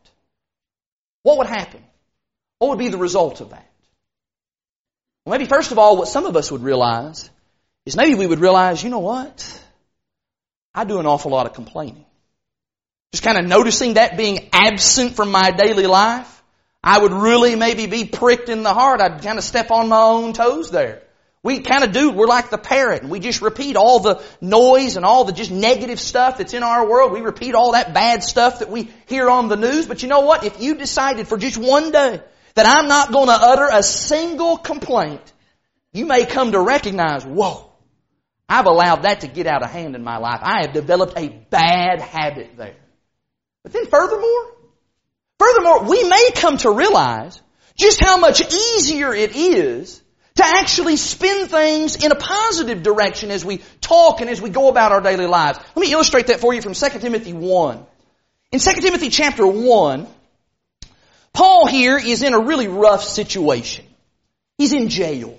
What 1.22 1.38
would 1.38 1.46
happen? 1.46 1.82
What 2.58 2.70
would 2.70 2.78
be 2.78 2.88
the 2.88 2.98
result 2.98 3.40
of 3.40 3.50
that? 3.50 3.70
Well, 5.24 5.38
maybe 5.38 5.48
first 5.48 5.72
of 5.72 5.78
all, 5.78 5.96
what 5.96 6.08
some 6.08 6.24
of 6.24 6.37
us 6.37 6.50
would 6.50 6.62
realize 6.62 7.28
is 7.88 7.96
maybe 7.96 8.14
we 8.14 8.27
would 8.27 8.40
realize, 8.40 8.83
you 8.85 8.90
know 8.90 8.98
what? 8.98 9.62
I 10.74 10.85
do 10.85 11.01
an 11.01 11.07
awful 11.07 11.31
lot 11.31 11.46
of 11.46 11.55
complaining. 11.55 12.05
Just 13.12 13.24
kind 13.24 13.38
of 13.38 13.46
noticing 13.46 13.94
that 13.94 14.16
being 14.16 14.51
absent 14.53 15.16
from 15.16 15.31
my 15.31 15.51
daily 15.51 15.87
life. 15.87 16.42
I 16.85 16.98
would 16.98 17.12
really 17.12 17.57
maybe 17.57 17.87
be 17.87 18.05
pricked 18.05 18.51
in 18.51 18.62
the 18.62 18.72
heart. 18.72 19.01
I'd 19.01 19.22
kind 19.22 19.38
of 19.38 19.44
step 19.44 19.70
on 19.70 19.88
my 19.88 20.01
own 20.01 20.35
toes 20.35 20.70
there. 20.70 21.03
We 21.42 21.61
kind 21.61 21.83
of 21.83 21.92
do. 21.92 22.11
We're 22.11 22.27
like 22.27 22.51
the 22.51 22.59
parrot 22.59 23.03
and 23.03 23.11
we 23.11 23.20
just 23.20 23.40
repeat 23.40 23.77
all 23.77 24.01
the 24.01 24.22
noise 24.40 24.96
and 24.96 25.07
all 25.07 25.24
the 25.24 25.33
just 25.33 25.51
negative 25.51 25.98
stuff 25.98 26.38
that's 26.38 26.53
in 26.53 26.62
our 26.62 26.87
world. 26.87 27.12
We 27.12 27.20
repeat 27.20 27.55
all 27.55 27.72
that 27.72 27.94
bad 27.94 28.22
stuff 28.22 28.59
that 28.59 28.70
we 28.70 28.90
hear 29.07 29.31
on 29.31 29.48
the 29.48 29.57
news. 29.57 29.87
But 29.87 30.03
you 30.03 30.09
know 30.09 30.20
what? 30.20 30.44
If 30.44 30.61
you 30.61 30.74
decided 30.74 31.27
for 31.27 31.38
just 31.38 31.57
one 31.57 31.90
day 31.90 32.20
that 32.55 32.66
I'm 32.66 32.87
not 32.88 33.12
going 33.12 33.29
to 33.29 33.38
utter 33.40 33.68
a 33.72 33.83
single 33.83 34.59
complaint, 34.59 35.22
you 35.92 36.05
may 36.05 36.27
come 36.27 36.53
to 36.53 36.61
recognize, 36.61 37.24
whoa, 37.24 37.67
I've 38.48 38.66
allowed 38.66 39.02
that 39.02 39.20
to 39.20 39.28
get 39.28 39.46
out 39.46 39.62
of 39.62 39.70
hand 39.70 39.94
in 39.94 40.02
my 40.02 40.16
life. 40.16 40.40
I 40.42 40.62
have 40.62 40.72
developed 40.72 41.18
a 41.18 41.28
bad 41.28 42.00
habit 42.00 42.56
there. 42.56 42.76
But 43.62 43.72
then 43.72 43.87
furthermore, 43.87 44.52
furthermore, 45.38 45.84
we 45.84 46.04
may 46.04 46.30
come 46.34 46.56
to 46.58 46.70
realize 46.70 47.40
just 47.76 48.02
how 48.02 48.16
much 48.16 48.40
easier 48.40 49.12
it 49.12 49.37
is 49.37 50.02
to 50.37 50.44
actually 50.44 50.96
spin 50.96 51.48
things 51.48 52.02
in 52.02 52.12
a 52.12 52.14
positive 52.14 52.82
direction 52.82 53.30
as 53.30 53.44
we 53.44 53.61
talk 53.80 54.20
and 54.20 54.30
as 54.30 54.40
we 54.40 54.50
go 54.50 54.68
about 54.68 54.92
our 54.92 55.00
daily 55.00 55.26
lives. 55.26 55.58
Let 55.74 55.76
me 55.76 55.92
illustrate 55.92 56.28
that 56.28 56.40
for 56.40 56.54
you 56.54 56.62
from 56.62 56.74
2 56.74 57.00
Timothy 57.00 57.32
1. 57.32 57.87
In 58.52 58.61
2 58.61 58.72
Timothy 58.80 59.11
chapter 59.11 59.46
1, 59.46 60.06
Paul 61.32 61.66
here 61.66 61.98
is 61.98 62.22
in 62.22 62.34
a 62.34 62.38
really 62.38 62.68
rough 62.68 63.04
situation. 63.04 63.84
He's 64.56 64.72
in 64.72 64.88
jail. 64.88 65.38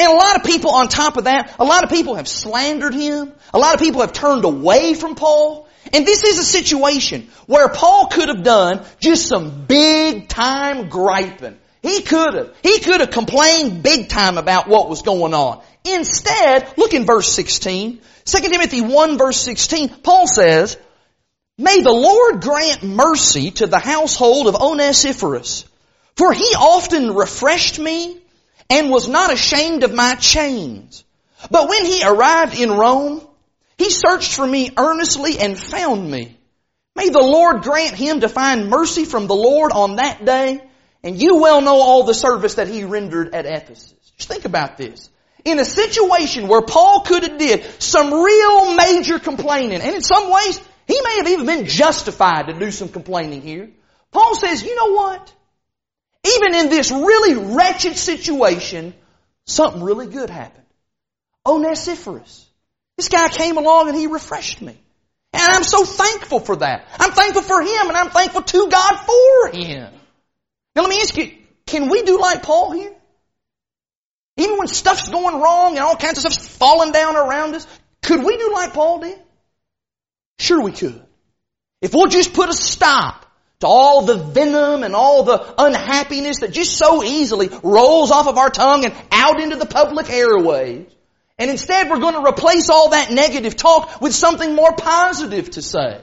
And 0.00 0.08
a 0.08 0.14
lot 0.14 0.36
of 0.36 0.44
people 0.44 0.70
on 0.70 0.88
top 0.88 1.18
of 1.18 1.24
that, 1.24 1.56
a 1.58 1.64
lot 1.64 1.84
of 1.84 1.90
people 1.90 2.14
have 2.14 2.26
slandered 2.26 2.94
him. 2.94 3.34
A 3.52 3.58
lot 3.58 3.74
of 3.74 3.80
people 3.80 4.00
have 4.00 4.14
turned 4.14 4.46
away 4.46 4.94
from 4.94 5.14
Paul. 5.14 5.68
And 5.92 6.06
this 6.06 6.24
is 6.24 6.38
a 6.38 6.42
situation 6.42 7.28
where 7.44 7.68
Paul 7.68 8.06
could 8.06 8.30
have 8.30 8.42
done 8.42 8.82
just 8.98 9.26
some 9.26 9.66
big 9.66 10.26
time 10.26 10.88
griping. 10.88 11.58
He 11.82 12.00
could 12.00 12.32
have. 12.32 12.56
He 12.62 12.80
could 12.80 13.00
have 13.00 13.10
complained 13.10 13.82
big 13.82 14.08
time 14.08 14.38
about 14.38 14.68
what 14.68 14.88
was 14.88 15.02
going 15.02 15.34
on. 15.34 15.60
Instead, 15.84 16.72
look 16.78 16.94
in 16.94 17.04
verse 17.04 17.30
16. 17.30 18.00
2 18.24 18.40
Timothy 18.40 18.80
1 18.80 19.18
verse 19.18 19.38
16, 19.38 19.90
Paul 20.02 20.26
says, 20.26 20.78
May 21.58 21.82
the 21.82 21.92
Lord 21.92 22.40
grant 22.40 22.82
mercy 22.82 23.50
to 23.50 23.66
the 23.66 23.78
household 23.78 24.46
of 24.46 24.54
Onesiphorus, 24.54 25.66
for 26.16 26.32
he 26.32 26.54
often 26.56 27.14
refreshed 27.14 27.78
me 27.78 28.19
and 28.70 28.90
was 28.90 29.08
not 29.08 29.32
ashamed 29.32 29.82
of 29.82 29.92
my 29.92 30.14
chains. 30.14 31.04
But 31.50 31.68
when 31.68 31.84
he 31.84 32.04
arrived 32.04 32.58
in 32.58 32.70
Rome, 32.70 33.26
he 33.76 33.90
searched 33.90 34.34
for 34.34 34.46
me 34.46 34.70
earnestly 34.76 35.38
and 35.38 35.58
found 35.58 36.08
me. 36.08 36.36
May 36.94 37.08
the 37.08 37.18
Lord 37.18 37.62
grant 37.62 37.94
him 37.94 38.20
to 38.20 38.28
find 38.28 38.68
mercy 38.68 39.04
from 39.04 39.26
the 39.26 39.34
Lord 39.34 39.72
on 39.72 39.96
that 39.96 40.24
day. 40.24 40.60
And 41.02 41.20
you 41.20 41.36
well 41.36 41.62
know 41.62 41.76
all 41.76 42.04
the 42.04 42.14
service 42.14 42.54
that 42.54 42.68
he 42.68 42.84
rendered 42.84 43.34
at 43.34 43.46
Ephesus. 43.46 43.94
Just 44.16 44.28
think 44.28 44.44
about 44.44 44.76
this. 44.76 45.08
In 45.44 45.58
a 45.58 45.64
situation 45.64 46.46
where 46.46 46.60
Paul 46.60 47.00
could 47.00 47.22
have 47.22 47.38
did 47.38 47.64
some 47.80 48.12
real 48.12 48.74
major 48.74 49.18
complaining, 49.18 49.80
and 49.80 49.94
in 49.94 50.02
some 50.02 50.30
ways, 50.30 50.60
he 50.86 51.00
may 51.02 51.16
have 51.16 51.28
even 51.28 51.46
been 51.46 51.64
justified 51.64 52.48
to 52.48 52.58
do 52.58 52.70
some 52.70 52.90
complaining 52.90 53.40
here. 53.40 53.70
Paul 54.10 54.34
says, 54.34 54.62
you 54.62 54.76
know 54.76 54.92
what? 54.92 55.34
Even 56.24 56.54
in 56.54 56.68
this 56.68 56.90
really 56.90 57.54
wretched 57.54 57.96
situation, 57.96 58.94
something 59.46 59.82
really 59.82 60.06
good 60.06 60.30
happened. 60.30 60.64
Onesiphorus. 61.46 62.46
This 62.96 63.08
guy 63.08 63.28
came 63.28 63.56
along 63.56 63.88
and 63.88 63.96
he 63.96 64.06
refreshed 64.06 64.60
me. 64.60 64.76
And 65.32 65.42
I'm 65.42 65.64
so 65.64 65.84
thankful 65.84 66.40
for 66.40 66.56
that. 66.56 66.86
I'm 66.98 67.12
thankful 67.12 67.42
for 67.42 67.62
him 67.62 67.88
and 67.88 67.96
I'm 67.96 68.10
thankful 68.10 68.42
to 68.42 68.68
God 68.68 68.96
for 68.96 69.58
him. 69.58 69.92
Now 70.74 70.82
let 70.82 70.90
me 70.90 71.00
ask 71.00 71.16
you, 71.16 71.32
can 71.66 71.88
we 71.88 72.02
do 72.02 72.20
like 72.20 72.42
Paul 72.42 72.72
here? 72.72 72.94
Even 74.36 74.58
when 74.58 74.68
stuff's 74.68 75.08
going 75.08 75.40
wrong 75.40 75.76
and 75.76 75.84
all 75.84 75.96
kinds 75.96 76.24
of 76.24 76.32
stuff's 76.32 76.48
falling 76.48 76.92
down 76.92 77.16
around 77.16 77.54
us, 77.54 77.66
could 78.02 78.24
we 78.24 78.36
do 78.36 78.52
like 78.52 78.72
Paul 78.72 79.00
did? 79.00 79.18
Sure 80.38 80.60
we 80.60 80.72
could. 80.72 81.02
If 81.80 81.94
we'll 81.94 82.08
just 82.08 82.32
put 82.32 82.48
a 82.48 82.54
stop 82.54 83.26
to 83.60 83.66
all 83.66 84.02
the 84.02 84.16
venom 84.16 84.82
and 84.82 84.94
all 84.94 85.22
the 85.22 85.54
unhappiness 85.58 86.40
that 86.40 86.52
just 86.52 86.76
so 86.76 87.04
easily 87.04 87.48
rolls 87.62 88.10
off 88.10 88.26
of 88.26 88.38
our 88.38 88.50
tongue 88.50 88.84
and 88.84 88.94
out 89.10 89.40
into 89.40 89.56
the 89.56 89.66
public 89.66 90.10
airways. 90.10 90.86
And 91.38 91.50
instead 91.50 91.88
we're 91.88 92.00
going 92.00 92.14
to 92.14 92.28
replace 92.28 92.68
all 92.70 92.90
that 92.90 93.10
negative 93.10 93.56
talk 93.56 94.00
with 94.00 94.14
something 94.14 94.54
more 94.54 94.74
positive 94.74 95.50
to 95.52 95.62
say. 95.62 96.02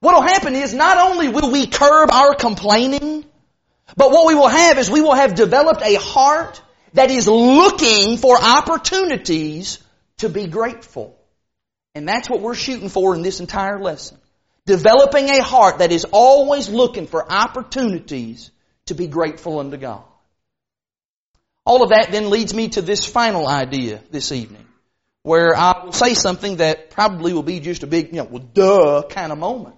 What'll 0.00 0.22
happen 0.22 0.54
is 0.54 0.74
not 0.74 0.98
only 0.98 1.28
will 1.28 1.52
we 1.52 1.66
curb 1.66 2.10
our 2.10 2.34
complaining, 2.34 3.24
but 3.96 4.10
what 4.10 4.26
we 4.26 4.34
will 4.34 4.48
have 4.48 4.78
is 4.78 4.90
we 4.90 5.00
will 5.00 5.14
have 5.14 5.34
developed 5.34 5.82
a 5.82 5.94
heart 5.94 6.60
that 6.94 7.10
is 7.10 7.28
looking 7.28 8.16
for 8.16 8.36
opportunities 8.40 9.78
to 10.18 10.28
be 10.28 10.46
grateful. 10.46 11.16
And 11.94 12.08
that's 12.08 12.28
what 12.28 12.40
we're 12.40 12.54
shooting 12.54 12.88
for 12.88 13.14
in 13.14 13.22
this 13.22 13.40
entire 13.40 13.78
lesson. 13.78 14.18
Developing 14.66 15.28
a 15.28 15.42
heart 15.42 15.78
that 15.78 15.90
is 15.90 16.06
always 16.12 16.68
looking 16.68 17.06
for 17.06 17.30
opportunities 17.30 18.50
to 18.86 18.94
be 18.94 19.08
grateful 19.08 19.58
unto 19.58 19.76
God. 19.76 20.04
All 21.64 21.82
of 21.82 21.90
that 21.90 22.10
then 22.10 22.30
leads 22.30 22.54
me 22.54 22.68
to 22.70 22.82
this 22.82 23.04
final 23.04 23.46
idea 23.46 24.00
this 24.10 24.32
evening, 24.32 24.66
where 25.22 25.54
I 25.56 25.84
will 25.84 25.92
say 25.92 26.14
something 26.14 26.56
that 26.56 26.90
probably 26.90 27.32
will 27.32 27.42
be 27.42 27.60
just 27.60 27.82
a 27.82 27.86
big, 27.86 28.08
you 28.08 28.22
know, 28.22 28.24
well, 28.24 28.42
duh 28.42 29.02
kind 29.08 29.32
of 29.32 29.38
moment. 29.38 29.76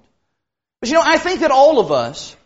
But 0.81 0.89
you 0.89 0.95
know, 0.95 1.03
I 1.05 1.19
think 1.19 1.41
that 1.41 1.51
all 1.51 1.79
of 1.79 1.91
us, 1.93 2.37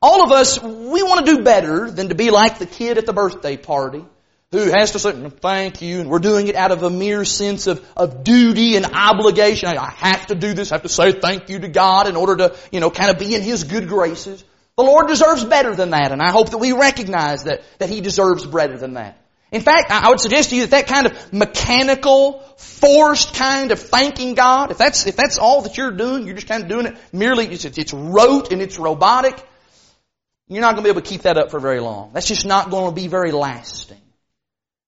all 0.00 0.24
of 0.24 0.32
us, 0.32 0.62
we 0.62 1.02
want 1.02 1.26
to 1.26 1.36
do 1.36 1.42
better 1.42 1.90
than 1.90 2.08
to 2.08 2.14
be 2.14 2.30
like 2.30 2.58
the 2.58 2.66
kid 2.66 2.98
at 2.98 3.06
the 3.06 3.12
birthday 3.12 3.56
party 3.56 4.04
who 4.52 4.70
has 4.70 4.92
to 4.92 4.98
say 4.98 5.12
thank 5.30 5.80
you, 5.80 6.00
and 6.00 6.10
we're 6.10 6.18
doing 6.18 6.46
it 6.46 6.54
out 6.54 6.72
of 6.72 6.82
a 6.82 6.90
mere 6.90 7.24
sense 7.24 7.66
of, 7.66 7.84
of 7.96 8.22
duty 8.22 8.76
and 8.76 8.84
obligation. 8.84 9.70
I 9.70 9.90
have 9.90 10.26
to 10.26 10.34
do 10.34 10.52
this, 10.52 10.70
I 10.70 10.74
have 10.74 10.82
to 10.82 10.90
say 10.90 11.12
thank 11.12 11.48
you 11.48 11.58
to 11.60 11.68
God 11.68 12.06
in 12.06 12.16
order 12.16 12.36
to, 12.36 12.56
you 12.70 12.78
know, 12.78 12.90
kind 12.90 13.10
of 13.10 13.18
be 13.18 13.34
in 13.34 13.40
His 13.40 13.64
good 13.64 13.88
graces. 13.88 14.44
The 14.76 14.84
Lord 14.84 15.08
deserves 15.08 15.42
better 15.42 15.74
than 15.74 15.90
that, 15.90 16.12
and 16.12 16.20
I 16.20 16.30
hope 16.30 16.50
that 16.50 16.58
we 16.58 16.72
recognize 16.72 17.44
that, 17.44 17.62
that 17.78 17.88
He 17.88 18.02
deserves 18.02 18.44
better 18.44 18.76
than 18.76 18.94
that. 18.94 19.18
In 19.50 19.62
fact, 19.62 19.90
I 19.90 20.10
would 20.10 20.20
suggest 20.20 20.50
to 20.50 20.56
you 20.56 20.62
that 20.66 20.70
that 20.70 20.86
kind 20.86 21.06
of 21.06 21.32
mechanical, 21.32 22.40
forced 22.56 23.34
kind 23.34 23.70
of 23.70 23.78
thanking 23.78 24.34
God, 24.34 24.70
if 24.70 24.78
that's, 24.78 25.06
if 25.06 25.16
that's 25.16 25.38
all 25.38 25.62
that 25.62 25.78
you're 25.78 25.90
doing, 25.90 26.26
you're 26.26 26.34
just 26.34 26.46
kind 26.48 26.62
of 26.62 26.68
doing 26.68 26.86
it 26.86 26.96
merely, 27.12 27.46
it's, 27.46 27.64
it's 27.64 27.92
rote 27.92 28.52
and 28.52 28.60
it's 28.60 28.78
robotic, 28.78 29.42
you're 30.48 30.60
not 30.60 30.74
going 30.74 30.84
to 30.84 30.88
be 30.88 30.90
able 30.90 31.00
to 31.00 31.08
keep 31.08 31.22
that 31.22 31.38
up 31.38 31.50
for 31.50 31.60
very 31.60 31.80
long. 31.80 32.10
That's 32.12 32.28
just 32.28 32.44
not 32.44 32.70
going 32.70 32.94
to 32.94 32.94
be 32.94 33.08
very 33.08 33.30
lasting. 33.30 34.00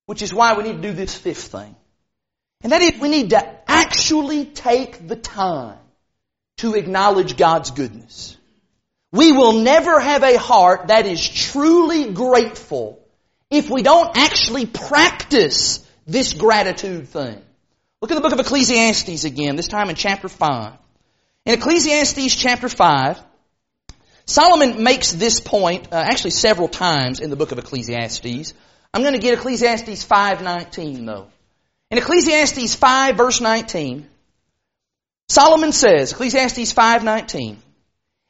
Which 0.07 0.23
is 0.23 0.35
why 0.35 0.57
we 0.57 0.64
need 0.64 0.83
to 0.83 0.88
do 0.88 0.93
this 0.93 1.14
fifth 1.14 1.53
thing. 1.53 1.75
And 2.62 2.73
that 2.73 2.83
is 2.83 3.01
we 3.01 3.09
need 3.09 3.31
to 3.31 3.71
actually 3.71 4.47
take 4.47 5.07
the 5.07 5.17
time 5.17 5.79
to 6.59 6.75
acknowledge 6.75 7.37
God's 7.37 7.71
goodness. 7.71 8.37
We 9.12 9.33
will 9.33 9.53
never 9.53 10.01
have 10.01 10.23
a 10.23 10.38
heart 10.38 10.88
that 10.88 11.07
is 11.07 11.27
truly 11.27 12.12
grateful 12.12 12.99
if 13.51 13.71
we 13.71 13.83
don't 13.83 14.17
actually 14.17 14.67
practice 14.67 15.87
this 16.07 16.33
gratitude 16.33 17.09
thing. 17.09 17.40
Look 18.01 18.11
at 18.11 18.14
the 18.17 18.21
book 18.21 18.33
of 18.33 18.40
Ecclesiastes 18.40 19.25
again, 19.25 19.57
this 19.57 19.69
time 19.69 19.88
in 19.88 19.97
chapter 19.97 20.29
5. 20.29 20.73
In 21.47 21.55
Ecclesiastes 21.55 22.35
chapter 22.35 22.69
5, 22.69 23.23
Solomon 24.27 24.83
makes 24.83 25.12
this 25.12 25.40
point, 25.40 25.93
uh, 25.93 25.97
actually 25.97 26.31
several 26.31 26.69
times 26.69 27.21
in 27.21 27.31
the 27.31 27.37
book 27.37 27.53
of 27.53 27.59
Ecclesiastes, 27.59 28.55
I'm 28.95 29.03
going 29.03 29.15
to 29.15 29.19
get 29.19 29.35
Ecclesiastes 29.35 30.07
5:19 30.07 31.05
though. 31.05 31.27
In 31.91 31.99
Ecclesiastes 31.99 32.77
5 32.77 33.17
verse 33.17 33.41
19, 33.41 34.09
Solomon 35.29 35.73
says, 35.73 36.13
Ecclesiastes 36.13 36.73
5:19, 36.73 37.57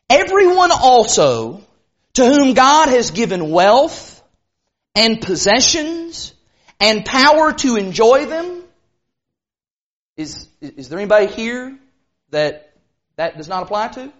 Everyone 0.09 0.70
also 0.72 1.62
to 2.14 2.24
whom 2.24 2.55
God 2.55 2.88
has 2.88 3.11
given 3.11 3.50
wealth 3.50 4.22
and 4.94 5.20
possessions 5.20 6.33
and 6.81 7.05
power 7.05 7.53
to 7.53 7.77
enjoy 7.77 8.24
them 8.24 8.62
is 10.16 10.48
is 10.62 10.88
there 10.88 10.98
anybody 10.98 11.27
here 11.27 11.77
that 12.31 12.72
that 13.16 13.37
does 13.37 13.48
not 13.48 13.64
apply 13.64 13.88
to? 13.88 14.12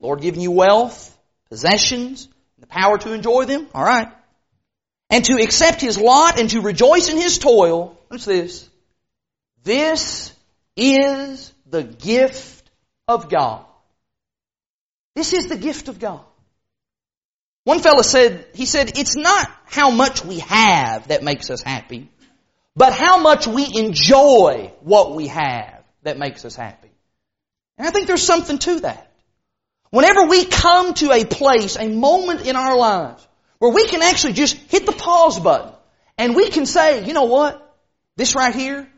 Lord 0.00 0.20
giving 0.20 0.42
you 0.42 0.50
wealth, 0.50 1.16
possessions, 1.48 2.28
and 2.56 2.62
the 2.62 2.66
power 2.66 2.98
to 2.98 3.14
enjoy 3.14 3.46
them? 3.46 3.68
All 3.72 3.84
right 3.84 4.12
and 5.10 5.24
to 5.24 5.42
accept 5.42 5.80
his 5.80 5.98
lot 5.98 6.38
and 6.38 6.50
to 6.50 6.60
rejoice 6.60 7.08
in 7.08 7.16
his 7.16 7.38
toil. 7.38 7.98
What's 8.08 8.24
this? 8.24 8.68
This 9.62 10.32
is 10.76 11.52
the 11.66 11.84
gift 11.84 12.70
of 13.08 13.28
God. 13.28 13.64
This 15.14 15.32
is 15.32 15.46
the 15.46 15.56
gift 15.56 15.88
of 15.88 15.98
God. 15.98 16.20
One 17.64 17.80
fellow 17.80 18.02
said, 18.02 18.46
he 18.54 18.66
said, 18.66 18.98
it's 18.98 19.16
not 19.16 19.50
how 19.64 19.90
much 19.90 20.24
we 20.24 20.40
have 20.40 21.08
that 21.08 21.22
makes 21.22 21.48
us 21.50 21.62
happy, 21.62 22.10
but 22.76 22.92
how 22.92 23.18
much 23.20 23.46
we 23.46 23.66
enjoy 23.74 24.72
what 24.80 25.14
we 25.14 25.28
have 25.28 25.82
that 26.02 26.18
makes 26.18 26.44
us 26.44 26.54
happy. 26.54 26.90
And 27.78 27.88
I 27.88 27.90
think 27.90 28.06
there's 28.06 28.22
something 28.22 28.58
to 28.58 28.80
that. 28.80 29.10
Whenever 29.90 30.26
we 30.26 30.44
come 30.44 30.92
to 30.94 31.12
a 31.12 31.24
place, 31.24 31.76
a 31.76 31.88
moment 31.88 32.46
in 32.46 32.56
our 32.56 32.76
lives, 32.76 33.26
where 33.58 33.72
we 33.72 33.86
can 33.86 34.02
actually 34.02 34.34
just 34.34 34.56
hit 34.56 34.86
the 34.86 34.92
pause 34.92 35.38
button 35.40 35.72
and 36.18 36.36
we 36.36 36.50
can 36.50 36.66
say, 36.66 37.04
you 37.04 37.12
know 37.12 37.24
what? 37.24 37.60
This 38.16 38.34
right 38.34 38.54
here, 38.54 38.88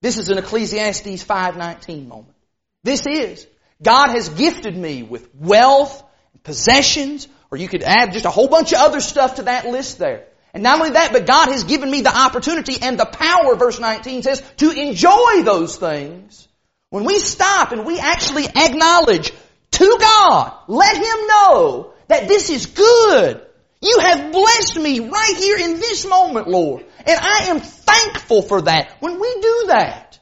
this 0.00 0.18
is 0.18 0.28
an 0.28 0.38
Ecclesiastes 0.38 1.22
519 1.22 2.08
moment. 2.08 2.34
This 2.82 3.06
is. 3.06 3.46
God 3.82 4.10
has 4.10 4.28
gifted 4.28 4.76
me 4.76 5.02
with 5.02 5.34
wealth, 5.34 6.02
possessions, 6.42 7.28
or 7.50 7.58
you 7.58 7.68
could 7.68 7.82
add 7.82 8.12
just 8.12 8.24
a 8.24 8.30
whole 8.30 8.48
bunch 8.48 8.72
of 8.72 8.78
other 8.78 9.00
stuff 9.00 9.36
to 9.36 9.44
that 9.44 9.66
list 9.66 9.98
there. 9.98 10.24
And 10.54 10.62
not 10.62 10.80
only 10.80 10.90
that, 10.90 11.12
but 11.12 11.26
God 11.26 11.48
has 11.48 11.64
given 11.64 11.90
me 11.90 12.02
the 12.02 12.14
opportunity 12.14 12.76
and 12.80 12.98
the 12.98 13.06
power, 13.06 13.56
verse 13.56 13.80
19 13.80 14.22
says, 14.22 14.42
to 14.58 14.70
enjoy 14.70 15.42
those 15.42 15.76
things. 15.76 16.46
When 16.90 17.04
we 17.04 17.18
stop 17.18 17.72
and 17.72 17.86
we 17.86 17.98
actually 17.98 18.46
acknowledge 18.46 19.32
to 19.72 19.96
God, 19.98 20.52
let 20.68 20.96
Him 20.96 21.26
know 21.26 21.94
that 22.08 22.28
this 22.28 22.50
is 22.50 22.66
good. 22.66 23.46
You 23.82 23.98
have 23.98 24.30
blessed 24.30 24.78
me 24.78 25.00
right 25.00 25.36
here 25.36 25.58
in 25.58 25.74
this 25.80 26.06
moment, 26.06 26.46
Lord. 26.46 26.84
And 27.04 27.18
I 27.20 27.46
am 27.48 27.58
thankful 27.58 28.42
for 28.42 28.62
that. 28.62 28.96
When 29.00 29.20
we 29.20 29.34
do 29.40 29.64
that, 29.68 30.20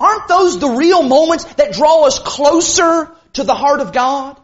aren't 0.00 0.26
those 0.26 0.58
the 0.58 0.70
real 0.70 1.02
moments 1.02 1.44
that 1.54 1.74
draw 1.74 2.06
us 2.06 2.18
closer 2.18 3.14
to 3.34 3.44
the 3.44 3.54
heart 3.54 3.80
of 3.80 3.92
God? 3.92 4.40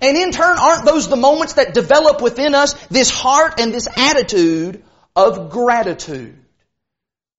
And 0.00 0.16
in 0.16 0.32
turn, 0.32 0.58
aren't 0.58 0.84
those 0.84 1.08
the 1.08 1.16
moments 1.16 1.54
that 1.54 1.74
develop 1.74 2.20
within 2.20 2.56
us 2.56 2.72
this 2.88 3.10
heart 3.10 3.60
and 3.60 3.72
this 3.72 3.86
attitude 3.96 4.82
of 5.14 5.50
gratitude? 5.50 6.36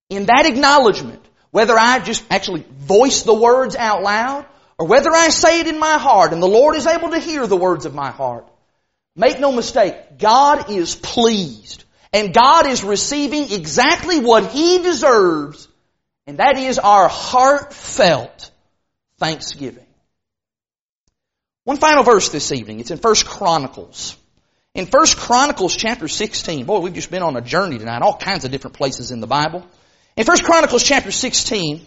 In 0.09 0.27
that 0.27 0.45
acknowledgement, 0.45 1.25
whether 1.51 1.77
I 1.77 1.99
just 1.99 2.23
actually 2.29 2.65
voice 2.71 3.23
the 3.23 3.33
words 3.33 3.75
out 3.75 4.01
loud, 4.01 4.45
or 4.77 4.87
whether 4.87 5.11
I 5.11 5.27
say 5.29 5.59
it 5.59 5.67
in 5.67 5.77
my 5.77 5.97
heart 5.97 6.31
and 6.31 6.41
the 6.41 6.47
Lord 6.47 6.75
is 6.75 6.87
able 6.87 7.09
to 7.09 7.19
hear 7.19 7.47
the 7.47 7.57
words 7.57 7.85
of 7.85 7.93
my 7.93 8.11
heart, 8.11 8.47
make 9.15 9.39
no 9.39 9.51
mistake, 9.51 10.17
God 10.17 10.69
is 10.71 10.95
pleased. 10.95 11.83
And 12.13 12.31
God 12.31 12.67
is 12.67 12.83
receiving 12.83 13.51
exactly 13.51 14.19
what 14.19 14.51
He 14.51 14.77
deserves, 14.83 15.67
and 16.27 16.37
that 16.37 16.57
is 16.57 16.77
our 16.77 17.07
heartfelt 17.07 18.51
thanksgiving. 19.17 19.85
One 21.63 21.77
final 21.77 22.03
verse 22.03 22.29
this 22.29 22.51
evening. 22.51 22.79
It's 22.79 22.91
in 22.91 22.99
1 22.99 23.15
Chronicles. 23.25 24.15
In 24.75 24.85
1 24.85 25.05
Chronicles 25.17 25.75
chapter 25.75 26.07
16, 26.07 26.65
boy, 26.65 26.79
we've 26.79 26.93
just 26.93 27.09
been 27.09 27.23
on 27.23 27.35
a 27.35 27.41
journey 27.41 27.79
tonight, 27.79 28.03
all 28.03 28.17
kinds 28.17 28.45
of 28.45 28.51
different 28.51 28.77
places 28.77 29.09
in 29.09 29.19
the 29.19 29.27
Bible. 29.27 29.65
In 30.15 30.25
1 30.25 30.37
Chronicles 30.39 30.83
chapter 30.83 31.11
16, 31.11 31.83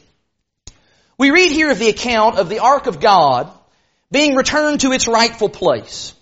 we 1.19 1.31
read 1.31 1.53
here 1.53 1.71
of 1.71 1.79
the 1.79 1.89
account 1.89 2.39
of 2.39 2.49
the 2.49 2.59
Ark 2.59 2.87
of 2.87 2.99
God 2.99 3.51
being 4.11 4.35
returned 4.35 4.81
to 4.81 4.93
its 4.93 5.07
rightful 5.07 5.49
place. 5.49 6.15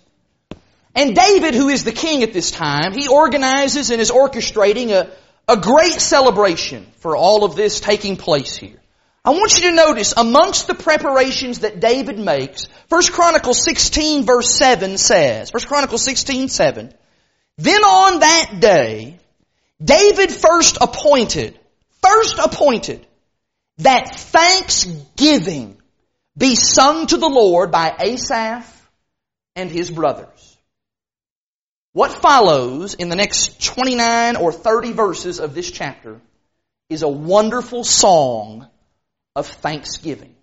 And 0.95 1.13
David, 1.13 1.53
who 1.53 1.67
is 1.67 1.83
the 1.83 1.91
king 1.91 2.23
at 2.23 2.31
this 2.31 2.51
time, 2.51 2.93
he 2.93 3.09
organizes 3.09 3.91
and 3.91 4.01
is 4.01 4.11
orchestrating 4.11 4.91
a, 4.91 5.11
a 5.47 5.57
great 5.57 5.99
celebration 5.99 6.87
for 6.99 7.17
all 7.17 7.43
of 7.43 7.55
this 7.55 7.81
taking 7.81 8.15
place 8.15 8.55
here. 8.55 8.79
I 9.25 9.31
want 9.31 9.57
you 9.57 9.69
to 9.69 9.75
notice 9.75 10.13
amongst 10.15 10.67
the 10.67 10.73
preparations 10.75 11.59
that 11.59 11.81
David 11.81 12.17
makes, 12.17 12.67
1 12.89 13.03
Chronicles 13.11 13.61
16 13.63 14.23
verse 14.23 14.55
7 14.55 14.97
says, 14.97 15.51
1 15.51 15.63
Chronicles 15.63 16.05
16, 16.05 16.47
7, 16.47 16.93
Then 17.57 17.83
on 17.83 18.19
that 18.19 18.59
day, 18.59 19.19
David 19.83 20.31
first 20.31 20.77
appointed, 20.79 21.59
first 22.01 22.39
appointed, 22.39 23.05
that 23.79 24.15
thanksgiving 24.15 25.77
be 26.37 26.55
sung 26.55 27.07
to 27.07 27.17
the 27.17 27.27
Lord 27.27 27.71
by 27.71 27.93
Asaph 27.99 28.71
and 29.55 29.69
his 29.69 29.89
brothers. 29.89 30.54
What 31.95 32.11
follows 32.11 32.93
in 32.93 33.07
the 33.07 33.15
next 33.15 33.63
29 33.63 34.35
or 34.35 34.51
30 34.51 34.91
verses 34.91 35.39
of 35.39 35.55
this 35.55 35.71
chapter 35.71 36.19
is 36.89 37.03
a 37.03 37.07
wonderful 37.07 37.85
song 37.85 38.67
of 39.33 39.47
thanksgiving. 39.47 40.35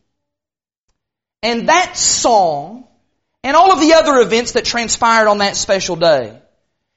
And 1.42 1.68
that 1.68 1.98
song 1.98 2.88
and 3.44 3.54
all 3.54 3.70
of 3.70 3.80
the 3.80 3.92
other 3.92 4.22
events 4.22 4.52
that 4.52 4.64
transpired 4.64 5.28
on 5.28 5.38
that 5.38 5.58
special 5.58 5.94
day, 5.96 6.40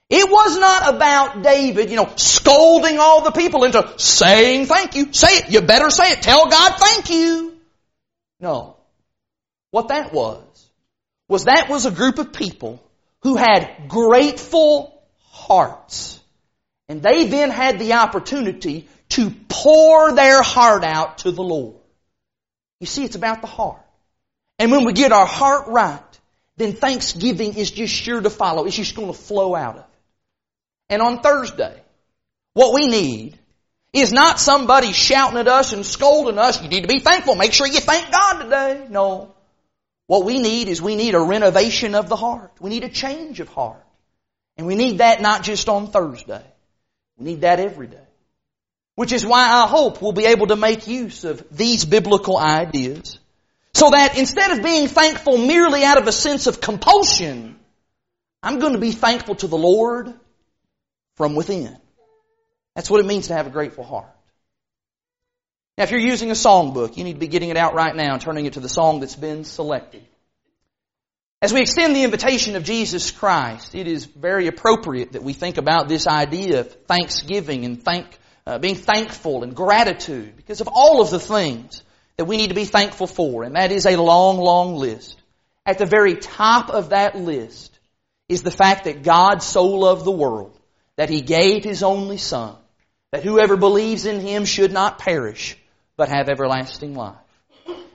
it 0.10 0.32
was 0.32 0.58
not 0.58 0.96
about 0.96 1.44
David, 1.44 1.90
you 1.90 1.98
know, 1.98 2.14
scolding 2.16 2.98
all 2.98 3.26
the 3.26 3.32
people 3.32 3.66
into 3.66 3.96
saying 3.98 4.68
thank 4.68 4.96
you. 4.96 5.12
Say 5.12 5.40
it. 5.40 5.52
You 5.52 5.64
better 5.64 5.90
say 5.90 6.12
it. 6.12 6.22
Tell 6.22 6.48
God 6.48 6.78
thank 6.80 7.10
you. 7.10 7.58
No. 8.40 8.78
What 9.72 9.90
that 9.90 10.14
was, 10.14 10.70
was 11.28 11.44
that 11.44 11.68
was 11.68 11.86
a 11.86 11.92
group 11.92 12.20
of 12.20 12.32
people 12.32 12.82
who 13.26 13.36
had 13.36 13.88
grateful 13.88 15.02
hearts. 15.32 16.20
And 16.88 17.02
they 17.02 17.26
then 17.26 17.50
had 17.50 17.80
the 17.80 17.94
opportunity 17.94 18.88
to 19.10 19.32
pour 19.50 20.12
their 20.12 20.44
heart 20.44 20.84
out 20.84 21.18
to 21.20 21.32
the 21.32 21.42
Lord. 21.42 21.76
You 22.80 22.86
see, 22.86 23.04
it's 23.04 23.16
about 23.16 23.42
the 23.42 23.48
heart. 23.48 23.82
And 24.60 24.72
when 24.72 24.86
we 24.86 24.94
get 24.94 25.12
our 25.12 25.26
heart 25.26 25.70
right, 25.70 26.20
then 26.58 26.74
thanksgiving 26.74 27.56
is 27.56 27.72
just 27.72 27.96
sure 27.96 28.22
to 28.22 28.30
follow. 28.30 28.66
It's 28.66 28.76
just 28.76 28.96
going 28.96 29.12
to 29.12 29.18
flow 29.18 29.56
out 29.56 29.78
of 29.78 29.82
it. 29.82 29.90
And 30.90 31.02
on 31.02 31.22
Thursday, 31.22 31.82
what 32.54 32.76
we 32.76 32.88
need 32.88 33.40
is 33.92 34.14
not 34.14 34.40
somebody 34.40 34.92
shouting 34.92 35.40
at 35.40 35.48
us 35.48 35.74
and 35.74 35.84
scolding 35.84 36.38
us. 36.38 36.62
You 36.62 36.70
need 36.70 36.82
to 36.82 36.88
be 36.88 37.00
thankful. 37.00 37.34
Make 37.34 37.54
sure 37.54 37.66
you 37.66 37.80
thank 37.80 38.12
God 38.12 38.44
today. 38.44 38.86
No. 38.88 39.35
What 40.08 40.24
we 40.24 40.40
need 40.40 40.68
is 40.68 40.82
we 40.82 40.96
need 40.96 41.16
a 41.16 41.20
renovation 41.20 41.96
of 41.96 42.10
the 42.10 42.16
heart. 42.16 42.52
We 42.60 42.70
need 42.70 42.84
a 42.84 42.90
change 42.90 43.40
of 43.40 43.50
heart. 43.50 43.84
And 44.58 44.68
we 44.68 44.76
need 44.76 45.00
that 45.00 45.22
not 45.22 45.44
just 45.44 45.68
on 45.68 45.88
Thursday. 45.88 46.44
We 47.18 47.26
need 47.26 47.42
that 47.42 47.60
every 47.60 47.88
day. 47.88 47.98
Which 48.96 49.12
is 49.12 49.26
why 49.26 49.50
I 49.50 49.68
hope 49.68 50.02
we'll 50.02 50.14
be 50.14 50.26
able 50.26 50.48
to 50.48 50.56
make 50.56 50.88
use 50.88 51.24
of 51.24 51.46
these 51.52 51.84
biblical 51.84 52.38
ideas. 52.38 53.20
So 53.74 53.90
that 53.90 54.18
instead 54.18 54.52
of 54.52 54.64
being 54.64 54.88
thankful 54.88 55.38
merely 55.38 55.84
out 55.84 55.98
of 55.98 56.08
a 56.08 56.14
sense 56.14 56.48
of 56.48 56.62
compulsion, 56.62 57.60
I'm 58.42 58.60
going 58.60 58.74
to 58.74 58.80
be 58.80 58.92
thankful 58.94 59.36
to 59.36 59.48
the 59.48 59.58
Lord 59.58 60.14
from 61.16 61.36
within. 61.36 61.76
That's 62.76 62.90
what 62.90 63.00
it 63.00 63.06
means 63.06 63.28
to 63.28 63.34
have 63.34 63.48
a 63.48 63.50
grateful 63.50 63.84
heart. 63.84 64.15
Now, 65.78 65.84
if 65.84 65.92
you're 65.92 66.00
using 66.00 66.32
a 66.32 66.36
songbook, 66.36 66.96
you 66.96 67.04
need 67.04 67.14
to 67.14 67.20
be 67.20 67.28
getting 67.28 67.50
it 67.50 67.58
out 67.58 67.74
right 67.74 67.94
now 67.94 68.14
and 68.14 68.22
turning 68.22 68.46
it 68.46 68.54
to 68.54 68.62
the 68.62 68.70
song 68.70 69.02
that's 69.02 69.16
been 69.16 69.44
selected. 69.44 70.06
As 71.42 71.54
we 71.54 71.62
extend 71.62 71.96
the 71.96 72.04
invitation 72.04 72.56
of 72.56 72.64
Jesus 72.64 73.12
Christ, 73.12 73.76
it 73.76 73.86
is 73.86 74.06
very 74.06 74.48
appropriate 74.48 75.12
that 75.12 75.22
we 75.22 75.34
think 75.34 75.58
about 75.58 75.90
this 75.90 76.08
idea 76.08 76.62
of 76.62 76.72
thanksgiving 76.88 77.66
and 77.66 77.84
thank, 77.84 78.08
uh, 78.48 78.58
being 78.58 78.76
thankful 78.76 79.44
and 79.44 79.54
gratitude 79.54 80.38
because 80.38 80.62
of 80.62 80.70
all 80.72 81.02
of 81.02 81.12
the 81.12 81.20
things 81.20 81.84
that 82.18 82.26
we 82.26 82.38
need 82.38 82.48
to 82.48 82.56
be 82.56 82.66
thankful 82.66 83.06
for. 83.06 83.44
And 83.44 83.56
that 83.58 83.74
is 83.74 83.86
a 83.86 83.98
long, 83.98 84.38
long 84.38 84.76
list. 84.76 85.22
At 85.66 85.78
the 85.78 85.86
very 85.86 86.16
top 86.16 86.70
of 86.70 86.90
that 86.90 87.18
list 87.18 87.78
is 88.30 88.44
the 88.44 88.50
fact 88.50 88.86
that 88.86 89.04
God 89.04 89.44
so 89.44 89.66
loved 89.66 90.06
the 90.06 90.12
world 90.12 90.58
that 90.96 91.10
He 91.10 91.20
gave 91.20 91.66
His 91.66 91.84
only 91.84 92.18
Son, 92.18 92.56
that 93.12 93.24
whoever 93.24 93.58
believes 93.58 94.06
in 94.06 94.22
Him 94.22 94.46
should 94.46 94.72
not 94.72 95.00
perish, 95.00 95.58
but 95.98 96.10
have 96.10 96.30
everlasting 96.30 96.96
life. 96.96 97.16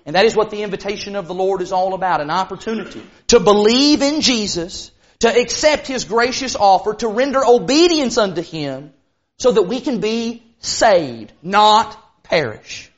And 0.06 0.16
that 0.16 0.24
is 0.24 0.34
what 0.34 0.50
the 0.50 0.62
invitation 0.62 1.14
of 1.14 1.26
the 1.26 1.34
Lord 1.34 1.60
is 1.60 1.72
all 1.72 1.94
about, 1.94 2.20
an 2.20 2.30
opportunity 2.30 3.02
to 3.28 3.40
believe 3.40 4.02
in 4.02 4.22
Jesus, 4.22 4.90
to 5.20 5.28
accept 5.28 5.86
His 5.86 6.04
gracious 6.04 6.56
offer, 6.56 6.94
to 6.94 7.08
render 7.08 7.44
obedience 7.44 8.16
unto 8.16 8.42
Him, 8.42 8.92
so 9.38 9.52
that 9.52 9.62
we 9.62 9.80
can 9.80 10.00
be 10.00 10.42
saved, 10.60 11.32
not 11.42 11.96
perish. 12.22 12.90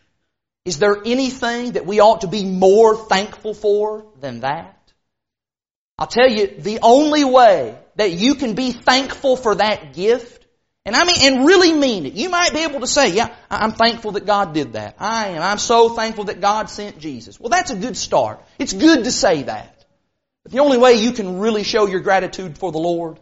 Is 0.65 0.79
there 0.79 0.97
anything 1.05 1.73
that 1.73 1.87
we 1.87 2.01
ought 2.01 2.21
to 2.21 2.29
be 2.29 2.45
more 2.45 2.97
thankful 2.97 3.55
for 3.55 4.07
than 4.21 4.41
that? 4.41 4.79
I'll 5.99 6.07
tell 6.07 6.29
you, 6.29 6.47
the 6.47 6.79
only 6.83 7.25
way 7.25 7.77
that 7.97 8.13
you 8.13 8.37
can 8.37 8.55
be 8.55 8.73
thankful 8.73 9.37
for 9.37 9.57
that 9.57 9.93
gift, 9.93 10.42
and 10.85 10.97
I 10.97 11.05
mean, 11.05 11.17
and 11.21 11.47
really 11.47 11.73
mean 11.73 12.07
it. 12.07 12.15
You 12.15 12.29
might 12.29 12.53
be 12.53 12.61
able 12.61 12.81
to 12.81 12.87
say, 12.87 13.13
yeah, 13.13 13.35
I'm 13.51 13.73
thankful 13.73 14.13
that 14.13 14.27
God 14.27 14.53
did 14.53 14.73
that. 14.73 14.97
I 14.99 15.29
am. 15.29 15.43
I'm 15.43 15.59
so 15.59 15.91
thankful 15.91 16.25
that 16.25 16.41
God 16.41 16.69
sent 16.71 16.99
Jesus. 16.99 17.39
Well, 17.39 17.51
that's 17.51 17.71
a 17.71 17.77
good 17.77 17.97
start. 17.97 18.41
It's 18.59 18.73
good 18.73 19.05
to 19.05 19.13
say 19.13 19.45
that. 19.45 19.85
But 20.43 20.53
the 20.53 20.59
only 20.59 20.79
way 20.79 20.95
you 20.95 21.13
can 21.13 21.39
really 21.39 21.63
show 21.63 21.87
your 21.87 22.01
gratitude 22.01 22.59
for 22.59 22.73
the 22.73 22.79
Lord 22.79 23.21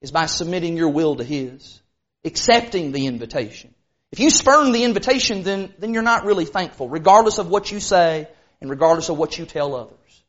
is 0.00 0.10
by 0.10 0.26
submitting 0.26 0.76
your 0.76 0.88
will 0.88 1.16
to 1.16 1.24
His 1.24 1.80
accepting 2.24 2.92
the 2.92 3.06
invitation. 3.06 3.74
If 4.12 4.20
you 4.20 4.30
spurn 4.30 4.72
the 4.72 4.84
invitation, 4.84 5.42
then, 5.42 5.72
then 5.78 5.92
you're 5.92 6.02
not 6.02 6.24
really 6.24 6.44
thankful, 6.44 6.88
regardless 6.88 7.38
of 7.38 7.48
what 7.48 7.70
you 7.70 7.80
say 7.80 8.28
and 8.60 8.70
regardless 8.70 9.08
of 9.08 9.18
what 9.18 9.38
you 9.38 9.44
tell 9.44 9.74
others. 9.74 10.22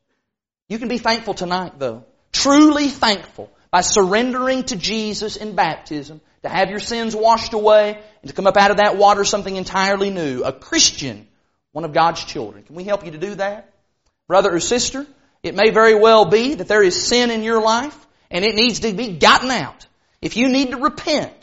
You 0.68 0.80
can 0.80 0.88
be 0.88 0.97
thankful 0.97 1.34
tonight, 1.34 1.80
though. 1.80 2.05
Truly 2.32 2.89
thankful 2.89 3.49
by 3.72 3.82
surrendering 3.82 4.64
to 4.64 4.76
Jesus 4.76 5.36
in 5.36 5.56
baptism, 5.56 6.22
to 6.44 6.50
have 6.50 6.70
your 6.70 6.80
sins 6.80 7.16
washed 7.16 7.54
away, 7.54 8.02
and 8.22 8.30
to 8.30 8.36
come 8.36 8.48
up 8.48 8.58
out 8.58 8.72
of 8.72 8.78
that 8.78 8.98
water 8.98 9.24
something 9.24 9.56
entirely 9.56 10.10
new. 10.10 10.44
A 10.44 10.54
Christian, 10.54 11.28
one 11.72 11.86
of 11.86 11.94
God's 11.94 12.24
children. 12.24 12.64
Can 12.64 12.76
we 12.76 12.84
help 12.84 13.06
you 13.06 13.12
to 13.12 13.18
do 13.18 13.36
that? 13.36 13.74
Brother 14.28 14.54
or 14.54 14.60
sister, 14.60 15.06
it 15.44 15.56
may 15.56 15.70
very 15.70 15.96
well 15.96 16.26
be 16.26 16.56
that 16.56 16.68
there 16.68 16.84
is 16.84 17.08
sin 17.08 17.32
in 17.32 17.44
your 17.44 17.62
life, 17.62 18.08
and 18.32 18.46
it 18.46 18.56
needs 18.56 18.82
to 18.82 18.94
be 18.94 19.14
gotten 19.14 19.52
out. 19.52 19.88
If 20.22 20.36
you 20.36 20.50
need 20.50 20.72
to 20.72 20.78
repent, 20.78 21.34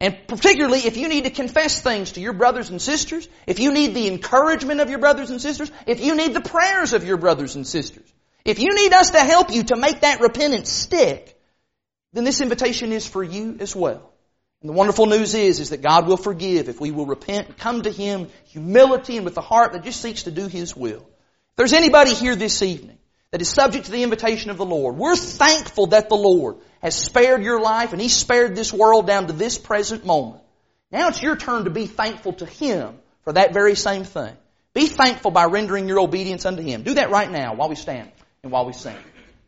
and 0.00 0.16
particularly 0.26 0.80
if 0.80 0.96
you 0.96 1.08
need 1.08 1.24
to 1.24 1.30
confess 1.30 1.80
things 1.80 2.12
to 2.12 2.20
your 2.20 2.34
brothers 2.34 2.68
and 2.70 2.82
sisters, 2.82 3.28
if 3.46 3.58
you 3.58 3.72
need 3.72 3.94
the 3.94 4.08
encouragement 4.08 4.80
of 4.80 4.90
your 4.90 4.98
brothers 4.98 5.30
and 5.30 5.40
sisters, 5.40 5.70
if 5.86 6.00
you 6.00 6.14
need 6.14 6.34
the 6.34 6.42
prayers 6.42 6.92
of 6.92 7.04
your 7.04 7.16
brothers 7.16 7.56
and 7.56 7.66
sisters, 7.66 8.06
if 8.44 8.58
you 8.58 8.74
need 8.74 8.92
us 8.92 9.10
to 9.10 9.20
help 9.20 9.50
you 9.50 9.64
to 9.64 9.76
make 9.76 10.00
that 10.00 10.20
repentance 10.20 10.70
stick, 10.70 11.35
then 12.16 12.24
this 12.24 12.40
invitation 12.40 12.92
is 12.92 13.06
for 13.06 13.22
you 13.22 13.58
as 13.60 13.76
well. 13.76 14.10
And 14.62 14.70
the 14.70 14.72
wonderful 14.72 15.06
news 15.06 15.34
is, 15.34 15.60
is 15.60 15.70
that 15.70 15.82
God 15.82 16.08
will 16.08 16.16
forgive 16.16 16.68
if 16.68 16.80
we 16.80 16.90
will 16.90 17.04
repent 17.04 17.48
and 17.48 17.58
come 17.58 17.82
to 17.82 17.90
Him, 17.90 18.28
humility 18.46 19.16
and 19.16 19.24
with 19.24 19.36
a 19.36 19.42
heart 19.42 19.72
that 19.72 19.84
just 19.84 20.00
seeks 20.00 20.22
to 20.22 20.30
do 20.30 20.46
His 20.46 20.74
will. 20.74 21.00
If 21.00 21.56
there's 21.56 21.74
anybody 21.74 22.14
here 22.14 22.34
this 22.34 22.62
evening 22.62 22.98
that 23.32 23.42
is 23.42 23.50
subject 23.50 23.86
to 23.86 23.92
the 23.92 24.02
invitation 24.02 24.50
of 24.50 24.56
the 24.56 24.64
Lord, 24.64 24.96
we're 24.96 25.14
thankful 25.14 25.88
that 25.88 26.08
the 26.08 26.16
Lord 26.16 26.56
has 26.80 26.94
spared 26.94 27.42
your 27.42 27.60
life 27.60 27.92
and 27.92 28.00
He 28.00 28.08
spared 28.08 28.56
this 28.56 28.72
world 28.72 29.06
down 29.06 29.26
to 29.26 29.34
this 29.34 29.58
present 29.58 30.06
moment. 30.06 30.42
Now 30.90 31.08
it's 31.08 31.22
your 31.22 31.36
turn 31.36 31.64
to 31.64 31.70
be 31.70 31.86
thankful 31.86 32.32
to 32.34 32.46
Him 32.46 32.98
for 33.24 33.34
that 33.34 33.52
very 33.52 33.74
same 33.74 34.04
thing. 34.04 34.34
Be 34.72 34.86
thankful 34.86 35.32
by 35.32 35.44
rendering 35.44 35.86
your 35.86 36.00
obedience 36.00 36.46
unto 36.46 36.62
Him. 36.62 36.82
Do 36.82 36.94
that 36.94 37.10
right 37.10 37.30
now 37.30 37.54
while 37.54 37.68
we 37.68 37.76
stand 37.76 38.10
and 38.42 38.50
while 38.50 38.64
we 38.64 38.72
sing. 38.72 38.96